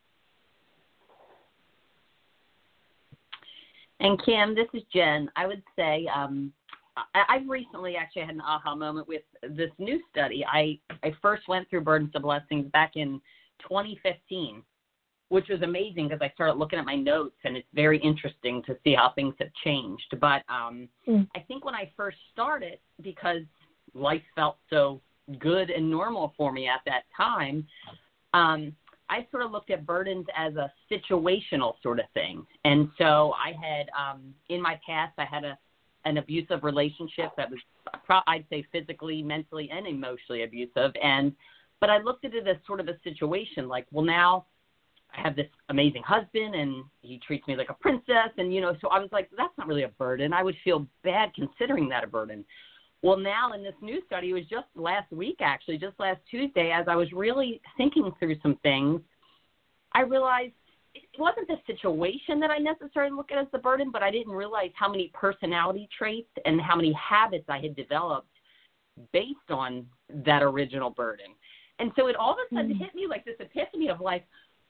And 4.01 4.23
Kim, 4.25 4.55
this 4.55 4.69
is 4.75 4.83
Jen. 4.95 5.29
I 5.35 5.47
would 5.47 5.63
say 5.75 6.07
um, 6.15 6.53
I, 6.97 7.25
I've 7.29 7.49
recently 7.49 7.97
actually 7.97 8.23
had 8.23 8.35
an 8.35 8.41
aha 8.41 8.75
moment 8.75 9.09
with 9.09 9.23
this 9.43 9.71
new 9.79 10.01
study. 10.11 10.45
I 10.45 10.79
I 11.03 11.13
first 11.21 11.49
went 11.49 11.69
through 11.69 11.83
Burdens 11.83 12.13
to 12.13 12.21
Blessings 12.21 12.71
back 12.73 12.93
in 12.95 13.21
2015, 13.63 14.63
which 15.29 15.49
was 15.49 15.61
amazing 15.63 16.09
because 16.09 16.23
I 16.23 16.33
started 16.35 16.55
looking 16.55 16.79
at 16.79 16.87
my 16.87 16.95
notes 16.95 17.37
and 17.45 17.57
it's 17.57 17.69
very 17.75 17.99
interesting 17.99 18.63
to 18.65 18.77
see 18.83 18.95
how 18.95 19.13
things 19.15 19.35
have 19.39 19.53
changed. 19.65 20.17
But 20.21 20.43
um, 20.49 20.89
mm. 21.07 21.27
I 21.37 21.41
think 21.41 21.65
when 21.65 21.75
I 21.75 21.91
first 21.97 22.17
started, 22.33 22.79
because 23.03 23.43
life 23.95 24.23
felt 24.35 24.57
so 24.71 25.01
good 25.39 25.71
and 25.71 25.91
normal 25.91 26.33
for 26.37 26.51
me 26.53 26.67
at 26.67 26.81
that 26.87 27.03
time, 27.15 27.67
um, 28.33 28.75
I 29.11 29.27
sort 29.31 29.43
of 29.43 29.51
looked 29.51 29.71
at 29.71 29.87
burdens 29.87 30.27
as 30.37 30.55
a 30.57 30.73
situational 30.91 31.75
sort 31.83 31.99
of 31.99 32.07
thing. 32.15 32.47
And 32.65 32.91
so 32.99 33.33
I 33.33 33.53
had, 33.53 33.87
um, 33.99 34.35
in 34.49 34.61
my 34.61 34.79
past, 34.87 35.15
I 35.19 35.25
had 35.25 35.45
a, 35.45 35.59
an 36.05 36.19
abusive 36.19 36.63
relationship 36.63 37.33
that 37.37 37.51
was, 37.51 37.59
I'd 38.27 38.45
say, 38.51 38.67
physically, 38.71 39.23
mentally, 39.23 39.71
and 39.71 39.87
emotionally 39.87 40.43
abusive. 40.43 40.93
And, 41.03 41.35
but 41.81 41.91
I 41.91 41.99
looked 41.99 42.25
at 42.25 42.35
it 42.35 42.47
as 42.47 42.57
sort 42.67 42.81
of 42.81 42.89
a 42.89 42.99
situation 43.03 43.69
like, 43.69 43.87
well, 43.91 44.05
now 44.05 44.47
I 45.17 45.21
have 45.23 45.37
this 45.37 45.47
amazing 45.69 46.03
husband 46.03 46.55
and 46.55 46.85
he 47.01 47.19
treats 47.27 47.47
me 47.49 47.57
like 47.57 47.71
a 47.71 47.75
princess 47.75 48.31
and 48.37 48.55
you 48.55 48.61
know 48.61 48.77
so 48.81 48.89
I 48.89 48.99
was 48.99 49.09
like 49.11 49.31
that's 49.37 49.57
not 49.57 49.67
really 49.67 49.85
a 49.85 49.89
burden. 49.89 50.33
I 50.33 50.43
would 50.43 50.57
feel 50.65 50.87
bad 51.03 51.31
considering 51.35 51.89
that 51.89 52.05
a 52.05 52.07
burden. 52.07 52.45
Well, 53.01 53.17
now 53.17 53.53
in 53.53 53.63
this 53.63 53.75
new 53.81 54.01
study, 54.07 54.31
it 54.31 54.35
was 54.35 54.47
just 54.51 54.67
last 54.75 55.11
week 55.13 55.37
actually, 55.41 55.79
just 55.79 55.99
last 56.01 56.21
Tuesday 56.31 56.73
as 56.73 56.87
I 56.89 56.97
was 56.97 57.13
really 57.13 57.61
thinking 57.77 58.11
through 58.19 58.37
some 58.43 58.57
things, 58.63 59.01
I 59.93 60.01
realized 60.01 60.53
it 60.95 61.05
wasn't 61.19 61.49
the 61.49 61.59
situation 61.67 62.41
that 62.41 62.51
I 62.51 62.59
necessarily 62.59 63.15
look 63.15 63.31
at 63.31 63.39
as 63.39 63.47
the 63.53 63.59
burden, 63.59 63.91
but 63.93 64.03
I 64.03 64.11
didn't 64.11 64.33
realize 64.33 64.71
how 64.75 64.91
many 64.91 65.13
personality 65.15 65.89
traits 65.97 66.31
and 66.45 66.61
how 66.61 66.75
many 66.75 66.93
habits 66.93 67.45
I 67.49 67.61
had 67.61 67.77
developed 67.77 68.29
based 69.13 69.51
on 69.51 69.87
that 70.25 70.43
original 70.43 70.91
burden. 70.91 71.27
And 71.79 71.93
so 71.97 72.09
it 72.09 72.17
all 72.17 72.33
of 72.33 72.39
a 72.39 72.55
sudden 72.55 72.75
mm. 72.75 72.79
hit 72.79 72.95
me 72.95 73.07
like 73.07 73.25
this 73.25 73.37
epiphany 73.39 73.89
of 73.89 74.01
like, 74.01 74.27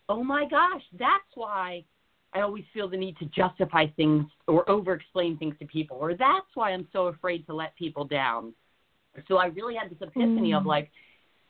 oh 0.09 0.25
my 0.25 0.47
gosh, 0.49 0.83
that's 0.99 1.31
why 1.35 1.85
I 2.33 2.41
always 2.41 2.65
feel 2.75 2.89
the 2.89 2.97
need 2.97 3.17
to 3.19 3.27
justify 3.27 3.87
things 3.97 4.27
or 4.47 4.69
over 4.69 4.95
explain 4.95 5.39
things 5.39 5.55
to 5.61 5.67
people, 5.67 5.97
or 5.99 6.15
that's 6.15 6.47
why 6.55 6.73
I'm 6.73 6.87
so 6.93 7.07
afraid 7.07 7.47
to 7.47 7.55
let 7.55 7.75
people 7.77 8.05
down. 8.05 8.53
So 9.27 9.37
I 9.37 9.47
really 9.47 9.75
had 9.75 9.91
this 9.91 9.99
epiphany 10.01 10.51
mm. 10.51 10.59
of 10.59 10.67
like, 10.67 10.91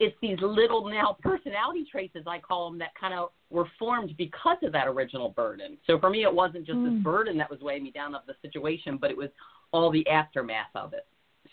it's 0.00 0.16
these 0.22 0.38
little 0.40 0.88
now 0.88 1.16
personality 1.20 1.84
traits, 1.90 2.14
as 2.16 2.22
I 2.26 2.38
call 2.38 2.70
them, 2.70 2.78
that 2.78 2.94
kind 2.98 3.12
of 3.12 3.30
were 3.50 3.66
formed 3.78 4.16
because 4.16 4.58
of 4.62 4.70
that 4.72 4.86
original 4.86 5.30
burden. 5.30 5.76
So 5.86 5.98
for 5.98 6.08
me, 6.08 6.22
it 6.22 6.32
wasn't 6.32 6.66
just 6.66 6.78
mm. 6.78 6.94
this 6.94 7.02
burden 7.02 7.36
that 7.38 7.50
was 7.50 7.60
weighing 7.60 7.82
me 7.82 7.90
down 7.90 8.14
of 8.14 8.22
the 8.26 8.34
situation, 8.40 8.96
but 9.00 9.10
it 9.10 9.16
was 9.16 9.30
all 9.72 9.90
the 9.90 10.08
aftermath 10.08 10.70
of 10.76 10.92
it. 10.92 11.06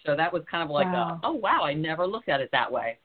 So 0.06 0.16
that 0.16 0.32
was 0.32 0.44
kind 0.50 0.64
of 0.64 0.70
like, 0.70 0.86
wow. 0.86 1.20
A, 1.24 1.28
oh 1.28 1.34
wow, 1.34 1.64
I 1.64 1.74
never 1.74 2.06
looked 2.06 2.30
at 2.30 2.40
it 2.40 2.50
that 2.52 2.72
way. 2.72 3.00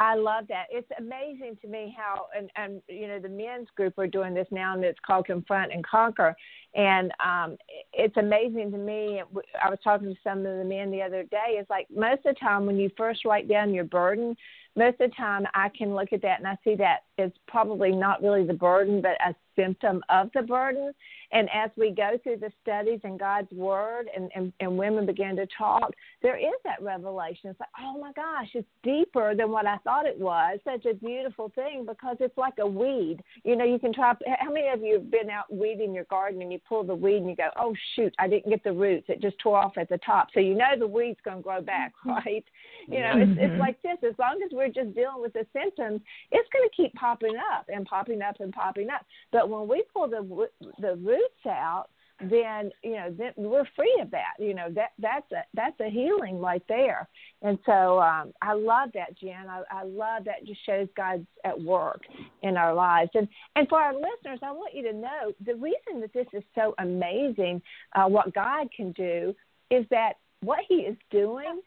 I 0.00 0.14
love 0.14 0.44
that. 0.48 0.66
It's 0.70 0.88
amazing 0.96 1.58
to 1.62 1.68
me 1.68 1.94
how, 1.96 2.26
and, 2.36 2.50
and 2.54 2.80
you 2.88 3.08
know, 3.08 3.18
the 3.18 3.28
men's 3.28 3.66
group 3.76 3.98
are 3.98 4.06
doing 4.06 4.32
this 4.32 4.46
now, 4.50 4.74
and 4.74 4.84
it's 4.84 4.98
called 5.04 5.26
Confront 5.26 5.72
and 5.72 5.84
Conquer. 5.84 6.36
And 6.74 7.12
um, 7.24 7.56
it's 7.92 8.16
amazing 8.16 8.70
to 8.72 8.78
me. 8.78 9.22
I 9.62 9.68
was 9.68 9.78
talking 9.82 10.08
to 10.08 10.20
some 10.22 10.38
of 10.38 10.58
the 10.58 10.64
men 10.64 10.92
the 10.92 11.02
other 11.02 11.24
day. 11.24 11.56
It's 11.56 11.70
like 11.70 11.88
most 11.90 12.26
of 12.26 12.34
the 12.34 12.40
time 12.40 12.64
when 12.64 12.76
you 12.76 12.90
first 12.96 13.24
write 13.24 13.48
down 13.48 13.74
your 13.74 13.84
burden, 13.84 14.36
most 14.76 15.00
of 15.00 15.10
the 15.10 15.16
time 15.16 15.44
I 15.54 15.68
can 15.76 15.94
look 15.94 16.12
at 16.12 16.22
that 16.22 16.38
and 16.38 16.46
I 16.46 16.56
see 16.62 16.76
that 16.76 17.00
it's 17.16 17.36
probably 17.48 17.90
not 17.90 18.22
really 18.22 18.46
the 18.46 18.54
burden, 18.54 19.02
but 19.02 19.16
a 19.26 19.34
symptom 19.58 20.02
of 20.08 20.30
the 20.34 20.42
burden. 20.42 20.92
And 21.30 21.48
as 21.54 21.70
we 21.76 21.90
go 21.90 22.18
through 22.22 22.38
the 22.38 22.50
studies 22.62 23.00
and 23.04 23.18
God's 23.18 23.52
word 23.52 24.08
and, 24.16 24.30
and, 24.34 24.52
and 24.60 24.78
women 24.78 25.04
begin 25.04 25.36
to 25.36 25.46
talk, 25.56 25.90
there 26.22 26.38
is 26.38 26.54
that 26.64 26.82
revelation. 26.82 27.50
It's 27.50 27.60
like, 27.60 27.68
oh 27.80 27.98
my 28.00 28.12
gosh, 28.12 28.48
it's 28.54 28.68
deeper 28.82 29.34
than 29.34 29.50
what 29.50 29.66
I 29.66 29.76
thought 29.78 30.06
it 30.06 30.18
was. 30.18 30.58
Such 30.64 30.86
a 30.86 30.94
beautiful 30.94 31.52
thing 31.54 31.84
because 31.86 32.16
it's 32.20 32.36
like 32.38 32.54
a 32.60 32.66
weed. 32.66 33.18
You 33.44 33.56
know, 33.56 33.64
you 33.64 33.78
can 33.78 33.92
try. 33.92 34.14
How 34.38 34.50
many 34.50 34.68
of 34.68 34.80
you 34.80 34.94
have 34.94 35.10
been 35.10 35.28
out 35.28 35.52
weeding 35.52 35.94
your 35.94 36.04
garden 36.04 36.40
and 36.40 36.52
you 36.52 36.60
pull 36.66 36.82
the 36.82 36.94
weed 36.94 37.18
and 37.18 37.28
you 37.28 37.36
go, 37.36 37.48
oh 37.56 37.74
shoot, 37.94 38.14
I 38.18 38.28
didn't 38.28 38.48
get 38.50 38.64
the 38.64 38.72
roots. 38.72 39.06
It 39.08 39.20
just 39.20 39.38
tore 39.38 39.58
off 39.58 39.76
at 39.76 39.90
the 39.90 39.98
top. 39.98 40.28
So 40.32 40.40
you 40.40 40.54
know 40.54 40.78
the 40.78 40.86
weed's 40.86 41.20
going 41.24 41.38
to 41.38 41.42
grow 41.42 41.60
back, 41.60 41.92
right? 42.06 42.44
You 42.86 43.00
know, 43.00 43.12
it's, 43.16 43.32
it's 43.32 43.40
mm-hmm. 43.40 43.60
like 43.60 43.80
this. 43.82 43.98
As 44.08 44.14
long 44.18 44.40
as 44.44 44.50
we're 44.52 44.68
just 44.68 44.94
dealing 44.94 45.20
with 45.20 45.34
the 45.34 45.46
symptoms, 45.52 46.00
it's 46.32 46.48
going 46.52 46.66
to 46.68 46.74
keep 46.74 46.94
popping 46.94 47.36
up 47.36 47.66
and 47.68 47.84
popping 47.84 48.22
up 48.22 48.36
and 48.40 48.52
popping 48.52 48.88
up. 48.88 49.04
But 49.30 49.47
when 49.48 49.68
we 49.68 49.84
pull 49.92 50.08
the 50.08 50.48
the 50.78 50.96
roots 50.96 51.46
out, 51.46 51.86
then 52.20 52.70
you 52.82 52.92
know 52.92 53.14
then 53.16 53.32
we're 53.36 53.66
free 53.76 53.98
of 54.00 54.10
that. 54.10 54.34
You 54.38 54.54
know 54.54 54.70
that 54.74 54.90
that's 54.98 55.30
a 55.32 55.44
that's 55.54 55.78
a 55.80 55.88
healing 55.88 56.40
right 56.40 56.62
there. 56.68 57.08
And 57.42 57.58
so 57.64 58.00
um, 58.00 58.32
I 58.42 58.54
love 58.54 58.90
that, 58.94 59.16
Jen. 59.18 59.48
I, 59.48 59.62
I 59.70 59.84
love 59.84 60.24
that. 60.24 60.44
Just 60.44 60.64
shows 60.66 60.88
God's 60.96 61.26
at 61.44 61.60
work 61.60 62.02
in 62.42 62.56
our 62.56 62.74
lives. 62.74 63.10
And 63.14 63.28
and 63.54 63.68
for 63.68 63.80
our 63.80 63.94
listeners, 63.94 64.40
I 64.42 64.50
want 64.50 64.74
you 64.74 64.82
to 64.84 64.92
know 64.92 65.32
the 65.44 65.54
reason 65.54 66.00
that 66.00 66.12
this 66.12 66.26
is 66.32 66.42
so 66.54 66.74
amazing, 66.78 67.62
uh, 67.94 68.08
what 68.08 68.34
God 68.34 68.68
can 68.76 68.92
do, 68.92 69.34
is 69.70 69.86
that 69.90 70.14
what 70.40 70.60
He 70.68 70.76
is 70.76 70.96
doing. 71.10 71.60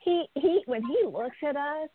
He 0.00 0.24
he 0.34 0.62
when 0.66 0.82
He 0.82 1.04
looks 1.04 1.36
at 1.46 1.56
us, 1.56 1.90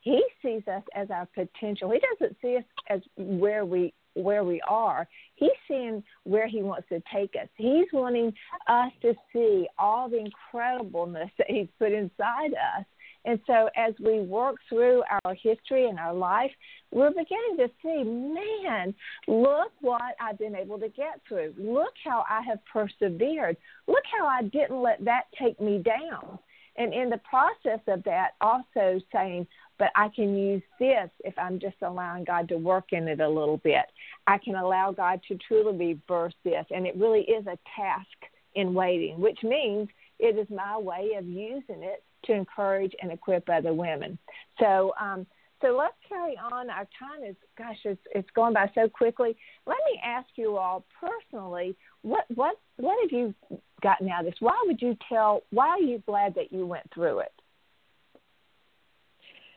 He 0.00 0.22
sees 0.40 0.66
us 0.66 0.82
as 0.94 1.10
our 1.10 1.28
potential. 1.34 1.90
He 1.90 2.00
doesn't 2.18 2.36
see 2.40 2.56
us 2.56 2.64
as 2.88 3.00
where 3.16 3.66
we 3.66 3.92
where 4.14 4.44
we 4.44 4.60
are. 4.68 5.08
He's 5.34 5.50
seeing 5.68 6.02
where 6.24 6.48
he 6.48 6.62
wants 6.62 6.88
to 6.88 7.02
take 7.12 7.34
us. 7.40 7.48
He's 7.56 7.86
wanting 7.92 8.32
us 8.68 8.92
to 9.02 9.14
see 9.32 9.68
all 9.78 10.08
the 10.08 10.18
incredibleness 10.18 11.30
that 11.38 11.50
he's 11.50 11.68
put 11.78 11.92
inside 11.92 12.52
us. 12.54 12.84
And 13.26 13.38
so, 13.46 13.68
as 13.76 13.92
we 14.02 14.20
work 14.20 14.56
through 14.68 15.02
our 15.24 15.34
history 15.34 15.88
and 15.88 15.98
our 15.98 16.14
life, 16.14 16.50
we're 16.90 17.10
beginning 17.10 17.58
to 17.58 17.68
see, 17.82 18.02
man, 18.02 18.94
look 19.28 19.72
what 19.80 20.14
I've 20.18 20.38
been 20.38 20.56
able 20.56 20.78
to 20.78 20.88
get 20.88 21.20
through. 21.28 21.54
Look 21.58 21.92
how 22.02 22.24
I 22.30 22.40
have 22.42 22.60
persevered. 22.72 23.58
Look 23.86 24.04
how 24.18 24.26
I 24.26 24.44
didn't 24.44 24.80
let 24.80 25.04
that 25.04 25.24
take 25.38 25.60
me 25.60 25.82
down. 25.82 26.38
And 26.76 26.94
in 26.94 27.10
the 27.10 27.18
process 27.18 27.80
of 27.88 28.02
that, 28.04 28.30
also 28.40 29.00
saying, 29.12 29.46
but 29.80 29.90
I 29.96 30.10
can 30.14 30.36
use 30.36 30.62
this 30.78 31.08
if 31.24 31.36
I'm 31.38 31.58
just 31.58 31.76
allowing 31.80 32.24
God 32.24 32.48
to 32.50 32.58
work 32.58 32.92
in 32.92 33.08
it 33.08 33.18
a 33.20 33.28
little 33.28 33.56
bit. 33.56 33.86
I 34.26 34.36
can 34.36 34.54
allow 34.54 34.92
God 34.92 35.20
to 35.26 35.38
truly 35.48 35.96
reverse 35.96 36.34
this. 36.44 36.66
And 36.70 36.86
it 36.86 36.94
really 36.96 37.22
is 37.22 37.46
a 37.46 37.58
task 37.74 38.06
in 38.54 38.74
waiting, 38.74 39.18
which 39.18 39.38
means 39.42 39.88
it 40.18 40.38
is 40.38 40.46
my 40.54 40.76
way 40.76 41.12
of 41.16 41.26
using 41.26 41.82
it 41.82 42.04
to 42.26 42.34
encourage 42.34 42.92
and 43.00 43.10
equip 43.10 43.48
other 43.48 43.72
women. 43.72 44.18
So, 44.58 44.92
um, 45.00 45.26
so 45.62 45.68
let's 45.68 45.94
carry 46.06 46.36
on. 46.36 46.68
Our 46.68 46.86
time 46.98 47.24
is, 47.26 47.36
gosh, 47.56 47.78
it's, 47.84 48.00
it's 48.14 48.28
going 48.34 48.52
by 48.52 48.70
so 48.74 48.86
quickly. 48.86 49.34
Let 49.66 49.78
me 49.90 49.98
ask 50.04 50.28
you 50.36 50.58
all 50.58 50.84
personally, 51.00 51.74
what 52.02 52.24
what 52.34 52.56
what 52.76 52.96
have 53.02 53.12
you 53.12 53.34
gotten 53.82 54.08
out 54.10 54.20
of 54.20 54.26
this? 54.26 54.40
Why 54.40 54.62
would 54.66 54.80
you 54.80 54.96
tell? 55.08 55.42
Why 55.50 55.68
are 55.68 55.80
you 55.80 56.02
glad 56.06 56.34
that 56.34 56.52
you 56.52 56.66
went 56.66 56.84
through 56.94 57.20
it? 57.20 57.32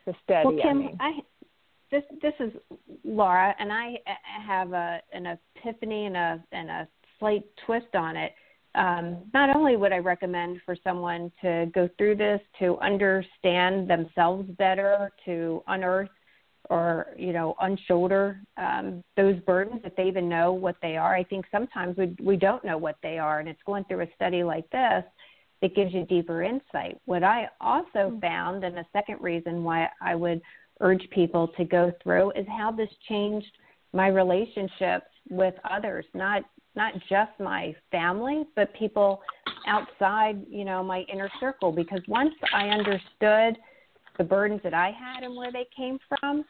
The 0.05 0.13
study. 0.23 0.47
Well, 0.47 0.57
Kim, 0.61 0.67
I, 0.67 0.73
mean. 0.73 0.97
I 0.99 1.11
this 1.91 2.03
this 2.21 2.33
is 2.39 2.51
Laura, 3.03 3.55
and 3.59 3.71
I 3.71 3.95
have 4.45 4.73
a 4.73 4.99
an 5.13 5.37
epiphany 5.55 6.07
and 6.07 6.17
a 6.17 6.43
and 6.51 6.69
a 6.69 6.87
slight 7.19 7.43
twist 7.65 7.95
on 7.95 8.17
it. 8.17 8.33
Um, 8.75 9.29
not 9.35 9.55
only 9.55 9.77
would 9.77 9.93
I 9.93 9.99
recommend 9.99 10.59
for 10.65 10.75
someone 10.83 11.31
to 11.41 11.67
go 11.75 11.87
through 11.97 12.15
this 12.15 12.41
to 12.57 12.79
understand 12.79 13.87
themselves 13.87 14.49
better, 14.57 15.11
to 15.25 15.61
unearth 15.67 16.09
or 16.69 17.07
you 17.17 17.33
know 17.33 17.55
unshoulder 17.61 18.41
um, 18.57 19.03
those 19.17 19.39
burdens 19.41 19.81
if 19.83 19.95
they 19.95 20.07
even 20.07 20.27
know 20.27 20.51
what 20.51 20.75
they 20.81 20.97
are. 20.97 21.15
I 21.15 21.23
think 21.23 21.45
sometimes 21.51 21.95
we 21.97 22.15
we 22.19 22.35
don't 22.35 22.65
know 22.65 22.77
what 22.77 22.95
they 23.03 23.19
are, 23.19 23.39
and 23.39 23.47
it's 23.47 23.61
going 23.65 23.83
through 23.85 24.01
a 24.01 24.07
study 24.15 24.43
like 24.43 24.67
this 24.71 25.03
that 25.63 25.73
gives 25.73 25.93
you 25.93 26.05
deeper 26.05 26.43
insight. 26.43 26.99
What 27.05 27.23
I 27.23 27.47
also 27.61 27.87
mm-hmm. 27.95 28.19
found, 28.19 28.65
and 28.65 28.77
a 28.77 28.85
second 28.91 29.21
reason 29.21 29.63
why 29.63 29.87
I 30.01 30.13
would 30.13 30.41
urge 30.81 31.07
people 31.11 31.47
to 31.57 31.63
go 31.63 31.91
through, 32.03 32.31
is 32.31 32.45
how 32.49 32.69
this 32.69 32.89
changed 33.07 33.47
my 33.93 34.07
relationships 34.07 35.07
with 35.29 35.55
others, 35.67 36.05
not 36.13 36.43
not 36.75 36.93
just 37.07 37.31
my 37.39 37.73
family, 37.91 38.45
but 38.55 38.73
people 38.73 39.21
outside, 39.67 40.43
you 40.49 40.65
know, 40.65 40.83
my 40.83 41.05
inner 41.11 41.29
circle. 41.39 41.71
Because 41.71 42.01
once 42.07 42.33
I 42.51 42.69
understood 42.69 43.57
the 44.17 44.23
burdens 44.23 44.61
that 44.63 44.73
I 44.73 44.87
had 44.87 45.23
and 45.23 45.35
where 45.35 45.51
they 45.51 45.67
came 45.77 45.99
from, 46.09 46.43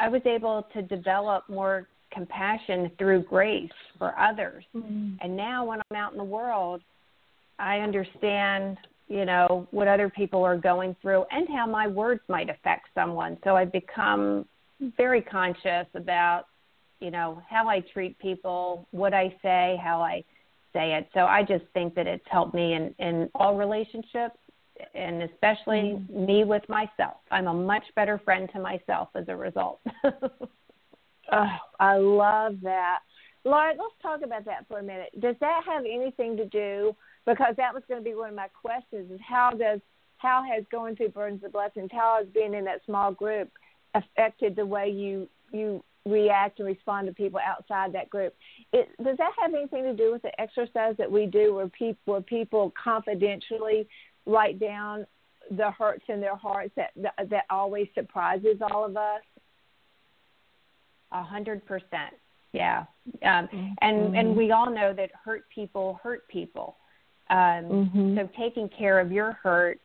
I 0.00 0.08
was 0.08 0.22
able 0.26 0.66
to 0.74 0.82
develop 0.82 1.48
more 1.48 1.86
compassion 2.12 2.90
through 2.98 3.22
grace 3.22 3.70
for 3.96 4.18
others. 4.18 4.64
Mm-hmm. 4.74 5.14
And 5.20 5.36
now 5.36 5.64
when 5.64 5.80
I'm 5.88 5.96
out 5.96 6.10
in 6.10 6.18
the 6.18 6.24
world, 6.24 6.82
I 7.60 7.80
understand, 7.80 8.78
you 9.08 9.24
know, 9.24 9.68
what 9.70 9.86
other 9.86 10.08
people 10.08 10.42
are 10.44 10.56
going 10.56 10.96
through 11.02 11.24
and 11.30 11.48
how 11.48 11.66
my 11.66 11.86
words 11.86 12.22
might 12.28 12.48
affect 12.48 12.86
someone. 12.94 13.36
So 13.44 13.56
I've 13.56 13.72
become 13.72 14.46
very 14.96 15.20
conscious 15.20 15.86
about, 15.94 16.44
you 17.00 17.10
know, 17.10 17.42
how 17.48 17.68
I 17.68 17.80
treat 17.92 18.18
people, 18.18 18.86
what 18.90 19.12
I 19.12 19.34
say, 19.42 19.78
how 19.82 20.00
I 20.00 20.24
say 20.72 20.94
it. 20.94 21.08
So 21.14 21.20
I 21.20 21.42
just 21.42 21.64
think 21.74 21.94
that 21.94 22.06
it's 22.06 22.24
helped 22.30 22.54
me 22.54 22.74
in, 22.74 22.94
in 22.98 23.28
all 23.34 23.56
relationships 23.56 24.36
and 24.94 25.22
especially 25.22 25.98
mm-hmm. 25.98 26.26
me 26.26 26.44
with 26.44 26.66
myself. 26.68 27.18
I'm 27.30 27.46
a 27.46 27.54
much 27.54 27.84
better 27.94 28.18
friend 28.24 28.48
to 28.54 28.60
myself 28.60 29.08
as 29.14 29.24
a 29.28 29.36
result. 29.36 29.80
oh, 30.04 31.56
I 31.78 31.96
love 31.96 32.56
that. 32.62 33.00
Laura, 33.44 33.70
let's 33.70 33.94
talk 34.02 34.22
about 34.22 34.44
that 34.44 34.66
for 34.68 34.78
a 34.78 34.82
minute. 34.82 35.10
Does 35.20 35.36
that 35.40 35.62
have 35.66 35.84
anything 35.84 36.36
to 36.36 36.46
do 36.46 36.94
because 37.30 37.54
that 37.56 37.74
was 37.74 37.82
going 37.88 38.00
to 38.00 38.04
be 38.08 38.14
one 38.14 38.30
of 38.30 38.34
my 38.34 38.48
questions 38.48 39.10
is 39.10 39.20
how 39.26 39.50
does 39.50 39.80
how 40.18 40.44
has 40.44 40.64
going 40.70 40.96
through 40.96 41.08
burdens 41.08 41.42
of 41.44 41.52
blessings 41.52 41.90
how 41.92 42.16
has 42.18 42.26
being 42.34 42.54
in 42.54 42.64
that 42.64 42.80
small 42.86 43.12
group 43.12 43.50
affected 43.94 44.56
the 44.56 44.66
way 44.66 44.88
you 44.88 45.28
you 45.52 45.82
react 46.06 46.58
and 46.58 46.68
respond 46.68 47.06
to 47.06 47.12
people 47.12 47.40
outside 47.46 47.92
that 47.92 48.08
group 48.08 48.34
it, 48.72 48.88
does 49.04 49.16
that 49.18 49.30
have 49.40 49.52
anything 49.54 49.84
to 49.84 49.94
do 49.94 50.12
with 50.12 50.22
the 50.22 50.40
exercise 50.40 50.94
that 50.98 51.10
we 51.10 51.26
do 51.26 51.54
where 51.54 51.68
people 51.68 52.00
where 52.06 52.20
people 52.22 52.72
confidentially 52.82 53.86
write 54.26 54.58
down 54.58 55.06
the 55.50 55.70
hurts 55.72 56.04
in 56.08 56.20
their 56.20 56.36
hearts 56.36 56.72
that 56.76 56.90
that 57.28 57.44
always 57.50 57.88
surprises 57.94 58.56
all 58.70 58.84
of 58.84 58.96
us 58.96 59.20
A 61.12 61.22
hundred 61.22 61.64
percent. 61.66 62.14
Yeah. 62.52 62.84
Um, 63.22 63.48
and 63.82 63.98
mm-hmm. 63.98 64.14
and 64.14 64.36
we 64.36 64.52
all 64.52 64.70
know 64.70 64.92
that 64.94 65.10
hurt 65.24 65.44
people 65.54 66.00
hurt 66.02 66.26
people. 66.28 66.76
Um, 67.30 67.36
mm-hmm. 67.36 68.16
So 68.16 68.28
taking 68.36 68.68
care 68.68 68.98
of 68.98 69.12
your 69.12 69.38
hurt, 69.42 69.80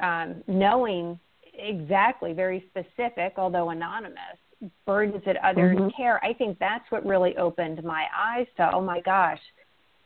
um, 0.00 0.42
knowing 0.46 1.18
exactly, 1.54 2.32
very 2.32 2.64
specific, 2.70 3.34
although 3.36 3.70
anonymous, 3.70 4.38
burdens 4.86 5.22
that 5.26 5.36
others 5.44 5.76
mm-hmm. 5.76 5.88
care. 5.96 6.22
I 6.24 6.34
think 6.34 6.58
that's 6.58 6.84
what 6.90 7.04
really 7.04 7.36
opened 7.36 7.82
my 7.82 8.04
eyes 8.16 8.46
to. 8.58 8.70
Oh 8.72 8.80
my 8.80 9.00
gosh, 9.00 9.40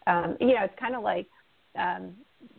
um, 0.06 0.36
you 0.40 0.48
know, 0.48 0.62
it's 0.62 0.78
kind 0.78 0.94
of 0.94 1.02
like 1.02 1.26
um, 1.76 2.12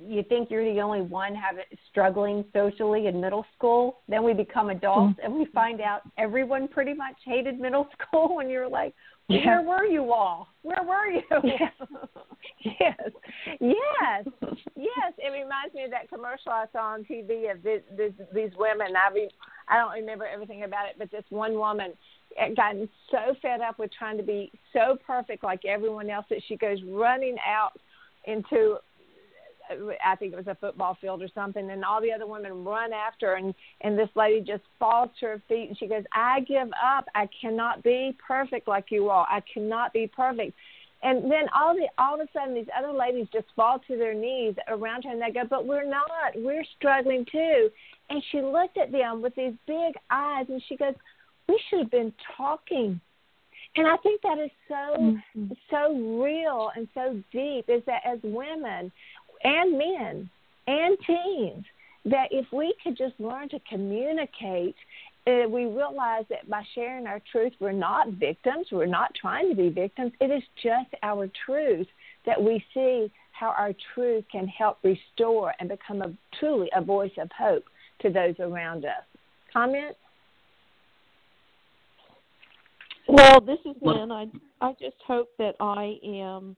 you 0.05 0.23
think 0.23 0.49
you're 0.51 0.73
the 0.73 0.81
only 0.81 1.01
one 1.01 1.33
having 1.33 1.63
struggling 1.89 2.43
socially 2.53 3.07
in 3.07 3.19
middle 3.19 3.45
school. 3.57 3.99
Then 4.07 4.23
we 4.23 4.33
become 4.33 4.69
adults 4.69 5.17
mm-hmm. 5.19 5.25
and 5.25 5.33
we 5.35 5.45
find 5.53 5.81
out 5.81 6.01
everyone 6.17 6.67
pretty 6.67 6.93
much 6.93 7.15
hated 7.25 7.59
middle 7.59 7.87
school, 8.07 8.39
and 8.39 8.49
you're 8.49 8.69
like, 8.69 8.93
yeah. 9.29 9.61
Where 9.61 9.61
were 9.61 9.85
you 9.85 10.11
all? 10.11 10.47
Where 10.61 10.83
were 10.83 11.07
you? 11.07 11.21
yes. 11.43 11.73
yes, 12.63 12.99
yes, 13.59 14.25
yes. 14.75 15.13
It 15.17 15.31
reminds 15.31 15.73
me 15.73 15.83
of 15.83 15.91
that 15.91 16.09
commercial 16.09 16.51
I 16.51 16.65
saw 16.71 16.93
on 16.93 17.03
TV 17.03 17.51
of 17.51 17.61
this, 17.63 17.81
this, 17.95 18.13
these 18.33 18.51
women. 18.57 18.93
I 18.95 19.13
mean, 19.13 19.29
I 19.67 19.77
don't 19.77 19.91
remember 19.91 20.25
everything 20.25 20.63
about 20.63 20.87
it, 20.87 20.95
but 20.97 21.11
this 21.11 21.25
one 21.29 21.55
woman 21.55 21.93
had 22.37 22.55
gotten 22.55 22.87
so 23.11 23.35
fed 23.41 23.61
up 23.61 23.79
with 23.79 23.91
trying 23.97 24.17
to 24.17 24.23
be 24.23 24.51
so 24.73 24.97
perfect 25.05 25.43
like 25.43 25.65
everyone 25.65 26.09
else 26.09 26.25
that 26.29 26.41
she 26.47 26.55
goes 26.55 26.77
running 26.87 27.35
out 27.45 27.73
into 28.25 28.77
I 30.03 30.15
think 30.15 30.33
it 30.33 30.37
was 30.37 30.47
a 30.47 30.55
football 30.55 30.97
field 30.99 31.21
or 31.21 31.29
something, 31.33 31.69
and 31.69 31.83
all 31.83 32.01
the 32.01 32.11
other 32.11 32.27
women 32.27 32.63
run 32.63 32.93
after 32.93 33.27
her, 33.27 33.35
and 33.35 33.53
and 33.81 33.97
this 33.97 34.09
lady 34.15 34.41
just 34.41 34.63
falls 34.79 35.09
to 35.19 35.25
her 35.27 35.41
feet, 35.47 35.69
and 35.69 35.77
she 35.77 35.87
goes, 35.87 36.03
"I 36.13 36.41
give 36.41 36.69
up. 36.83 37.05
I 37.15 37.27
cannot 37.41 37.83
be 37.83 38.17
perfect 38.25 38.67
like 38.67 38.91
you 38.91 39.09
all. 39.09 39.25
I 39.29 39.41
cannot 39.53 39.93
be 39.93 40.07
perfect." 40.07 40.53
And 41.03 41.31
then 41.31 41.47
all 41.55 41.75
the 41.75 41.87
all 41.97 42.15
of 42.15 42.21
a 42.21 42.31
sudden, 42.31 42.55
these 42.55 42.67
other 42.77 42.91
ladies 42.91 43.27
just 43.31 43.47
fall 43.55 43.79
to 43.87 43.97
their 43.97 44.13
knees 44.13 44.55
around 44.67 45.03
her, 45.03 45.11
and 45.11 45.21
they 45.21 45.31
go, 45.31 45.45
"But 45.47 45.65
we're 45.65 45.85
not. 45.85 46.35
We're 46.35 46.65
struggling 46.77 47.25
too." 47.25 47.69
And 48.09 48.23
she 48.31 48.41
looked 48.41 48.77
at 48.77 48.91
them 48.91 49.21
with 49.21 49.35
these 49.35 49.53
big 49.67 49.95
eyes, 50.09 50.47
and 50.49 50.61
she 50.67 50.75
goes, 50.75 50.95
"We 51.47 51.59
should 51.69 51.79
have 51.79 51.91
been 51.91 52.13
talking." 52.35 52.99
And 53.75 53.87
I 53.87 53.95
think 53.97 54.21
that 54.23 54.39
is 54.39 54.49
so 54.67 54.97
mm-hmm. 54.99 55.51
so 55.69 55.93
real 56.19 56.71
and 56.75 56.87
so 56.95 57.21
deep. 57.31 57.65
Is 57.69 57.83
that 57.85 58.01
as 58.05 58.19
women, 58.23 58.91
and 59.43 59.77
men 59.77 60.29
and 60.67 60.97
teens 61.05 61.65
that 62.05 62.27
if 62.31 62.45
we 62.51 62.73
could 62.83 62.97
just 62.97 63.13
learn 63.19 63.49
to 63.49 63.59
communicate 63.69 64.75
uh, 65.27 65.47
we 65.49 65.65
realize 65.65 66.23
that 66.29 66.49
by 66.49 66.63
sharing 66.73 67.05
our 67.05 67.21
truth, 67.31 67.51
we're 67.59 67.73
not 67.73 68.07
victims. 68.11 68.67
We're 68.71 68.85
not 68.85 69.13
trying 69.19 69.49
to 69.49 69.55
be 69.55 69.67
victims. 69.67 70.13
It 70.21 70.31
is 70.31 70.43
just 70.63 70.89
our 71.03 71.29
truth 71.45 71.87
that 72.25 72.41
we 72.41 72.63
see 72.73 73.11
how 73.33 73.49
our 73.49 73.73
truth 73.93 74.23
can 74.31 74.47
help 74.47 74.77
restore 74.83 75.53
and 75.59 75.67
become 75.67 76.01
a, 76.01 76.13
truly 76.39 76.69
a 76.75 76.81
voice 76.81 77.11
of 77.17 77.29
hope 77.37 77.65
to 78.01 78.09
those 78.09 78.35
around 78.39 78.85
us. 78.85 79.03
Comment? 79.51 79.95
Well, 83.09 83.41
this 83.41 83.59
is 83.65 83.75
Lynn. 83.81 84.11
I 84.11 84.27
I 84.59 84.71
just 84.73 84.97
hope 85.05 85.29
that 85.37 85.55
I 85.59 85.97
am 86.03 86.57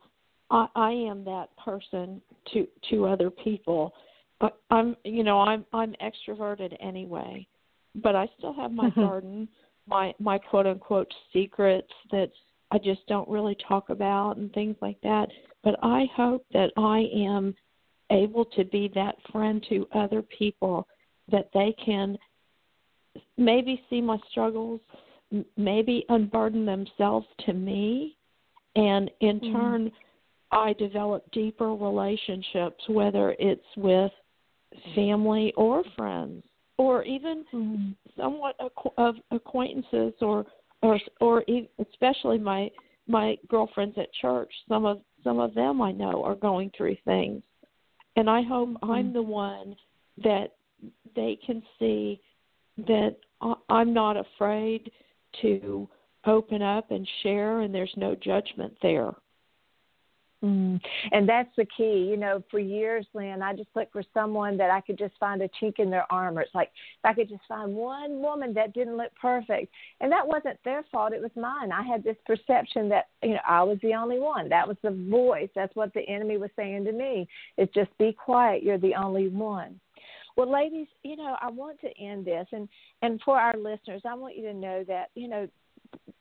I, 0.52 0.68
I 0.76 0.92
am 0.92 1.24
that 1.26 1.50
person 1.64 2.22
to 2.54 2.68
to 2.90 3.06
other 3.06 3.30
people. 3.30 3.94
I, 4.42 4.50
I'm 4.72 4.96
you 5.04 5.24
know 5.24 5.40
I'm 5.40 5.66
I'm 5.74 5.96
extroverted 6.02 6.76
anyway, 6.80 7.48
but 7.96 8.16
I 8.16 8.28
still 8.38 8.54
have 8.54 8.72
my 8.72 8.90
mm-hmm. 8.90 9.02
garden, 9.02 9.50
my 9.88 10.14
my 10.20 10.38
quote 10.38 10.68
unquote 10.68 11.12
secrets 11.34 11.92
that 12.12 12.32
I 12.72 12.78
just 12.78 13.06
don't 13.08 13.28
really 13.30 13.58
talk 13.68 13.90
about 13.90 14.38
and 14.38 14.52
things 14.54 14.76
like 14.82 15.00
that. 15.02 15.30
But 15.64 15.76
I 15.84 16.06
hope 16.16 16.46
that 16.54 16.72
I 16.78 17.10
am 17.14 17.56
able 18.12 18.46
to 18.46 18.64
be 18.66 18.92
that 18.96 19.16
friend 19.32 19.64
to 19.70 19.88
other 19.94 20.22
people 20.22 20.88
that 21.32 21.50
they 21.54 21.76
can 21.84 22.18
maybe 23.38 23.82
see 23.90 24.02
my 24.02 24.18
struggles, 24.32 24.82
maybe 25.58 26.06
unburden 26.10 26.66
themselves 26.66 27.28
to 27.46 27.54
me, 27.54 28.18
and 28.76 29.12
in 29.22 29.40
mm-hmm. 29.40 29.58
turn 29.58 29.92
I 30.52 30.74
develop 30.74 31.30
deeper 31.32 31.74
relationships, 31.74 32.84
whether 32.88 33.36
it's 33.40 33.62
with 33.78 34.12
family 34.96 35.54
or 35.56 35.84
friends, 35.96 36.44
or 36.78 37.04
even 37.04 37.46
mm-hmm. 37.54 37.92
somewhat 38.18 38.56
of 38.98 39.16
acquaintances, 39.32 40.14
or 40.22 40.46
or 40.82 41.00
or 41.20 41.44
especially 41.80 42.38
my 42.38 42.72
my 43.08 43.38
girlfriends 43.48 43.98
at 43.98 44.12
church. 44.14 44.52
Some 44.68 44.86
of 44.86 45.02
some 45.24 45.40
of 45.40 45.54
them 45.54 45.82
I 45.82 45.92
know 45.92 46.24
are 46.24 46.36
going 46.36 46.72
through 46.76 46.98
things, 47.06 47.44
and 48.16 48.30
I 48.30 48.42
hope 48.42 48.70
mm-hmm. 48.70 48.92
I'm 48.92 49.14
the 49.14 49.22
one 49.22 49.76
that 50.24 50.54
they 51.16 51.38
can 51.46 51.62
see 51.78 52.22
that 52.88 53.16
I'm 53.70 53.94
not 53.94 54.18
afraid 54.18 54.92
to 55.42 55.88
open 56.26 56.62
up 56.62 56.92
and 56.92 57.08
share, 57.24 57.62
and 57.62 57.74
there's 57.74 57.94
no 57.96 58.16
judgment 58.16 58.74
there. 58.82 59.12
Mm. 60.44 60.80
And 61.12 61.28
that's 61.28 61.50
the 61.58 61.66
key. 61.66 62.08
You 62.10 62.16
know, 62.16 62.42
for 62.50 62.60
years, 62.60 63.06
Lynn, 63.14 63.42
I 63.42 63.54
just 63.54 63.70
looked 63.76 63.92
for 63.92 64.04
someone 64.14 64.56
that 64.58 64.72
I 64.72 64.80
could 64.80 64.98
just 64.98 65.16
find 65.20 65.42
a 65.42 65.50
chink 65.62 65.80
in 65.80 65.90
their 65.90 66.10
armor. 66.12 66.42
It's 66.42 66.56
like 66.56 66.70
if 66.74 67.06
I 67.06 67.14
could 67.14 67.28
just 67.28 67.42
find 67.48 67.76
one 67.76 68.22
woman 68.22 68.54
that 68.54 68.74
didn't 68.74 68.96
look 68.96 69.12
perfect. 69.20 69.74
And 70.00 70.12
that 70.12 70.26
wasn't 70.26 70.58
their 70.64 70.86
fault, 70.92 71.14
it 71.14 71.22
was 71.22 71.32
mine. 71.36 71.72
I 71.72 71.84
had 71.84 72.04
this 72.04 72.16
perception 72.26 72.88
that, 72.90 73.08
you 73.22 73.32
know, 73.32 73.42
I 73.48 73.64
was 73.64 73.78
the 73.82 73.94
only 73.94 74.20
one. 74.20 74.48
That 74.48 74.68
was 74.68 74.78
the 74.82 74.92
voice. 75.10 75.50
That's 75.56 75.76
what 75.76 75.94
the 75.94 76.08
enemy 76.08 76.38
was 76.38 76.52
saying 76.56 76.86
to 76.86 76.94
me. 76.94 77.28
Is 77.58 77.68
just 77.76 77.96
be 77.98 78.14
quiet, 78.14 78.64
you're 78.64 78.78
the 78.78 78.96
only 78.96 79.28
one. 79.28 79.80
Well, 80.38 80.50
ladies, 80.50 80.88
you 81.04 81.18
know, 81.18 81.36
I 81.42 81.50
want 81.50 81.82
to 81.82 81.90
end 82.00 82.24
this 82.24 82.48
and 82.54 82.70
and 83.02 83.20
for 83.26 83.38
our 83.38 83.58
listeners, 83.58 84.04
I 84.06 84.14
want 84.14 84.38
you 84.38 84.44
to 84.44 84.54
know 84.54 84.86
that, 84.88 85.10
you 85.16 85.28
know, 85.28 85.50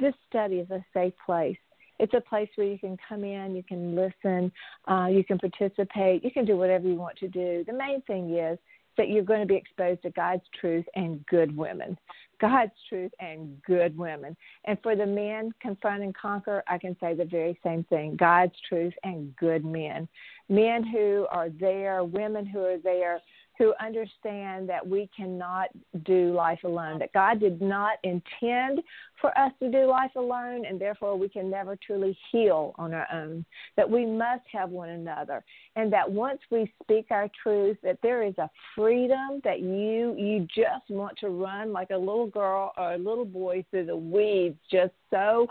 this 0.01 0.15
study 0.29 0.57
is 0.57 0.71
a 0.71 0.85
safe 0.93 1.13
place 1.25 1.57
it's 1.99 2.15
a 2.15 2.21
place 2.21 2.49
where 2.57 2.67
you 2.67 2.79
can 2.79 2.97
come 3.09 3.25
in, 3.25 3.57
you 3.57 3.63
can 3.63 3.95
listen, 3.95 4.53
uh, 4.91 5.07
you 5.07 5.25
can 5.25 5.39
participate, 5.39 6.25
you 6.25 6.31
can 6.31 6.45
do 6.45 6.57
whatever 6.57 6.87
you 6.89 6.97
want 6.97 7.17
to 7.19 7.29
do. 7.29 7.65
The 7.67 7.73
main 7.73 8.03
thing 8.03 8.37
is 8.37 8.59
that 8.97 9.09
you're 9.09 9.23
going 9.23 9.41
to 9.41 9.47
be 9.47 9.55
exposed 9.55 10.03
to 10.03 10.11
God's 10.11 10.43
truth 10.61 10.85
and 10.95 11.25
good 11.27 11.57
women. 11.57 11.97
God's 12.41 12.73
truth 12.89 13.13
and 13.21 13.61
good 13.63 13.97
women. 13.97 14.37
And 14.65 14.79
for 14.83 14.95
the 14.95 15.07
men, 15.07 15.53
confront 15.61 16.03
and 16.03 16.15
conquer, 16.15 16.63
I 16.69 16.79
can 16.79 16.97
say 17.01 17.15
the 17.15 17.25
very 17.25 17.59
same 17.65 17.85
thing 17.85 18.17
God's 18.17 18.55
truth 18.69 18.95
and 19.05 19.35
good 19.37 19.65
men. 19.65 20.09
Men 20.49 20.85
who 20.85 21.27
are 21.31 21.49
there, 21.49 22.05
women 22.05 22.47
who 22.47 22.61
are 22.61 22.79
there 22.79 23.21
who 23.59 23.75
understand 23.85 24.69
that 24.69 24.87
we 24.87 25.11
cannot 25.15 25.69
do 26.05 26.33
life 26.33 26.61
alone, 26.63 27.01
that 27.01 27.13
God 27.13 27.41
did 27.41 27.61
not 27.61 27.99
intend 28.05 28.81
for 29.21 29.37
us 29.37 29.53
to 29.61 29.69
do 29.71 29.87
life 29.87 30.13
alone, 30.15 30.65
and 30.65 30.81
therefore 30.81 31.19
we 31.19 31.29
can 31.29 31.51
never 31.51 31.77
truly 31.77 32.17
heal 32.31 32.73
on 32.79 32.95
our 32.95 33.07
own, 33.13 33.45
that 33.77 33.91
we 33.91 34.07
must 34.07 34.45
have 34.53 34.71
one 34.71 34.91
another, 34.91 35.45
and 35.75 35.93
that 35.93 36.09
once 36.09 36.39
we 36.53 36.73
speak 36.83 37.07
our 37.11 37.29
truth, 37.43 37.77
that 37.83 37.99
there 38.01 38.23
is 38.23 38.39
a 38.39 38.49
freedom 38.77 39.41
that 39.43 39.61
you 39.61 40.15
you 40.17 40.47
just 40.55 40.89
want 40.89 41.19
to 41.19 41.29
run 41.29 41.73
like 41.73 41.91
a 41.91 41.97
little 41.97 42.29
girl 42.29 42.73
or 42.77 42.93
a 42.93 42.99
little 42.99 43.25
boy 43.25 43.65
through 43.71 43.87
the 43.87 43.97
weeds, 43.97 44.59
just 44.71 44.93
so 45.11 45.49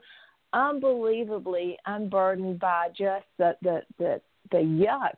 unbelievably 0.54 1.78
unburdened 1.86 2.58
by 2.58 2.88
just 2.98 3.26
the 3.38 3.54
the 3.62 3.82
the, 3.98 4.22
the 4.52 4.58
yuck 4.58 5.18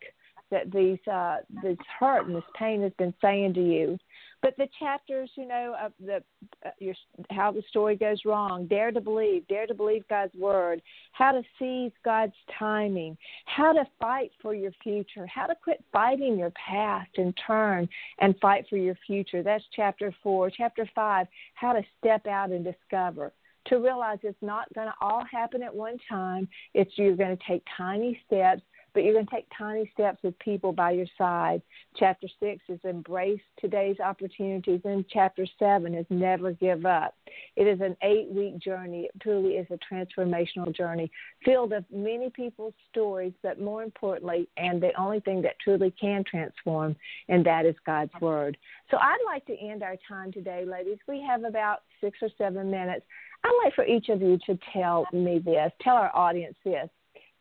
that 0.51 0.71
these 0.71 0.99
uh, 1.11 1.37
this 1.63 1.77
hurt 1.99 2.25
and 2.27 2.35
this 2.35 2.43
pain 2.57 2.81
has 2.81 2.91
been 2.97 3.13
saying 3.21 3.53
to 3.55 3.63
you. 3.63 3.97
But 4.41 4.55
the 4.57 4.69
chapters, 4.79 5.29
you 5.35 5.45
know, 5.45 5.75
of 5.83 5.91
the 6.03 6.23
uh, 6.65 6.71
your, 6.79 6.95
how 7.29 7.51
the 7.51 7.63
story 7.69 7.95
goes 7.95 8.21
wrong, 8.25 8.67
dare 8.67 8.91
to 8.91 9.01
believe, 9.01 9.47
dare 9.47 9.67
to 9.67 9.73
believe 9.73 10.07
God's 10.07 10.33
word, 10.35 10.81
how 11.11 11.31
to 11.33 11.41
seize 11.57 11.91
God's 12.05 12.33
timing, 12.57 13.17
how 13.45 13.73
to 13.73 13.85
fight 13.99 14.31
for 14.41 14.53
your 14.53 14.71
future, 14.81 15.27
how 15.27 15.45
to 15.45 15.55
quit 15.61 15.83
fighting 15.91 16.37
your 16.37 16.51
past 16.51 17.09
and 17.17 17.33
turn 17.45 17.89
and 18.19 18.35
fight 18.41 18.65
for 18.69 18.77
your 18.77 18.95
future. 19.05 19.43
That's 19.43 19.63
chapter 19.75 20.13
four. 20.23 20.49
Chapter 20.49 20.89
five, 20.95 21.27
how 21.55 21.73
to 21.73 21.81
step 21.99 22.25
out 22.25 22.51
and 22.51 22.63
discover 22.63 23.33
to 23.65 23.77
realize 23.77 24.19
it's 24.23 24.41
not 24.41 24.73
going 24.73 24.87
to 24.87 24.93
all 25.01 25.23
happen 25.31 25.61
at 25.61 25.73
one 25.73 25.97
time. 26.09 26.47
It's 26.73 26.91
you're 26.95 27.15
going 27.15 27.35
to 27.35 27.43
take 27.47 27.63
tiny 27.77 28.19
steps 28.25 28.61
but 28.93 29.03
you're 29.03 29.13
going 29.13 29.25
to 29.25 29.35
take 29.35 29.47
tiny 29.57 29.89
steps 29.93 30.19
with 30.23 30.37
people 30.39 30.71
by 30.71 30.91
your 30.91 31.05
side. 31.17 31.61
Chapter 31.97 32.27
six 32.39 32.61
is 32.69 32.79
embrace 32.83 33.41
today's 33.59 33.99
opportunities, 33.99 34.81
and 34.83 35.05
chapter 35.09 35.45
seven 35.57 35.93
is 35.95 36.05
never 36.09 36.51
give 36.53 36.85
up. 36.85 37.15
It 37.55 37.67
is 37.67 37.79
an 37.81 37.95
eight 38.03 38.29
week 38.29 38.59
journey. 38.59 39.01
It 39.03 39.11
truly 39.21 39.53
is 39.53 39.67
a 39.69 39.93
transformational 39.93 40.75
journey 40.75 41.11
filled 41.45 41.71
with 41.71 41.85
many 41.91 42.29
people's 42.29 42.73
stories, 42.89 43.33
but 43.43 43.59
more 43.59 43.83
importantly, 43.83 44.47
and 44.57 44.81
the 44.81 44.91
only 44.99 45.19
thing 45.21 45.41
that 45.43 45.59
truly 45.63 45.93
can 45.99 46.23
transform, 46.29 46.95
and 47.27 47.45
that 47.45 47.65
is 47.65 47.75
God's 47.85 48.11
Word. 48.21 48.57
So 48.91 48.97
I'd 48.97 49.17
like 49.25 49.45
to 49.45 49.57
end 49.57 49.83
our 49.83 49.95
time 50.07 50.31
today, 50.31 50.65
ladies. 50.65 50.97
We 51.07 51.23
have 51.27 51.43
about 51.43 51.79
six 52.01 52.17
or 52.21 52.29
seven 52.37 52.71
minutes. 52.71 53.05
I'd 53.43 53.61
like 53.63 53.75
for 53.75 53.85
each 53.85 54.09
of 54.09 54.21
you 54.21 54.37
to 54.47 54.57
tell 54.73 55.05
me 55.13 55.39
this, 55.39 55.71
tell 55.81 55.95
our 55.95 56.13
audience 56.15 56.55
this. 56.65 56.89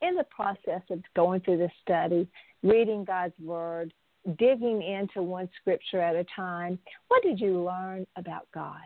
In 0.00 0.14
the 0.14 0.24
process 0.24 0.82
of 0.90 1.02
going 1.16 1.40
through 1.40 1.58
this 1.58 1.72
study, 1.82 2.28
reading 2.62 3.04
God's 3.04 3.34
Word, 3.40 3.92
digging 4.38 4.82
into 4.82 5.22
one 5.22 5.48
scripture 5.60 6.00
at 6.00 6.14
a 6.14 6.24
time, 6.34 6.78
what 7.08 7.22
did 7.22 7.40
you 7.40 7.62
learn 7.64 8.06
about 8.16 8.46
God? 8.54 8.76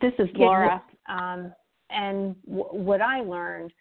This 0.00 0.12
is 0.18 0.28
Laura. 0.34 0.82
Um, 1.08 1.52
and 1.90 2.36
w- 2.46 2.84
what 2.84 3.00
I 3.00 3.22
learned 3.22 3.72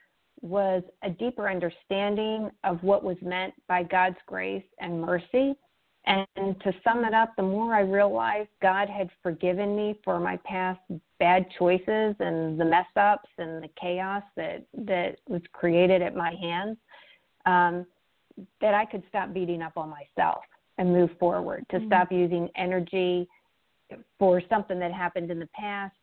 was 0.42 0.84
a 1.04 1.10
deeper 1.12 1.50
understanding 1.50 2.50
of 2.64 2.82
what 2.82 3.04
was 3.04 3.18
meant 3.22 3.54
by 3.68 3.84
God's 3.84 4.18
grace 4.26 4.64
and 4.80 5.00
mercy. 5.00 5.56
And 6.06 6.60
to 6.62 6.74
sum 6.84 7.06
it 7.06 7.14
up, 7.14 7.36
the 7.38 7.44
more 7.44 7.76
I 7.76 7.82
realized 7.82 8.50
God 8.62 8.90
had 8.90 9.10
forgiven 9.22 9.76
me 9.76 10.00
for 10.04 10.20
my 10.20 10.38
past 10.38 10.80
bad 11.20 11.46
choices 11.60 12.16
and 12.20 12.60
the 12.60 12.66
mess 12.66 12.88
ups 12.96 13.30
and 13.38 13.64
the 13.64 13.70
chaos 13.80 14.24
that, 14.36 14.66
that 14.74 15.20
was 15.28 15.42
created 15.54 16.02
at 16.02 16.16
my 16.16 16.34
hands, 16.42 16.78
um, 17.46 17.86
that 18.62 18.74
I 18.74 18.86
could 18.86 19.04
stop 19.10 19.32
beating 19.32 19.62
up 19.62 19.74
on 19.78 19.90
myself 19.90 20.44
and 20.80 20.92
move 20.92 21.12
forward, 21.20 21.66
to 21.70 21.78
mm-hmm. 21.78 21.88
stop 21.88 22.12
using 22.12 22.50
energy 22.56 23.28
for 24.18 24.42
something 24.50 24.80
that 24.80 24.92
happened 24.92 25.30
in 25.30 25.38
the 25.38 25.50
past. 25.54 25.94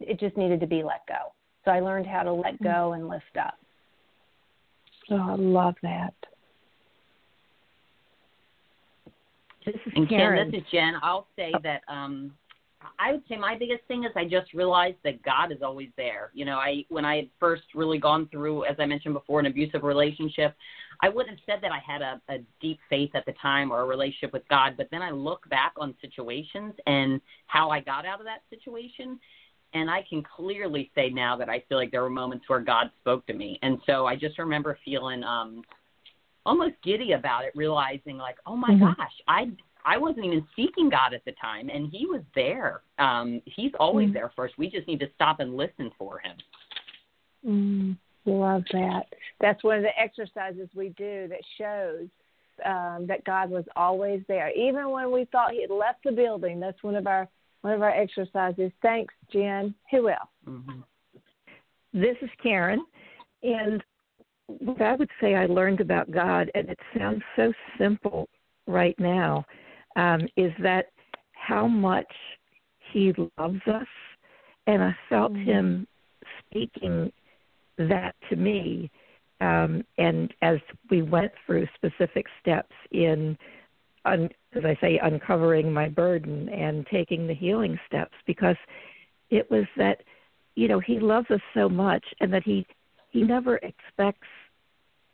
It 0.00 0.20
just 0.20 0.36
needed 0.36 0.60
to 0.60 0.66
be 0.68 0.84
let 0.84 1.00
go. 1.08 1.32
So 1.64 1.72
I 1.72 1.80
learned 1.80 2.06
how 2.06 2.22
to 2.22 2.32
let 2.32 2.54
mm-hmm. 2.54 2.64
go 2.64 2.92
and 2.92 3.08
lift 3.08 3.36
up. 3.40 3.54
Oh, 5.10 5.16
I 5.16 5.34
love 5.34 5.74
that. 5.82 6.14
This 9.64 9.74
is 9.74 9.92
and 9.96 10.08
Karen. 10.08 10.38
Jen, 10.38 10.50
this 10.50 10.60
is 10.62 10.70
Jen. 10.70 10.94
I'll 11.02 11.26
say 11.36 11.52
that 11.62 11.82
um, 11.88 12.32
I 12.98 13.12
would 13.12 13.22
say 13.28 13.36
my 13.36 13.56
biggest 13.56 13.82
thing 13.88 14.04
is 14.04 14.10
I 14.16 14.24
just 14.24 14.52
realized 14.54 14.96
that 15.04 15.22
God 15.22 15.52
is 15.52 15.58
always 15.62 15.88
there. 15.96 16.30
You 16.34 16.44
know, 16.44 16.56
I 16.56 16.84
when 16.88 17.04
I 17.04 17.16
had 17.16 17.28
first 17.38 17.62
really 17.74 17.98
gone 17.98 18.28
through, 18.30 18.64
as 18.64 18.76
I 18.78 18.86
mentioned 18.86 19.14
before, 19.14 19.40
an 19.40 19.46
abusive 19.46 19.82
relationship, 19.82 20.54
I 21.00 21.08
wouldn't 21.08 21.38
have 21.38 21.44
said 21.46 21.62
that 21.62 21.72
I 21.72 21.80
had 21.84 22.02
a, 22.02 22.20
a 22.28 22.38
deep 22.60 22.78
faith 22.88 23.10
at 23.14 23.24
the 23.26 23.34
time 23.40 23.72
or 23.72 23.80
a 23.80 23.86
relationship 23.86 24.32
with 24.32 24.46
God. 24.48 24.74
But 24.76 24.88
then 24.90 25.02
I 25.02 25.10
look 25.10 25.48
back 25.48 25.72
on 25.78 25.94
situations 26.00 26.74
and 26.86 27.20
how 27.46 27.70
I 27.70 27.80
got 27.80 28.06
out 28.06 28.20
of 28.20 28.26
that 28.26 28.42
situation, 28.50 29.18
and 29.74 29.90
I 29.90 30.04
can 30.08 30.22
clearly 30.22 30.90
say 30.94 31.10
now 31.10 31.36
that 31.36 31.48
I 31.48 31.64
feel 31.68 31.78
like 31.78 31.90
there 31.90 32.02
were 32.02 32.10
moments 32.10 32.48
where 32.48 32.60
God 32.60 32.90
spoke 33.00 33.26
to 33.26 33.34
me. 33.34 33.58
And 33.62 33.78
so 33.86 34.06
I 34.06 34.16
just 34.16 34.38
remember 34.38 34.78
feeling 34.84 35.22
um 35.24 35.62
almost 36.44 36.74
giddy 36.82 37.12
about 37.12 37.44
it, 37.44 37.52
realizing 37.54 38.16
like, 38.16 38.36
oh 38.46 38.56
my 38.56 38.70
mm-hmm. 38.70 38.84
gosh, 38.84 39.12
I 39.28 39.50
I 39.84 39.98
wasn't 39.98 40.26
even 40.26 40.46
seeking 40.54 40.88
God 40.88 41.12
at 41.14 41.24
the 41.24 41.32
time, 41.40 41.68
and 41.68 41.90
He 41.90 42.06
was 42.06 42.22
there. 42.34 42.82
Um, 42.98 43.42
he's 43.46 43.72
always 43.78 44.06
mm-hmm. 44.06 44.14
there 44.14 44.32
for 44.34 44.46
us. 44.46 44.52
We 44.56 44.70
just 44.70 44.86
need 44.86 45.00
to 45.00 45.08
stop 45.14 45.40
and 45.40 45.56
listen 45.56 45.90
for 45.98 46.20
Him. 46.20 46.36
Mm, 47.44 47.96
love 48.24 48.62
that. 48.72 49.06
That's 49.40 49.62
one 49.64 49.78
of 49.78 49.82
the 49.82 49.98
exercises 50.00 50.68
we 50.74 50.90
do 50.90 51.28
that 51.28 51.40
shows 51.58 52.08
um, 52.64 53.06
that 53.08 53.24
God 53.24 53.50
was 53.50 53.64
always 53.74 54.22
there, 54.28 54.50
even 54.52 54.90
when 54.90 55.10
we 55.10 55.26
thought 55.32 55.52
He 55.52 55.62
had 55.62 55.70
left 55.70 56.04
the 56.04 56.12
building. 56.12 56.60
That's 56.60 56.82
one 56.82 56.94
of 56.94 57.06
our 57.06 57.28
one 57.62 57.74
of 57.74 57.82
our 57.82 57.90
exercises. 57.90 58.72
Thanks, 58.82 59.14
Jen. 59.32 59.74
Who 59.90 60.08
else? 60.08 60.28
Mm-hmm. 60.48 60.80
This 61.92 62.16
is 62.22 62.30
Karen, 62.42 62.84
and 63.42 63.82
what 64.46 64.82
I 64.82 64.94
would 64.94 65.10
say 65.20 65.34
I 65.34 65.46
learned 65.46 65.80
about 65.80 66.10
God, 66.10 66.50
and 66.54 66.68
it 66.68 66.78
sounds 66.96 67.22
so 67.36 67.52
simple 67.78 68.28
right 68.66 68.98
now, 68.98 69.44
um, 69.96 70.22
is 70.36 70.52
that 70.62 70.86
how 71.32 71.66
much 71.66 72.12
He 72.92 73.12
loves 73.38 73.60
us, 73.66 73.86
and 74.66 74.82
I 74.82 74.94
felt 75.08 75.32
mm-hmm. 75.32 75.50
Him 75.50 75.86
speaking 76.38 77.12
that 77.78 78.14
to 78.30 78.36
me. 78.36 78.90
Um, 79.40 79.82
and 79.98 80.32
as 80.42 80.58
we 80.90 81.02
went 81.02 81.32
through 81.46 81.66
specific 81.74 82.26
steps 82.40 82.74
in 82.92 83.36
un, 84.04 84.28
as 84.54 84.64
I 84.64 84.76
say, 84.80 85.00
uncovering 85.02 85.72
my 85.72 85.88
burden 85.88 86.48
and 86.48 86.86
taking 86.86 87.26
the 87.26 87.34
healing 87.34 87.78
steps 87.86 88.14
because 88.26 88.56
it 89.30 89.50
was 89.50 89.64
that, 89.76 90.02
you 90.54 90.68
know, 90.68 90.78
he 90.78 91.00
loves 91.00 91.30
us 91.30 91.40
so 91.54 91.68
much 91.68 92.04
and 92.20 92.32
that 92.32 92.44
he 92.44 92.66
he 93.12 93.22
never 93.22 93.56
expects 93.58 94.26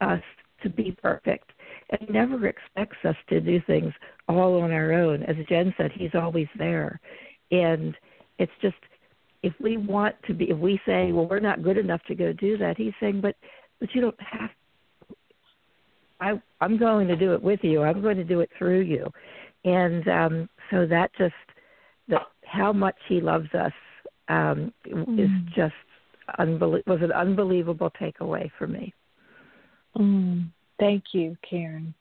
us 0.01 0.23
to 0.63 0.71
be 0.71 0.97
perfect. 1.03 1.51
And 1.91 2.01
he 2.03 2.13
never 2.13 2.47
expects 2.47 2.99
us 3.05 3.17
to 3.29 3.41
do 3.41 3.61
things 3.67 3.93
all 4.29 4.61
on 4.61 4.73
our 4.73 4.93
own. 4.93 5.23
As 5.25 5.37
Jen 5.49 5.75
said, 5.77 5.91
he's 5.95 6.15
always 6.15 6.49
there. 6.57 7.01
And 7.51 7.95
it's 8.39 8.53
just 8.63 8.77
if 9.43 9.53
we 9.61 9.77
want 9.77 10.15
to 10.27 10.35
be 10.35 10.51
if 10.51 10.59
we 10.59 10.81
say, 10.87 11.13
Well, 11.13 11.27
we're 11.27 11.41
not 11.41 11.63
good 11.63 11.79
enough 11.79 12.01
to 12.09 12.15
go 12.15 12.33
do 12.33 12.57
that, 12.59 12.77
he's 12.77 12.93
saying, 13.01 13.21
But 13.21 13.37
but 13.81 13.95
you 13.95 14.01
don't 14.01 14.21
have 14.21 14.51
I 16.21 16.41
I'm 16.61 16.79
going 16.79 17.09
to 17.09 17.17
do 17.17 17.33
it 17.35 17.43
with 17.43 17.61
you. 17.63 17.83
I'm 17.83 18.03
going 18.03 18.17
to 18.17 18.25
do 18.25 18.41
it 18.41 18.51
through 18.59 18.81
you. 18.81 19.11
And 19.65 20.07
um 20.09 20.49
so 20.71 20.87
that 20.87 21.11
just 21.19 21.35
the 22.09 22.19
how 22.45 22.73
much 22.73 22.97
he 23.09 23.21
loves 23.21 23.53
us 23.55 23.73
um 24.29 24.73
mm. 24.87 25.19
is 25.19 25.31
just 25.55 25.75
unbelie- 26.39 26.87
was 26.87 27.01
an 27.03 27.13
unbelievable 27.13 27.91
takeaway 28.01 28.51
for 28.59 28.67
me. 28.67 28.93
Mm. 29.97 30.49
Thank 30.79 31.05
you, 31.13 31.37
Karen. 31.49 31.95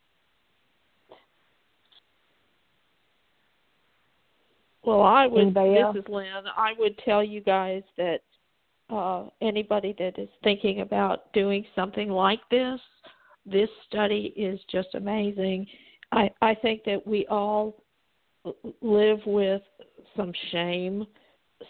Well, 4.84 5.02
I 5.02 5.28
would. 5.28 5.54
This 5.54 6.04
is 6.04 6.08
Lynn. 6.08 6.46
I 6.56 6.74
would 6.80 6.98
tell 7.00 7.22
you 7.24 7.42
guys 7.42 7.84
that 7.98 8.22
uh, 8.90 9.26
anybody 9.42 9.94
that 10.00 10.18
is 10.18 10.30
thinking 10.44 10.82
about 10.82 11.32
doing 11.34 11.66
something 11.76 12.10
like 12.10 12.40
this, 12.50 12.80
this 13.46 13.70
study 13.90 14.34
is 14.38 14.60
just 14.72 14.90
amazing. 14.94 15.68
I, 16.12 16.30
I 16.42 16.56
think 16.56 16.84
that 16.86 17.06
we 17.06 17.26
all 17.28 17.76
live 18.82 19.20
with 19.26 19.62
some 20.16 20.32
shame, 20.52 21.06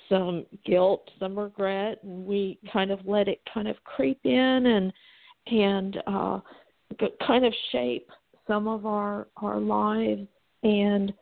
some 0.10 0.46
guilt, 0.66 1.10
some 1.20 1.38
regret, 1.38 2.00
and 2.04 2.26
we 2.26 2.60
kind 2.72 2.92
of 2.92 3.00
let 3.06 3.28
it 3.28 3.40
kind 3.54 3.68
of 3.68 3.76
creep 3.84 4.20
in 4.24 4.66
and 4.66 4.94
and 5.48 5.98
uh, 6.08 6.40
kind 7.26 7.46
of 7.46 7.54
shape 7.72 8.10
some 8.48 8.68
of 8.68 8.86
our 8.86 9.28
our 9.38 9.60
lives. 9.60 10.28
And 10.64 11.14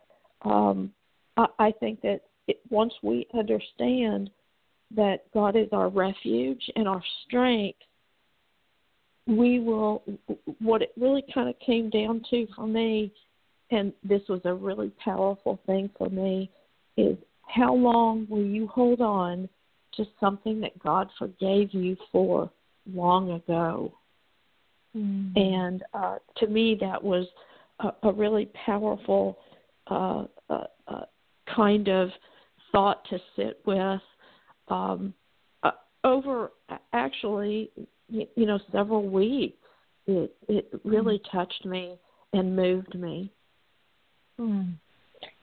um, 0.44 0.92
I, 1.38 1.46
I 1.60 1.72
think 1.80 2.02
that 2.02 2.22
it, 2.48 2.60
once 2.70 2.94
we 3.04 3.28
understand 3.38 4.30
that 4.96 5.32
God 5.34 5.56
is 5.56 5.68
our 5.72 5.90
refuge 5.90 6.62
and 6.76 6.88
our 6.88 7.04
strength, 7.26 7.80
we 9.28 9.60
will, 9.60 10.04
what 10.60 10.82
it 10.82 10.92
really 10.98 11.24
kind 11.34 11.50
of 11.50 11.56
came 11.60 11.90
down 11.90 12.24
to 12.30 12.48
for 12.56 12.68
me, 12.68 13.12
and 13.72 13.92
this 14.04 14.22
was 14.30 14.42
a 14.46 14.54
really 14.54 14.92
powerful 15.04 15.60
thing 15.66 15.90
for 15.98 16.10
me, 16.10 16.50
is 16.96 17.18
how 17.48 17.74
long 17.74 18.28
will 18.30 18.44
you 18.44 18.68
hold 18.68 19.02
on 19.02 19.48
to 19.96 20.06
something 20.20 20.60
that 20.62 20.78
God 20.80 21.10
forgave 21.18 21.74
you 21.74 21.96
for 22.12 22.50
long 22.92 23.32
ago? 23.32 23.94
Mm-hmm. 24.96 25.38
And 25.38 25.84
uh, 25.94 26.18
to 26.38 26.48
me, 26.48 26.78
that 26.82 27.04
was 27.04 27.28
a, 27.80 27.92
a 28.04 28.12
really 28.12 28.50
powerful 28.66 29.38
uh, 29.88 30.26
uh, 30.50 30.64
uh 30.88 31.06
kind 31.54 31.88
of 31.88 32.10
thought 32.72 33.08
to 33.10 33.20
sit 33.36 33.60
with. 33.66 34.02
Um, 34.68 35.14
uh, 35.64 35.72
over 36.04 36.52
actually 36.94 37.72
you 38.10 38.46
know 38.46 38.60
several 38.72 39.08
weeks 39.08 39.58
it 40.08 40.36
it 40.48 40.70
really 40.84 41.20
mm. 41.20 41.32
touched 41.32 41.66
me 41.66 41.98
and 42.34 42.56
moved 42.56 42.94
me 42.96 43.32
mm. 44.40 44.74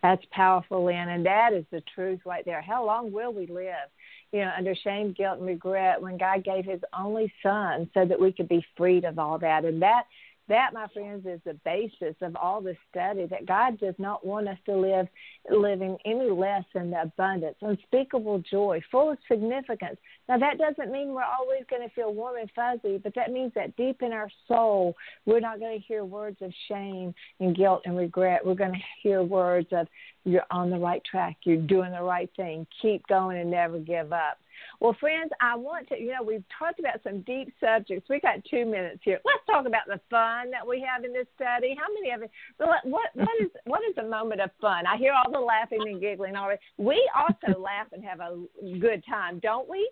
That's 0.02 0.24
powerful 0.32 0.84
lynn 0.84 1.08
and 1.08 1.24
that 1.26 1.52
is 1.52 1.64
the 1.70 1.82
truth 1.94 2.20
right 2.24 2.44
there. 2.44 2.60
How 2.60 2.84
long 2.84 3.12
will 3.12 3.32
we 3.32 3.46
live 3.46 3.88
you 4.32 4.40
know 4.40 4.50
under 4.56 4.74
shame 4.74 5.14
guilt 5.16 5.38
and 5.38 5.46
regret 5.46 6.00
when 6.00 6.16
god 6.16 6.44
gave 6.44 6.64
his 6.64 6.80
only 6.98 7.32
son 7.42 7.88
so 7.94 8.04
that 8.06 8.20
we 8.20 8.32
could 8.32 8.48
be 8.48 8.64
freed 8.76 9.04
of 9.04 9.18
all 9.18 9.38
that? 9.38 9.64
And 9.64 9.82
that 9.82 10.04
that, 10.48 10.70
my 10.72 10.86
friends, 10.88 11.24
is 11.26 11.40
the 11.44 11.54
basis 11.64 12.16
of 12.20 12.36
all 12.36 12.60
this 12.60 12.76
study 12.90 13.26
that 13.26 13.46
God 13.46 13.78
does 13.78 13.94
not 13.98 14.26
want 14.26 14.48
us 14.48 14.58
to 14.66 14.76
live 14.76 15.06
living 15.50 15.96
any 16.04 16.30
less 16.30 16.64
than 16.74 16.90
the 16.90 17.02
abundance, 17.02 17.56
unspeakable 17.62 18.42
joy, 18.50 18.80
full 18.90 19.10
of 19.10 19.18
significance. 19.30 19.96
Now, 20.28 20.38
that 20.38 20.58
doesn't 20.58 20.92
mean 20.92 21.14
we're 21.14 21.22
always 21.22 21.62
going 21.70 21.88
to 21.88 21.94
feel 21.94 22.12
warm 22.12 22.38
and 22.38 22.50
fuzzy, 22.54 22.98
but 22.98 23.14
that 23.14 23.32
means 23.32 23.52
that 23.54 23.76
deep 23.76 24.02
in 24.02 24.12
our 24.12 24.28
soul, 24.48 24.96
we're 25.26 25.40
not 25.40 25.60
going 25.60 25.78
to 25.78 25.86
hear 25.86 26.04
words 26.04 26.38
of 26.40 26.52
shame 26.68 27.14
and 27.40 27.56
guilt 27.56 27.82
and 27.84 27.96
regret. 27.96 28.44
We're 28.44 28.54
going 28.54 28.72
to 28.72 28.78
hear 29.02 29.22
words 29.22 29.68
of 29.72 29.86
you're 30.24 30.46
on 30.50 30.70
the 30.70 30.78
right 30.78 31.02
track. 31.04 31.36
You're 31.44 31.56
doing 31.56 31.92
the 31.92 32.02
right 32.02 32.30
thing. 32.36 32.66
Keep 32.80 33.06
going 33.06 33.38
and 33.38 33.50
never 33.50 33.78
give 33.78 34.12
up. 34.12 34.38
Well, 34.80 34.96
friends, 34.98 35.30
I 35.40 35.56
want 35.56 35.88
to, 35.88 35.98
you 35.98 36.12
know, 36.12 36.22
we've 36.22 36.44
talked 36.58 36.80
about 36.80 37.02
some 37.02 37.20
deep 37.22 37.52
subjects. 37.60 38.08
We 38.08 38.20
got 38.20 38.44
two 38.50 38.64
minutes 38.64 39.00
here. 39.02 39.20
Let's 39.24 39.44
talk 39.46 39.66
about 39.66 39.86
the 39.86 40.00
fun 40.10 40.50
that 40.50 40.66
we 40.66 40.84
have 40.86 41.04
in 41.04 41.12
this 41.12 41.26
study. 41.34 41.76
How 41.78 41.92
many 41.92 42.14
of 42.14 42.22
it? 42.22 42.30
What 42.58 42.84
what 42.84 43.10
is 43.40 43.48
what 43.64 43.82
is 43.88 43.96
a 43.98 44.08
moment 44.08 44.40
of 44.40 44.50
fun? 44.60 44.86
I 44.86 44.96
hear 44.96 45.12
all 45.12 45.30
the 45.30 45.38
laughing 45.38 45.80
and 45.86 46.00
giggling 46.00 46.36
already. 46.36 46.60
We 46.78 47.08
also 47.16 47.58
laugh 47.60 47.88
and 47.92 48.04
have 48.04 48.20
a 48.20 48.44
good 48.78 49.04
time, 49.08 49.38
don't 49.40 49.68
we? 49.68 49.90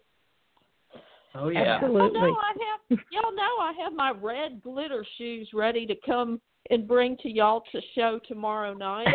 Oh 1.35 1.49
yeah, 1.49 1.77
absolutely. 1.77 2.01
Well, 2.01 2.13
no, 2.13 2.37
I 2.37 2.53
have 2.67 2.99
y'all 3.11 3.35
know 3.35 3.59
I 3.61 3.73
have 3.83 3.93
my 3.93 4.11
red 4.11 4.63
glitter 4.63 5.05
shoes 5.17 5.49
ready 5.55 5.87
to 5.87 5.95
come 6.05 6.41
and 6.71 6.87
bring 6.87 7.17
to 7.19 7.31
y'all 7.31 7.63
to 7.73 7.81
show 7.95 8.21
tomorrow 8.27 8.75
night. 8.75 9.07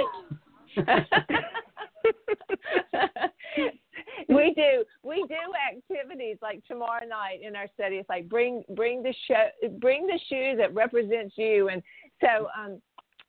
we 4.29 4.53
do. 4.55 4.83
We 5.03 5.25
do 5.27 5.35
activities 5.75 6.37
like 6.41 6.63
tomorrow 6.67 7.05
night 7.05 7.39
in 7.41 7.55
our 7.55 7.67
study 7.73 7.97
it's 7.97 8.09
like 8.09 8.29
bring 8.29 8.63
bring 8.75 9.03
the 9.03 9.13
show 9.27 9.69
bring 9.79 10.07
the 10.07 10.19
shoe 10.29 10.55
that 10.57 10.73
represents 10.73 11.35
you. 11.37 11.69
And 11.69 11.81
so 12.21 12.47
um 12.57 12.81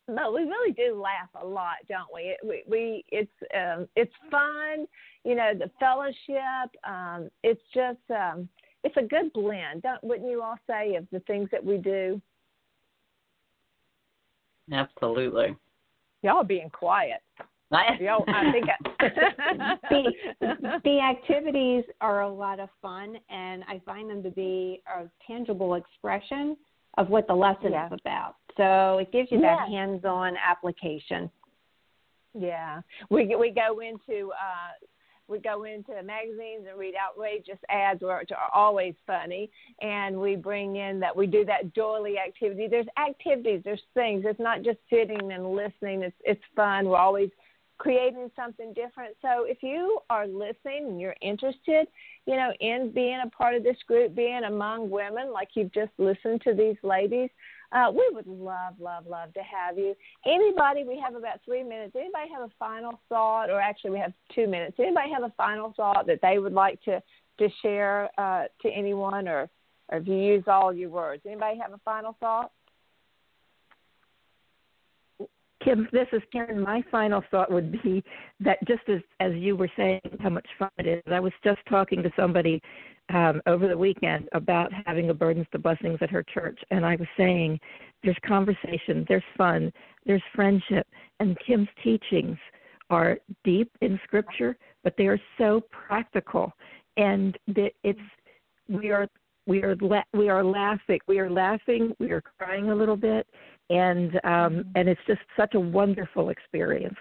but 0.09 0.33
we 0.33 0.43
really 0.43 0.73
do 0.73 1.01
laugh 1.01 1.29
a 1.41 1.47
lot 1.47 1.77
don't 1.89 2.13
we? 2.15 2.23
It, 2.23 2.39
we, 2.45 2.63
we 2.69 3.05
it's 3.11 3.31
um 3.55 3.89
it's 3.97 4.13
fun 4.31 4.87
you 5.25 5.35
know 5.35 5.53
the 5.59 5.71
fellowship 5.81 6.71
um 6.85 7.29
it's 7.43 7.63
just 7.75 7.99
um 8.11 8.49
it's 8.85 8.97
a 8.97 9.03
good 9.03 9.33
blend 9.33 9.83
don't 9.83 10.03
wouldn't 10.05 10.31
you 10.31 10.43
all 10.43 10.59
say 10.67 10.95
of 10.97 11.07
the 11.13 11.21
things 11.21 11.49
that 11.53 11.65
we 11.65 11.79
do? 11.79 12.21
Absolutely. 14.73 15.57
Y'all 16.23 16.43
being 16.43 16.71
quiet 16.71 17.23
Yo, 18.01 18.25
I 18.29 18.53
think 18.53 18.67
the, 19.91 20.81
the 20.85 21.01
activities 21.01 21.85
are 22.01 22.23
a 22.23 22.29
lot 22.29 22.61
of 22.61 22.69
fun, 22.81 23.17
and 23.29 23.65
I 23.69 23.81
find 23.85 24.09
them 24.09 24.23
to 24.23 24.31
be 24.31 24.83
a 24.87 25.07
tangible 25.27 25.75
expression 25.75 26.57
of 26.97 27.09
what 27.09 27.27
the 27.27 27.35
lesson 27.35 27.73
yeah. 27.73 27.87
is 27.87 27.93
about. 28.01 28.37
So 28.57 28.99
it 28.99 29.13
gives 29.13 29.31
you 29.31 29.41
yeah. 29.41 29.57
that 29.57 29.69
hands-on 29.69 30.35
application. 30.37 31.31
Yeah, 32.39 32.83
we 33.11 33.35
we 33.35 33.51
go 33.51 33.81
into 33.81 34.31
uh, 34.31 34.87
we 35.29 35.39
go 35.39 35.65
into 35.65 35.91
magazines 36.03 36.67
and 36.69 36.79
read 36.79 36.95
outrageous 36.95 37.59
ads, 37.69 38.01
which 38.03 38.31
are 38.31 38.51
always 38.55 38.95
funny, 39.07 39.51
and 39.81 40.21
we 40.21 40.37
bring 40.37 40.77
in 40.77 41.01
that 41.01 41.17
we 41.17 41.27
do 41.27 41.45
that 41.47 41.73
doily 41.75 42.19
activity. 42.19 42.69
There's 42.71 42.87
activities, 42.99 43.63
there's 43.65 43.83
things. 43.95 44.25
It's 44.27 44.39
not 44.39 44.63
just 44.63 44.79
sitting 44.91 45.33
and 45.33 45.55
listening. 45.55 46.03
It's 46.03 46.17
it's 46.25 46.43
fun. 46.55 46.89
We're 46.89 46.99
always 46.99 47.31
creating 47.79 48.31
something 48.35 48.73
different. 48.73 49.17
So 49.23 49.45
if 49.45 49.63
you 49.63 49.99
are 50.11 50.27
listening 50.27 50.87
and 50.89 51.01
you're 51.01 51.17
interested, 51.21 51.87
you 52.27 52.37
know, 52.37 52.53
in 52.61 52.93
being 52.95 53.21
a 53.25 53.31
part 53.31 53.55
of 53.55 53.63
this 53.63 53.77
group, 53.87 54.15
being 54.15 54.45
among 54.45 54.91
women, 54.91 55.33
like 55.33 55.49
you've 55.55 55.73
just 55.73 55.93
listened 55.99 56.43
to 56.43 56.55
these 56.55 56.77
ladies, 56.83 57.31
uh, 57.73 57.91
we 57.91 58.09
would 58.13 58.27
love, 58.27 58.75
love, 58.81 59.07
love 59.07 59.35
to 59.35 59.41
have 59.41 59.77
you. 59.77 59.95
Anybody, 60.25 60.85
we 60.85 61.01
have 61.05 61.15
about 61.15 61.41
three 61.45 61.63
minutes. 61.63 61.95
Anybody 61.97 62.31
have 62.33 62.43
a 62.43 62.53
final 62.59 63.01
thought, 63.09 63.51
or 63.51 63.61
actually 63.61 63.91
we 63.91 63.99
have 63.99 64.13
two 64.35 64.47
minutes. 64.47 64.77
Anybody 64.79 65.11
have 65.13 65.25
a 65.25 65.33
final 65.37 65.75
thought 65.77 66.07
that 66.07 66.21
they 66.23 66.39
would 66.39 66.53
like 66.53 66.83
to 66.85 67.03
to 67.39 67.49
share 67.61 68.09
uh, 68.19 68.45
to 68.63 68.69
anyone, 68.71 69.29
or 69.29 69.51
or 69.89 69.99
if 69.99 70.07
you 70.07 70.15
use 70.15 70.45
all 70.47 70.73
your 70.73 70.91
words, 70.91 71.23
anybody 71.27 71.59
have 71.59 71.73
a 71.73 71.81
final 71.85 72.17
thought? 72.19 72.51
Kim, 75.67 75.89
this 75.91 76.07
is 76.13 76.23
Karen. 76.31 76.61
My 76.61 76.81
final 76.93 77.25
thought 77.29 77.51
would 77.51 77.73
be 77.83 78.05
that 78.39 78.57
just 78.69 78.89
as 78.89 79.01
as 79.19 79.33
you 79.35 79.57
were 79.57 79.69
saying 79.77 80.01
how 80.21 80.29
much 80.29 80.47
fun 80.61 80.71
it 80.79 80.87
is, 80.87 81.03
I 81.13 81.19
was 81.19 81.33
just 81.43 81.59
talking 81.69 82.05
to 82.05 82.11
somebody 82.15 82.63
um, 83.13 83.43
over 83.47 83.67
the 83.67 83.77
weekend 83.77 84.29
about 84.31 84.71
having 84.87 85.11
a 85.11 85.15
burdens 85.15 85.49
to 85.51 85.59
blessings 85.59 85.99
at 86.01 86.11
her 86.11 86.23
church, 86.23 86.57
and 86.71 86.87
I 86.87 86.95
was 86.95 87.09
saying 87.17 87.59
there's 88.05 88.17
conversation, 88.25 89.05
there's 89.09 89.25
fun, 89.37 89.73
there's 90.07 90.23
friendship, 90.37 90.87
and 91.19 91.37
Kim's 91.45 91.69
teachings 91.83 92.39
are 92.89 93.19
deep 93.43 93.69
in 93.81 93.99
Scripture, 94.05 94.57
but 94.85 94.95
they 94.97 95.09
are 95.09 95.21
so 95.37 95.65
practical, 95.73 96.53
and 96.97 97.37
that 97.49 97.73
it's 97.83 97.99
we 98.69 98.93
are 98.93 99.09
we 99.49 99.65
are 99.65 99.75
la- 99.81 100.03
we 100.13 100.29
are 100.29 100.45
laughing, 100.45 101.01
we 101.09 101.19
are 101.19 101.31
laughing, 101.31 101.93
we 101.99 102.13
are 102.13 102.23
crying 102.39 102.71
a 102.71 102.75
little 102.75 102.97
bit 102.97 103.27
and 103.71 104.15
um, 104.17 104.31
mm-hmm. 104.31 104.61
and 104.75 104.89
it's 104.89 105.01
just 105.07 105.21
such 105.37 105.55
a 105.55 105.61
wonderful 105.61 106.31
experience. 106.31 106.97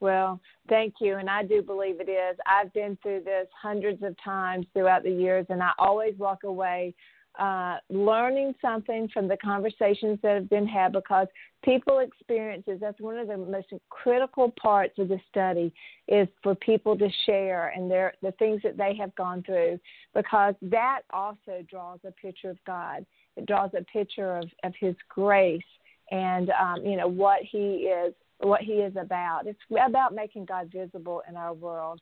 Well, 0.00 0.40
thank 0.68 0.94
you, 1.00 1.16
and 1.16 1.30
I 1.30 1.44
do 1.44 1.62
believe 1.62 2.00
it 2.00 2.10
is. 2.10 2.36
I've 2.46 2.72
been 2.74 2.98
through 3.02 3.22
this 3.24 3.46
hundreds 3.60 4.02
of 4.02 4.14
times 4.22 4.66
throughout 4.74 5.02
the 5.02 5.10
years, 5.10 5.46
and 5.48 5.62
I 5.62 5.70
always 5.78 6.14
walk 6.18 6.44
away 6.44 6.94
uh, 7.38 7.78
learning 7.90 8.54
something 8.62 9.08
from 9.12 9.26
the 9.26 9.36
conversations 9.38 10.18
that 10.22 10.34
have 10.34 10.48
been 10.50 10.66
had 10.66 10.92
because 10.92 11.26
people 11.64 11.98
experiences 11.98 12.78
that's 12.80 13.00
one 13.00 13.18
of 13.18 13.26
the 13.26 13.36
most 13.36 13.66
critical 13.88 14.52
parts 14.60 14.96
of 14.98 15.08
the 15.08 15.18
study 15.30 15.72
is 16.06 16.28
for 16.42 16.54
people 16.54 16.96
to 16.96 17.08
share 17.26 17.72
and 17.74 17.90
their 17.90 18.12
the 18.22 18.30
things 18.32 18.60
that 18.62 18.76
they 18.76 18.94
have 18.94 19.12
gone 19.16 19.42
through 19.42 19.80
because 20.14 20.54
that 20.62 21.00
also 21.12 21.64
draws 21.68 21.98
a 22.06 22.12
picture 22.12 22.50
of 22.50 22.58
God 22.66 23.04
it 23.36 23.46
draws 23.46 23.70
a 23.76 23.82
picture 23.84 24.36
of, 24.36 24.48
of 24.62 24.72
his 24.78 24.94
grace 25.08 25.62
and 26.10 26.50
um, 26.50 26.84
you 26.84 26.96
know 26.96 27.08
what 27.08 27.40
he 27.42 27.88
is 27.88 28.14
what 28.38 28.60
he 28.60 28.74
is 28.74 28.94
about. 28.96 29.46
It's 29.46 29.58
about 29.70 30.14
making 30.14 30.44
God 30.44 30.70
visible 30.72 31.22
in 31.28 31.36
our 31.36 31.54
world. 31.54 32.00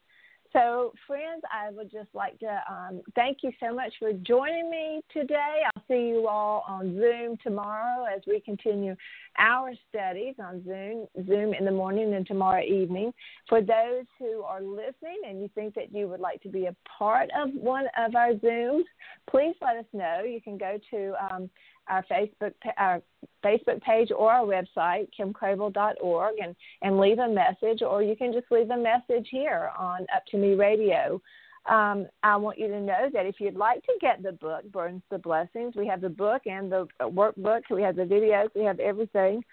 So, 0.52 0.92
friends, 1.06 1.42
I 1.50 1.70
would 1.70 1.90
just 1.90 2.08
like 2.12 2.38
to 2.40 2.62
um, 2.70 3.00
thank 3.14 3.38
you 3.42 3.52
so 3.58 3.74
much 3.74 3.92
for 3.98 4.12
joining 4.12 4.70
me 4.70 5.00
today. 5.10 5.62
I'll 5.64 5.82
see 5.88 6.08
you 6.08 6.28
all 6.28 6.64
on 6.68 6.94
Zoom 6.94 7.38
tomorrow 7.42 8.04
as 8.04 8.20
we 8.26 8.40
continue 8.40 8.94
our 9.38 9.72
studies 9.88 10.34
on 10.38 10.62
Zoom, 10.64 11.06
Zoom 11.26 11.54
in 11.54 11.64
the 11.64 11.70
morning 11.70 12.12
and 12.14 12.26
tomorrow 12.26 12.62
evening. 12.62 13.14
For 13.48 13.62
those 13.62 14.04
who 14.18 14.42
are 14.42 14.60
listening 14.60 15.22
and 15.26 15.40
you 15.40 15.48
think 15.54 15.74
that 15.74 15.94
you 15.94 16.06
would 16.08 16.20
like 16.20 16.42
to 16.42 16.50
be 16.50 16.66
a 16.66 16.76
part 16.86 17.30
of 17.34 17.48
one 17.54 17.86
of 17.98 18.14
our 18.14 18.32
Zooms, 18.34 18.84
please 19.30 19.54
let 19.62 19.76
us 19.76 19.86
know. 19.94 20.22
You 20.22 20.42
can 20.42 20.58
go 20.58 20.78
to 20.90 21.14
um, 21.34 21.50
our 21.88 22.04
Facebook 22.10 22.52
our 22.78 23.02
Facebook 23.44 23.80
page 23.82 24.10
or 24.16 24.30
our 24.30 24.44
website, 24.44 25.08
kimcrabill.org, 25.18 26.34
and, 26.40 26.54
and 26.82 26.98
leave 26.98 27.18
a 27.18 27.28
message, 27.28 27.82
or 27.82 28.02
you 28.02 28.16
can 28.16 28.32
just 28.32 28.46
leave 28.50 28.70
a 28.70 28.76
message 28.76 29.28
here 29.30 29.70
on 29.78 30.06
Up2Me 30.14 30.58
Radio. 30.58 31.20
Um, 31.68 32.08
I 32.22 32.36
want 32.36 32.58
you 32.58 32.68
to 32.68 32.80
know 32.80 33.08
that 33.12 33.26
if 33.26 33.36
you'd 33.38 33.54
like 33.54 33.82
to 33.84 33.92
get 34.00 34.22
the 34.22 34.32
book, 34.32 34.64
Burdens 34.72 35.02
the 35.10 35.18
Blessings, 35.18 35.74
we 35.76 35.86
have 35.86 36.00
the 36.00 36.08
book 36.08 36.42
and 36.46 36.70
the 36.70 36.88
workbook, 37.00 37.62
we 37.70 37.82
have 37.82 37.96
the 37.96 38.02
videos, 38.02 38.48
we 38.54 38.64
have 38.64 38.80
everything. 38.80 39.44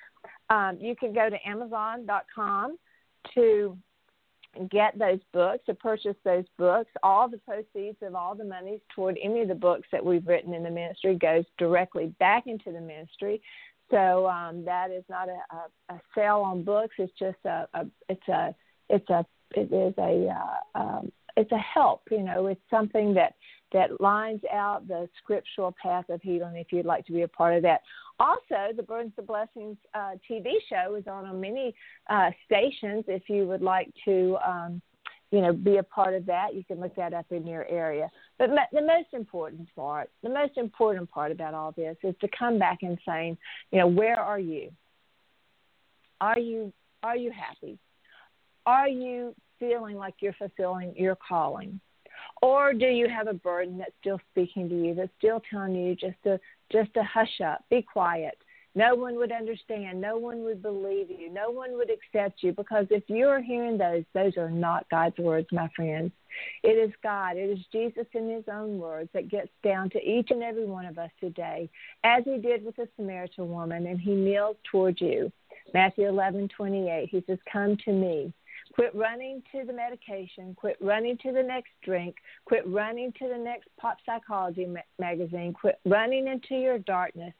Um, 0.50 0.78
you 0.80 0.96
can 0.96 1.14
go 1.14 1.30
to 1.30 1.38
Amazon.com 1.48 2.78
to 3.36 3.78
get 4.70 4.98
those 4.98 5.20
books, 5.32 5.64
to 5.66 5.74
purchase 5.74 6.16
those 6.24 6.46
books. 6.58 6.90
All 7.04 7.30
the 7.30 7.38
proceeds 7.40 7.98
of 8.02 8.16
all 8.16 8.36
the 8.36 8.44
monies 8.44 8.82
toward 8.96 9.18
any 9.24 9.42
of 9.42 9.48
the 9.48 9.56
books 9.56 9.88
that 9.92 10.04
we've 10.04 10.26
written 10.28 10.54
in 10.54 10.64
the 10.64 10.72
ministry 10.72 11.16
goes 11.16 11.46
directly 11.58 12.14
back 12.20 12.48
into 12.48 12.72
the 12.72 12.82
ministry. 12.82 13.42
So 13.92 14.28
um, 14.28 14.66
that 14.66 14.92
is 14.92 15.04
not 15.10 15.30
a, 15.30 15.40
a, 15.56 15.96
a 15.96 16.02
sale 16.16 16.42
on 16.46 16.64
books. 16.64 16.96
It's 16.98 17.14
just 17.18 17.38
a, 17.46 17.68
a 17.74 17.86
it's 18.08 18.28
a 18.28 18.56
it's 18.90 19.10
a 19.10 19.26
it 19.56 19.74
is 19.74 19.94
a 19.98 20.30
uh, 20.30 20.80
um, 20.80 21.12
it's 21.38 21.52
a 21.52 21.58
help. 21.58 22.02
You 22.12 22.22
know, 22.22 22.48
it's 22.48 22.62
something 22.70 23.14
that 23.16 23.34
that 23.72 24.00
lines 24.02 24.42
out 24.52 24.88
the 24.88 25.08
scriptural 25.22 25.76
path 25.82 26.10
of 26.10 26.22
healing. 26.22 26.56
If 26.56 26.72
you'd 26.72 26.86
like 26.86 27.06
to 27.06 27.14
be 27.14 27.22
a 27.22 27.28
part 27.28 27.56
of 27.56 27.64
that, 27.64 27.82
also 28.20 28.74
the 28.76 28.84
Burdens 28.84 29.14
to 29.16 29.22
Blessings 29.22 29.78
uh, 29.94 30.12
TV 30.30 30.54
show 30.70 30.96
is 30.96 31.06
on 31.08 31.26
on 31.26 31.40
many 31.40 31.74
uh, 32.10 32.32
stations. 32.46 33.06
If 33.08 33.24
you 33.30 33.48
would 33.48 33.62
like 33.62 33.92
to. 34.06 34.38
Um, 34.46 34.82
you 35.32 35.42
know, 35.42 35.54
be 35.54 35.78
a 35.78 35.84
part 35.84 36.16
of 36.16 36.26
that. 36.26 36.56
You 36.56 36.64
can 36.64 36.80
look 36.80 36.96
that 36.96 37.14
up 37.14 37.28
in 37.30 37.46
your 37.46 37.64
area. 37.68 38.10
But 38.40 38.50
the 38.72 38.82
most 38.82 39.10
important 39.14 39.68
part, 39.76 40.10
the 40.24 40.30
most 40.30 40.58
important 40.58 41.10
part 41.12 41.32
about 41.32 41.54
all 41.54 41.72
this 41.72 41.96
is 42.02 42.16
to 42.22 42.28
come 42.38 42.58
back 42.58 42.80
and 42.82 42.98
saying, 43.08 43.38
you 43.72 43.78
know, 43.78 43.86
where 43.86 44.20
are 44.20 44.40
you? 44.40 44.72
Are 46.20 46.40
you 46.40 46.74
are 47.04 47.16
you 47.16 47.32
happy? 47.32 47.78
Are 48.66 48.90
you 48.90 49.36
feeling 49.60 49.98
like 49.98 50.16
you're 50.20 50.34
fulfilling 50.34 50.94
your 50.96 51.16
calling? 51.16 51.80
Or 52.42 52.74
do 52.74 52.86
you 52.86 53.08
have 53.08 53.28
a 53.28 53.34
burden 53.34 53.78
that's 53.78 53.94
still 54.02 54.20
speaking 54.32 54.70
to 54.70 54.76
you, 54.76 54.96
that's 54.96 55.12
still 55.18 55.42
telling 55.50 55.76
you 55.76 55.96
just 55.96 56.16
to 56.24 56.40
just 56.72 56.94
to 56.94 57.04
hush 57.04 57.42
up, 57.42 57.64
be 57.70 57.82
quiet? 57.82 58.38
No 58.76 58.94
one 58.96 59.16
would 59.16 59.32
understand. 59.32 60.00
No 60.00 60.18
one 60.18 60.44
would 60.44 60.62
believe 60.62 61.10
you. 61.10 61.32
No 61.32 61.50
one 61.50 61.74
would 61.74 61.90
accept 61.90 62.44
you 62.44 62.54
because 62.54 62.86
if 62.92 63.04
you're 63.08 63.42
hearing 63.42 63.78
those, 63.78 64.04
those 64.14 64.38
are 64.38 64.52
not 64.52 64.90
God's 64.90 65.18
words, 65.18 65.48
my 65.52 65.68
friends. 65.76 66.12
It 66.64 66.78
is 66.78 66.94
God. 67.02 67.36
It 67.36 67.50
is 67.50 67.66
Jesus 67.72 68.06
in 68.14 68.30
His 68.30 68.44
own 68.52 68.78
words 68.78 69.10
that 69.14 69.30
gets 69.30 69.50
down 69.64 69.90
to 69.90 70.00
each 70.00 70.30
and 70.30 70.44
every 70.44 70.66
one 70.66 70.86
of 70.86 71.00
us 71.00 71.10
today, 71.20 71.70
as 72.04 72.24
He 72.26 72.38
did 72.38 72.64
with 72.64 72.76
the 72.76 72.88
Samaritan 72.96 73.50
woman, 73.50 73.88
and 73.88 74.00
He 74.00 74.14
kneels 74.14 74.58
toward 74.72 75.02
you. 75.02 75.32
Matthew 75.74 76.06
11:28. 76.06 77.10
He 77.10 77.24
says, 77.26 77.40
"Come 77.52 77.76
to 77.86 77.92
me." 77.92 78.32
Quit 78.74 78.94
running 78.96 79.42
to 79.52 79.66
the 79.66 79.74
medication. 79.74 80.56
Quit 80.56 80.78
running 80.80 81.18
to 81.24 81.32
the 81.32 81.44
next 81.44 81.72
drink. 81.84 82.16
Quit 82.46 82.68
running 82.68 83.12
to 83.20 83.28
the 83.28 83.38
next 83.38 83.68
pop 83.80 83.98
psychology 84.06 84.66
ma- 84.66 84.80
magazine. 85.00 85.54
Quit 85.54 85.80
running 85.86 86.28
into 86.28 86.56
your 86.56 86.80
darkness. 86.80 87.34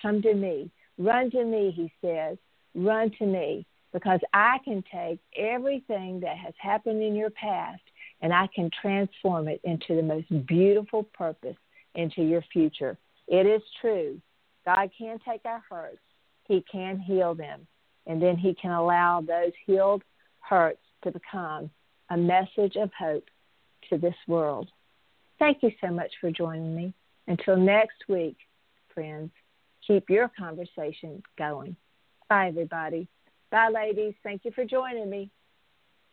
Come 0.00 0.22
to 0.22 0.34
me. 0.34 0.70
Run 0.98 1.30
to 1.30 1.44
me, 1.44 1.72
he 1.74 1.92
says. 2.00 2.36
Run 2.74 3.10
to 3.18 3.26
me 3.26 3.66
because 3.92 4.20
I 4.32 4.58
can 4.64 4.82
take 4.92 5.20
everything 5.36 6.20
that 6.20 6.36
has 6.36 6.54
happened 6.58 7.02
in 7.02 7.14
your 7.14 7.30
past 7.30 7.82
and 8.22 8.32
I 8.32 8.48
can 8.54 8.70
transform 8.80 9.48
it 9.48 9.60
into 9.64 9.94
the 9.96 10.02
most 10.02 10.46
beautiful 10.46 11.02
purpose 11.02 11.56
into 11.94 12.22
your 12.22 12.42
future. 12.52 12.96
It 13.28 13.46
is 13.46 13.62
true. 13.80 14.20
God 14.64 14.90
can 14.96 15.18
take 15.26 15.44
our 15.44 15.62
hurts, 15.68 15.98
He 16.44 16.64
can 16.70 16.98
heal 16.98 17.34
them, 17.34 17.66
and 18.06 18.22
then 18.22 18.36
He 18.36 18.54
can 18.54 18.70
allow 18.70 19.20
those 19.20 19.52
healed 19.66 20.02
hurts 20.42 20.82
to 21.04 21.10
become 21.10 21.70
a 22.10 22.16
message 22.16 22.76
of 22.76 22.90
hope 22.98 23.24
to 23.90 23.98
this 23.98 24.14
world. 24.28 24.68
Thank 25.38 25.62
you 25.62 25.70
so 25.80 25.88
much 25.88 26.12
for 26.20 26.30
joining 26.30 26.74
me. 26.74 26.94
Until 27.26 27.56
next 27.56 28.04
week, 28.08 28.36
friends, 28.94 29.30
keep 29.86 30.08
your 30.10 30.30
conversation 30.38 31.22
going. 31.38 31.76
Bye, 32.28 32.48
everybody. 32.48 33.08
Bye, 33.50 33.68
ladies. 33.68 34.14
Thank 34.22 34.44
you 34.44 34.52
for 34.52 34.64
joining 34.64 35.08
me. 35.10 35.30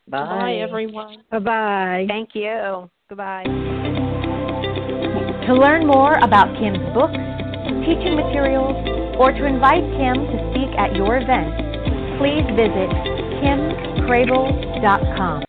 Bye, 0.07 0.25
Bye 0.25 0.55
everyone. 0.55 1.17
Bye 1.31 1.39
bye. 1.39 2.05
Thank 2.07 2.29
you. 2.33 2.89
Goodbye. 3.07 3.43
To 5.47 5.53
learn 5.53 5.85
more 5.85 6.13
about 6.21 6.53
Kim's 6.57 6.79
books, 6.93 7.17
teaching 7.85 8.15
materials, 8.15 8.75
or 9.19 9.31
to 9.31 9.45
invite 9.45 9.83
Kim 9.97 10.15
to 10.15 10.51
speak 10.51 10.77
at 10.77 10.95
your 10.95 11.17
event, 11.17 11.53
please 12.19 12.45
visit 12.55 13.18
kimcrabill.com. 13.43 15.43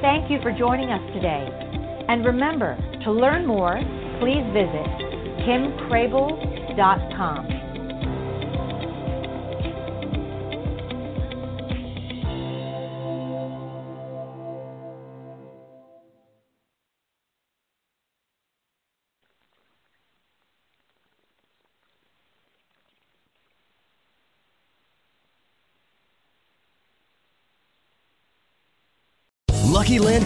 Thank 0.00 0.30
you 0.30 0.38
for 0.42 0.52
joining 0.52 0.90
us 0.90 1.00
today. 1.14 1.48
And 2.08 2.24
remember, 2.24 2.76
to 3.04 3.12
learn 3.12 3.46
more, 3.46 3.78
please 4.20 4.44
visit 4.52 4.86
kimcrabill.com. 5.44 7.63